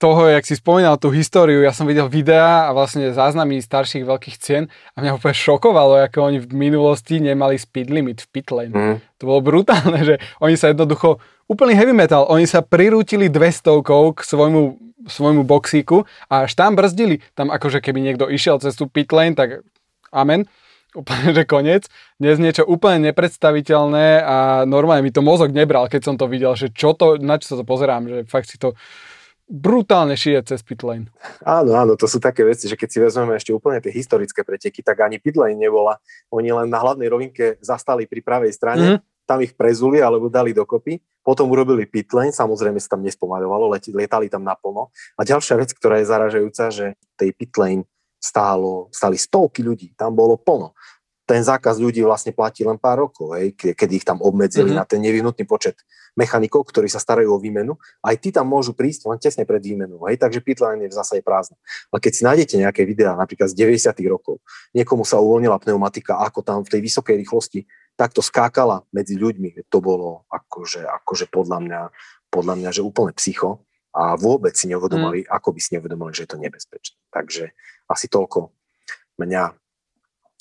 [0.02, 4.38] toho, jak si spomínal tú históriu, ja som videl videá a vlastne záznamy starších veľkých
[4.42, 4.66] cien
[4.98, 8.74] a mňa úplne šokovalo, ako oni v minulosti nemali speed limit v pitlane.
[8.74, 8.98] Mm.
[9.22, 14.20] To bolo brutálne, že oni sa jednoducho, úplný heavy metal, oni sa prirútili 200 k
[14.26, 17.22] svojmu, svojmu boxíku a až tam brzdili.
[17.34, 19.66] Tam akože keby niekto išiel cez tú pitlane, tak
[20.14, 20.46] amen
[21.00, 21.88] úplne, že koniec.
[22.20, 24.38] Dnes niečo úplne nepredstaviteľné a
[24.68, 27.58] normálne mi to mozog nebral, keď som to videl, že čo to, na čo sa
[27.60, 28.76] to pozerám, že fakt si to
[29.52, 31.12] brutálne šije cez pitlane.
[31.44, 34.80] Áno, áno, to sú také veci, že keď si vezmeme ešte úplne tie historické preteky,
[34.80, 36.00] tak ani pitlane nebola.
[36.32, 39.28] Oni len na hlavnej rovinke zastali pri pravej strane, mm-hmm.
[39.28, 44.42] tam ich prezuli alebo dali dokopy, potom urobili pitlane, samozrejme sa tam nespomaľovalo, lietali tam
[44.42, 44.90] naplno.
[45.18, 47.86] A ďalšia vec, ktorá je zaražajúca, že tej pitlane
[48.22, 50.78] stálo, stali stovky ľudí, tam bolo plno.
[51.26, 54.82] Ten zákaz ľudí vlastne platí len pár rokov, hej, kedy ich tam obmedzili mm-hmm.
[54.82, 55.80] na ten nevyhnutný počet
[56.18, 57.80] mechanikov, ktorí sa starajú o výmenu.
[58.04, 61.22] Aj tí tam môžu prísť len tesne pred výmenou, hej, takže pitline je v zásade
[61.24, 61.56] prázdna.
[61.88, 63.96] Ale keď si nájdete nejaké videá, napríklad z 90.
[64.12, 64.44] rokov,
[64.76, 67.64] niekomu sa uvoľnila pneumatika, ako tam v tej vysokej rýchlosti
[67.96, 71.82] takto skákala medzi ľuďmi, to bolo akože, akože podľa mňa,
[72.34, 75.30] podľa mňa, že úplne psycho a vôbec si neuvedomili, mm.
[75.30, 76.98] ako by si neuvedomili, že je to nebezpečné.
[77.12, 77.52] Takže
[77.92, 78.56] asi toľko
[79.20, 79.54] mňa,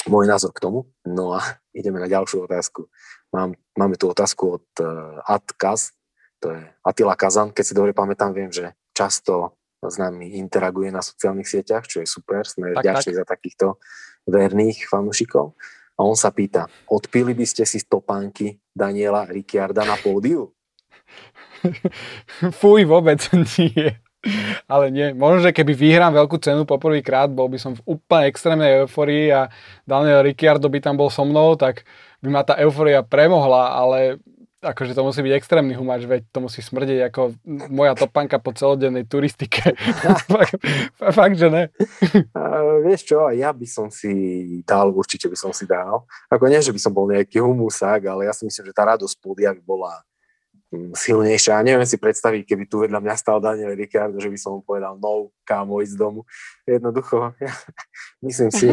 [0.08, 0.88] môj názor k tomu.
[1.04, 1.42] No a
[1.78, 2.88] ideme na ďalšiu otázku.
[3.34, 5.94] Mám, máme tu otázku od uh, Atkaz,
[6.40, 11.00] to je Attila Kazan, keď si dobre pamätám, viem, že často s nami interaguje na
[11.00, 13.18] sociálnych sieťach, čo je super, sme tak, ďační tak.
[13.20, 13.66] za takýchto
[14.28, 15.56] verných fanúšikov.
[16.00, 20.48] A on sa pýta, odpili by ste si stopánky Daniela Ricciarda na pódiu?
[22.60, 24.00] Fuj, vôbec nie.
[24.64, 28.84] Ale nie, možno, že keby vyhrám veľkú cenu poprvýkrát, bol by som v úplne extrémnej
[28.84, 29.52] euforii a
[29.84, 31.84] Daniel Ricciardo by tam bol so mnou, tak
[32.24, 34.24] by ma tá euforia premohla, ale
[34.60, 37.34] akože to musí byť extrémny humáč, veď to musí smrdeť ako
[37.72, 39.72] moja topanka po celodennej turistike.
[40.32, 40.60] fakt,
[41.00, 41.64] fakt, že ne.
[42.36, 44.12] Uh, vieš čo, ja by som si
[44.68, 46.04] dal, určite by som si dal.
[46.28, 49.16] Ako nie, že by som bol nejaký humusák, ale ja si myslím, že tá radosť
[49.18, 50.04] podia by bola
[50.70, 51.58] silnejšia.
[51.58, 54.60] A neviem si predstaviť, keby tu vedľa mňa stal Daniel Ricciardo, že by som mu
[54.62, 56.20] povedal no, kámo, ísť z domu.
[56.62, 57.52] Jednoducho, ja,
[58.26, 58.70] myslím si,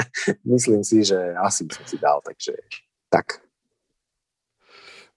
[0.52, 2.52] myslím si, že asi by som si dal, takže
[3.08, 3.47] tak.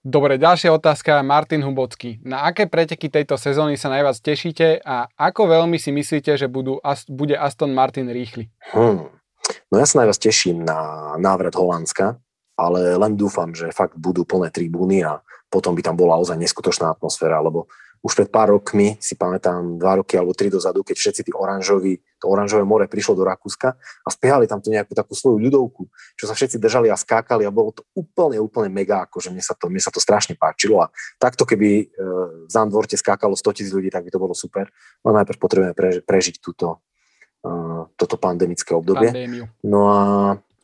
[0.02, 1.22] Dobre, ďalšia otázka.
[1.22, 2.18] Martin Hubocký.
[2.26, 6.82] Na aké preteky tejto sezóny sa najviac tešíte a ako veľmi si myslíte, že budú,
[7.06, 8.50] bude Aston Martin rýchly?
[8.74, 9.14] Hmm.
[9.70, 12.18] No ja sa najviac teším na návrat Holandska,
[12.58, 15.22] ale len dúfam, že fakt budú plné tribúny a
[15.54, 17.70] potom by tam bola ozaj neskutočná atmosféra, lebo
[18.02, 22.02] už pred pár rokmi, si pamätám dva roky alebo tri dozadu, keď všetci tí oranžoví,
[22.18, 25.86] to oranžové more prišlo do Rakúska a spiehali tam tu nejakú takú svoju ľudovku,
[26.18, 29.54] čo sa všetci držali a skákali a bolo to úplne, úplne mega, akože mne sa
[29.54, 30.90] to, mne sa to strašne páčilo a
[31.22, 31.86] takto keby e,
[32.46, 34.66] v Zandvorte skákalo 100 tisíc ľudí, tak by to bolo super.
[35.06, 36.82] No najprv potrebujeme pre, prežiť túto,
[37.46, 39.14] uh, toto pandemické obdobie.
[39.14, 39.46] Pandémiu.
[39.66, 40.02] No a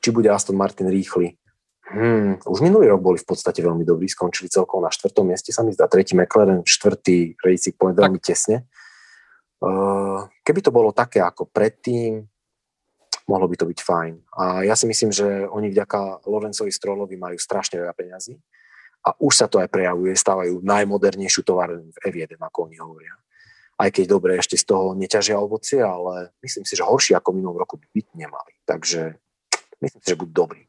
[0.02, 1.38] či bude Aston Martin rýchly,
[1.88, 5.64] Hmm, už minulý rok boli v podstate veľmi dobrí, skončili celkom na štvrtom mieste, sa
[5.64, 8.68] mi zdá, tretí McLaren, štvrtý Racing Point veľmi tesne.
[9.64, 12.28] Uh, keby to bolo také ako predtým,
[13.32, 14.14] mohlo by to byť fajn.
[14.36, 18.36] A ja si myslím, že oni vďaka Lorenzovi Strollovi majú strašne veľa peňazí
[19.08, 23.16] a už sa to aj prejavuje, stávajú najmodernejšiu továrnu v F1, ako oni hovoria.
[23.80, 27.64] Aj keď dobre, ešte z toho neťažia ovocie, ale myslím si, že horšie ako minulý
[27.64, 28.54] roku by byť nemali.
[28.68, 29.16] Takže
[29.80, 30.68] myslím si, že budú dobrí.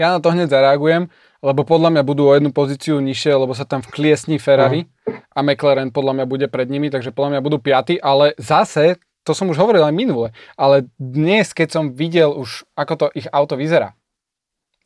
[0.00, 1.12] Ja na to hneď zareagujem,
[1.44, 5.36] lebo podľa mňa budú o jednu pozíciu nižšie, lebo sa tam vkliesní Ferrari uh-huh.
[5.36, 9.36] a McLaren podľa mňa bude pred nimi, takže podľa mňa budú piaty, ale zase, to
[9.36, 13.54] som už hovoril aj minule, ale dnes, keď som videl už, ako to ich auto
[13.60, 13.92] vyzerá,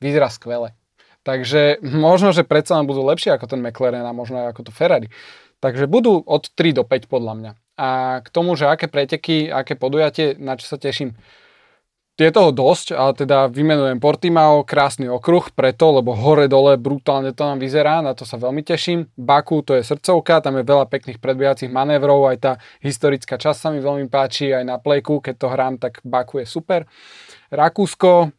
[0.02, 0.74] vyzerá skvele.
[1.26, 4.72] Takže možno, že predsa len budú lepšie ako ten McLaren a možno aj ako to
[4.72, 5.12] Ferrari.
[5.58, 7.52] Takže budú od 3 do 5 podľa mňa.
[7.78, 7.88] A
[8.22, 11.18] k tomu, že aké preteky, aké podujatie, na čo sa teším.
[12.26, 17.62] Je toho dosť, ale teda vymenujem Portimao, krásny okruh, preto, lebo hore-dole brutálne to nám
[17.62, 19.06] vyzerá, na to sa veľmi teším.
[19.14, 23.68] Baku, to je srdcovka, tam je veľa pekných predbiehacích manévrov, aj tá historická časť sa
[23.70, 26.90] mi veľmi páči, aj na plejku, keď to hrám, tak Baku je super.
[27.54, 28.34] Rakúsko,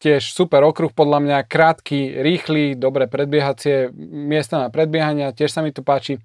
[0.00, 5.76] tiež super okruh podľa mňa, krátky, rýchly, dobre predbiehacie miesta na predbiehania, tiež sa mi
[5.76, 6.20] to páči.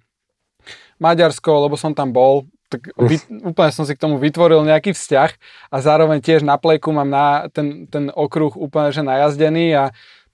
[0.99, 5.29] Maďarsko, lebo som tam bol, tak vy, úplne som si k tomu vytvoril nejaký vzťah
[5.73, 9.83] a zároveň tiež na plejku mám na ten, ten okruh úplne že najazdený a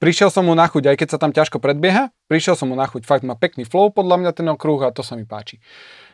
[0.03, 2.85] prišiel som mu na chuť, aj keď sa tam ťažko predbieha, prišiel som mu na
[2.91, 5.63] chuť, fakt má pekný flow podľa mňa ten okruh a to sa mi páči.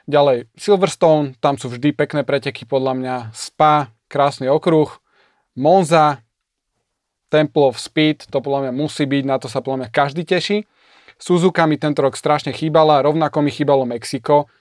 [0.06, 4.94] Ďalej Silverstone, tam sú vždy pekné preteky podľa mňa, Spa, krásny okruh,
[5.58, 6.22] Monza,
[7.34, 10.70] Temple of Speed, to podľa mňa musí byť, na to sa podľa mňa každý teší.
[11.16, 14.52] Suzuka mi tento rok strašne chýbala, rovnako mi chýbalo Mexiko,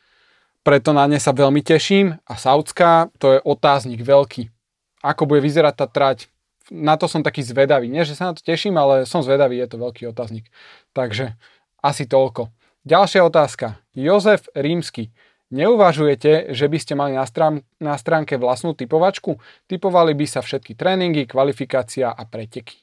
[0.60, 4.52] preto na ne sa veľmi teším a Saudská to je otáznik veľký.
[5.00, 6.28] Ako bude vyzerať tá trať,
[6.70, 7.90] na to som taký zvedavý.
[7.90, 10.52] Nie, že sa na to teším, ale som zvedavý, je to veľký otáznik.
[10.94, 11.34] Takže
[11.82, 12.52] asi toľko.
[12.86, 13.80] Ďalšia otázka.
[13.92, 15.10] Jozef Rímsky.
[15.50, 19.42] Neuvažujete, že by ste mali na, strán, na stránke vlastnú typovačku?
[19.66, 22.78] Typovali by sa všetky tréningy, kvalifikácia a preteky.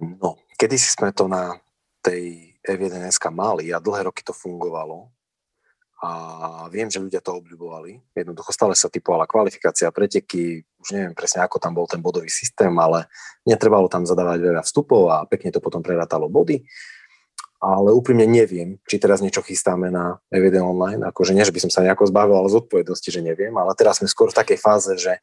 [0.00, 1.60] No, kedy si sme to na
[2.00, 5.12] tej F1 mali a dlhé roky to fungovalo
[6.06, 6.10] a
[6.70, 7.98] viem, že ľudia to obľubovali.
[8.14, 12.70] Jednoducho stále sa typovala kvalifikácia, preteky, už neviem presne, ako tam bol ten bodový systém,
[12.78, 13.10] ale
[13.42, 16.62] netrebalo tam zadávať veľa vstupov a pekne to potom prerátalo body.
[17.58, 21.02] Ale úprimne neviem, či teraz niečo chystáme na F1 Online.
[21.10, 23.50] Akože nie, že by som sa nejako zbavil, ale z odpovednosti, že neviem.
[23.56, 25.18] Ale teraz sme skôr v takej fáze, že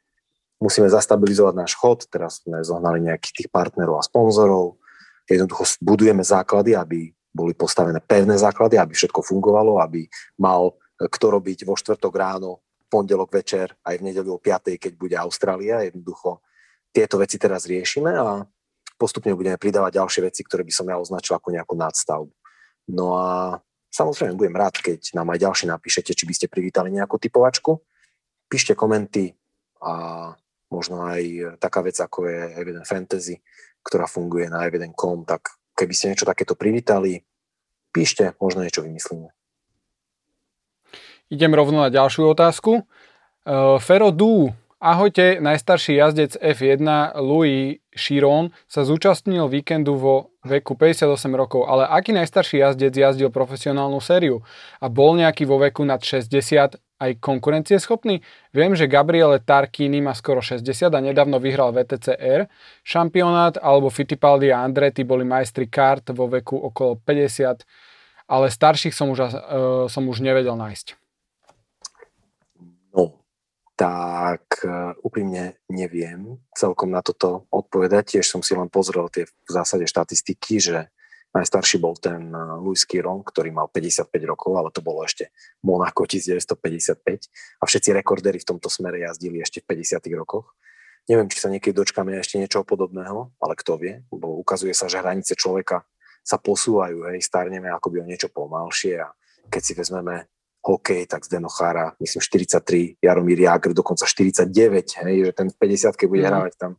[0.60, 2.10] musíme zastabilizovať náš chod.
[2.10, 4.82] Teraz sme zohnali nejakých tých partnerov a sponzorov.
[5.30, 10.06] Jednoducho budujeme základy, aby boli postavené pevné základy, aby všetko fungovalo, aby
[10.38, 12.62] mal e, kto robiť vo štvrtok ráno,
[12.94, 15.82] pondelok večer, aj v nedelu o 5, keď bude Austrália.
[15.82, 16.46] Jednoducho
[16.94, 18.46] tieto veci teraz riešime a
[19.02, 22.30] postupne budeme pridávať ďalšie veci, ktoré by som ja označil ako nejakú nadstavbu.
[22.94, 23.58] No a
[23.90, 27.82] samozrejme budem rád, keď nám aj ďalšie napíšete, či by ste privítali nejakú typovačku.
[28.46, 29.34] Píšte komenty
[29.82, 30.30] a
[30.70, 33.42] možno aj taká vec, ako je Evident Fantasy,
[33.82, 37.22] ktorá funguje na evident.com, tak keby ste niečo takéto privítali,
[37.94, 39.30] píšte, možno niečo vymyslíme.
[41.34, 42.86] Idem rovno na ďalšiu otázku.
[43.44, 46.86] Uh, Fero Du, ahojte, najstarší jazdec F1
[47.20, 54.02] Louis Chiron sa zúčastnil víkendu vo veku 58 rokov, ale aký najstarší jazdec jazdil profesionálnu
[54.04, 54.44] sériu
[54.82, 58.24] a bol nejaký vo veku nad 60 aj konkurencieschopný?
[58.56, 62.48] Viem, že Gabriele Tarquini má skoro 60 a nedávno vyhral VTCR
[62.88, 67.68] šampionát, alebo Fittipaldi a Andretti boli majstri kart vo veku okolo 50,
[68.32, 69.30] ale starších som už, uh,
[69.92, 71.03] som už nevedel nájsť.
[73.74, 78.18] Tak uh, úprimne neviem celkom na toto odpovedať.
[78.18, 80.94] Tiež som si len pozrel tie v zásade štatistiky, že
[81.34, 85.34] Najstarší bol ten eh, Louis Kiron, ktorý mal 55 rokov, ale to bolo ešte
[85.66, 87.02] Monaco 1955
[87.58, 90.54] a všetci rekordery v tomto smere jazdili ešte v 50 rokoch.
[91.10, 95.04] Neviem, či sa niekedy dočkáme ešte niečoho podobného, ale kto vie, lebo ukazuje sa, že
[95.04, 95.84] hranice človeka
[96.24, 99.12] sa posúvajú, hej, starneme akoby o niečo pomalšie a
[99.52, 100.32] keď si vezmeme
[100.64, 106.08] hokej, tak Zdeno Chára, myslím 43, Jaromír Jagr dokonca 49, hej, že ten v 50
[106.08, 106.30] bude mm.
[106.32, 106.72] hrávať tam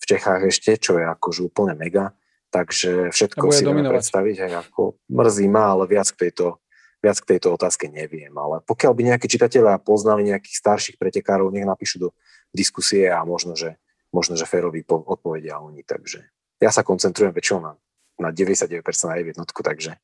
[0.00, 2.16] v Čechách ešte, čo je akože úplne mega.
[2.50, 6.58] Takže všetko si vieme predstaviť, hej, ako mrzí ma, ale viac k tejto
[7.00, 11.64] viac k tejto otázke neviem, ale pokiaľ by nejakí čitatelia poznali nejakých starších pretekárov, nech
[11.64, 12.08] napíšu do
[12.52, 13.80] diskusie a možno, že,
[14.12, 15.80] možno, že férovi odpovedia oni.
[15.80, 16.28] Takže
[16.60, 17.72] ja sa koncentrujem väčšinou na,
[18.20, 19.96] na 99% na jednotku, takže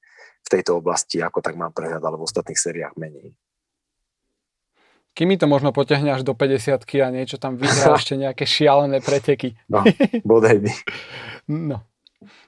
[0.47, 3.35] v tejto oblasti ako tak mám prehľad, ale v ostatných sériách menej.
[5.17, 9.03] Kým mi to možno potiahne až do 50 a niečo tam vyhrá ešte nejaké šialené
[9.03, 9.59] preteky.
[9.67, 9.83] No,
[10.29, 10.73] bodaj by.
[11.51, 11.83] No.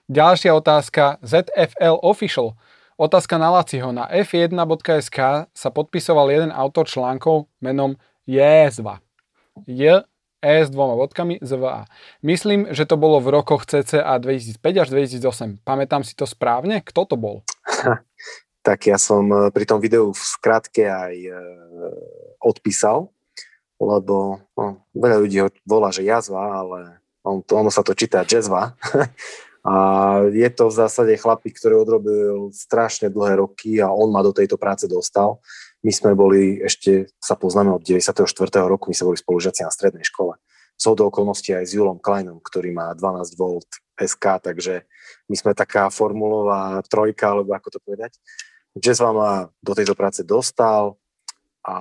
[0.09, 1.21] Ďalšia otázka.
[1.21, 2.57] ZFL Official.
[2.99, 3.89] Otázka na Laciho.
[3.93, 7.97] Na f1.sk sa podpisoval jeden autor článkov menom
[8.29, 9.01] Jezva.
[9.65, 10.05] J
[10.39, 11.91] E s dvoma bodkami ZVA.
[12.23, 15.67] Myslím, že to bolo v rokoch cca 2005 až 2008.
[15.67, 16.79] Pamätám si to správne?
[16.87, 17.43] Kto to bol?
[18.67, 21.35] tak ja som e, pri tom videu v skratke aj e,
[22.39, 23.11] odpísal,
[23.83, 28.79] lebo no, veľa ľudí ho volá, že jazva, ale on, ono sa to číta jazzva.
[29.69, 29.75] A
[30.33, 34.57] je to v zásade chlapík, ktorý odrobil strašne dlhé roky a on ma do tejto
[34.57, 35.45] práce dostal.
[35.87, 38.27] My sme boli, ešte sa poznáme od 94.
[38.67, 40.35] roku, my sme boli spolužiaci na strednej škole.
[40.79, 43.63] Sú do okolností aj s Julom Kleinom, ktorý má 12 V
[43.99, 44.87] SK, takže
[45.27, 48.15] my sme taká formulová trojka, alebo ako to povedať.
[48.79, 50.95] Jazz ma do tejto práce dostal
[51.67, 51.75] a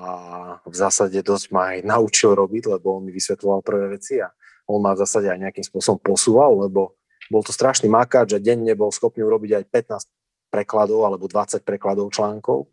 [0.65, 4.33] v zásade dosť ma aj naučil robiť, lebo on mi vysvetloval prvé veci a
[4.65, 6.97] on ma v zásade aj nejakým spôsobom posúval, lebo
[7.29, 9.63] bol to strašný makáč a denne bol schopný urobiť aj
[10.09, 12.67] 15 prekladov alebo 20 prekladov článkov.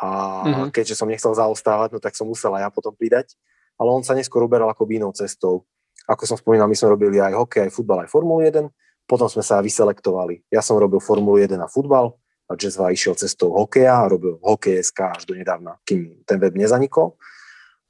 [0.00, 0.08] A
[0.44, 0.70] mm-hmm.
[0.72, 3.36] keďže som nechcel zaostávať, no tak som musel aj ja potom pridať.
[3.76, 5.64] Ale on sa neskôr uberal ako inou cestou.
[6.08, 8.66] Ako som spomínal, my sme robili aj hokej, aj futbal, aj Formulu 1.
[9.06, 10.46] Potom sme sa vyselektovali.
[10.50, 12.14] Ja som robil Formulu 1 a futbal
[12.50, 16.54] a Jezva išiel cestou hokeja a robil hokej SK až do nedávna, kým ten web
[16.58, 17.16] nezanikol.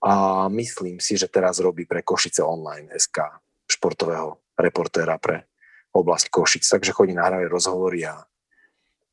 [0.03, 3.39] A myslím si, že teraz robí pre Košice Online SK
[3.71, 5.47] športového reportéra pre
[5.95, 8.19] oblasť Košic, takže chodí nahrávať rozhovory a,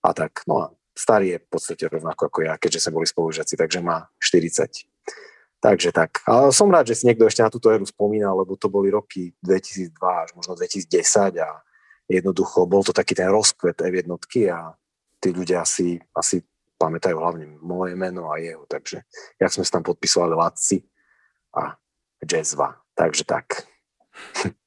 [0.01, 0.43] a tak.
[0.49, 0.65] No a
[0.99, 4.67] starý je v podstate rovnako ako ja, keďže sme boli spolužiaci, takže má 40.
[5.59, 6.23] Takže tak.
[6.27, 9.35] A som rád, že si niekto ešte na túto éru spomínal, lebo to boli roky
[9.43, 11.49] 2002 až možno 2010 a
[12.07, 14.75] jednoducho bol to taký ten rozkvet F jednotky a
[15.19, 16.43] tí ľudia asi, asi
[16.79, 19.03] pamätajú hlavne moje meno a jeho, takže
[19.35, 20.79] jak sme sa tam podpisovali Latci
[21.55, 21.75] a
[22.23, 22.79] Jazzva.
[22.95, 23.67] Takže tak.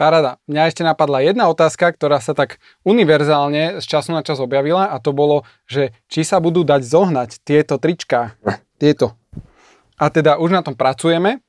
[0.00, 0.40] Parada.
[0.48, 2.56] Mňa ešte napadla jedna otázka, ktorá sa tak
[2.88, 7.44] univerzálne z času na čas objavila a to bolo, že či sa budú dať zohnať
[7.44, 8.32] tieto trička.
[8.80, 9.12] tieto.
[10.00, 11.44] A teda už na tom pracujeme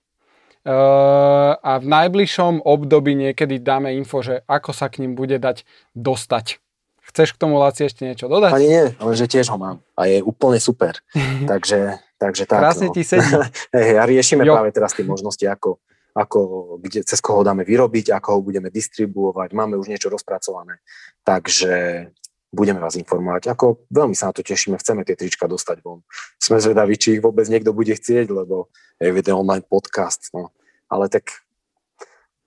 [0.67, 5.63] uh, a v najbližšom období niekedy dáme info, že ako sa k ním bude dať
[5.95, 6.59] dostať.
[7.07, 8.51] Chceš k tomu Laci ešte niečo dodať?
[8.51, 10.99] Ani nie, ale že tiež ho mám a je úplne super.
[11.51, 12.59] takže, takže tak.
[12.59, 12.95] Krásne no.
[12.99, 13.31] ti sedí.
[13.71, 14.59] hey, a riešime jo.
[14.59, 15.79] práve teraz tie možnosti, ako,
[16.15, 16.39] ako,
[16.83, 20.83] kde, cez koho dáme vyrobiť, ako ho budeme distribuovať, máme už niečo rozpracované,
[21.23, 22.07] takže
[22.51, 23.47] budeme vás informovať.
[23.47, 26.03] Ako veľmi sa na to tešíme, chceme tie trička dostať von.
[26.35, 28.67] Sme zvedaví, či ich vôbec niekto bude chcieť, lebo
[28.99, 30.51] je video online podcast, no.
[30.91, 31.31] Ale tak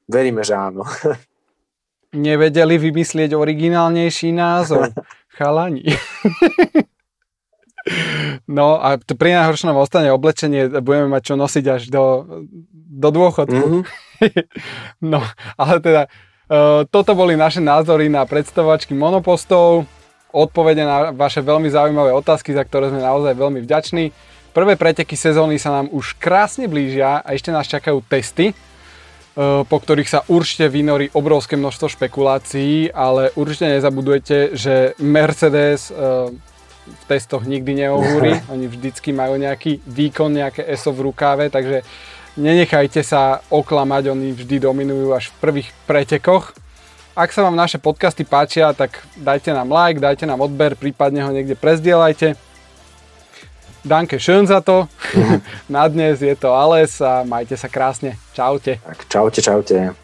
[0.05, 0.85] veríme, že áno.
[2.15, 4.93] Nevedeli vymyslieť originálnejší názov.
[5.37, 5.83] Chalani.
[8.49, 12.05] No a pri najhoršom ostane oblečenie budeme mať čo nosiť až do,
[12.73, 13.85] do dôchodku.
[13.85, 13.85] Mm-hmm.
[15.13, 15.21] no,
[15.61, 19.85] ale teda uh, toto boli naše názory na predstavovačky monopostov,
[20.33, 24.05] odpovede na vaše veľmi zaujímavé otázky, za ktoré sme naozaj veľmi vďační.
[24.57, 29.77] Prvé preteky sezóny sa nám už krásne blížia a ešte nás čakajú testy, uh, po
[29.77, 36.33] ktorých sa určite vynorí obrovské množstvo špekulácií, ale určite nezabudujete, že Mercedes uh,
[36.85, 38.41] v testoch nikdy neohúri.
[38.53, 41.83] Oni vždycky majú nejaký výkon, nejaké ESO v rukáve, takže
[42.37, 46.51] nenechajte sa oklamať, oni vždy dominujú až v prvých pretekoch.
[47.15, 51.31] Ak sa vám naše podcasty páčia, tak dajte nám like, dajte nám odber, prípadne ho
[51.31, 52.35] niekde prezdielajte.
[53.85, 54.91] Danke schön za to.
[55.15, 55.39] Mm.
[55.77, 58.17] Na dnes je to Ales a majte sa krásne.
[58.33, 58.81] Čaute.
[58.81, 60.04] Tak, čaute, čaute.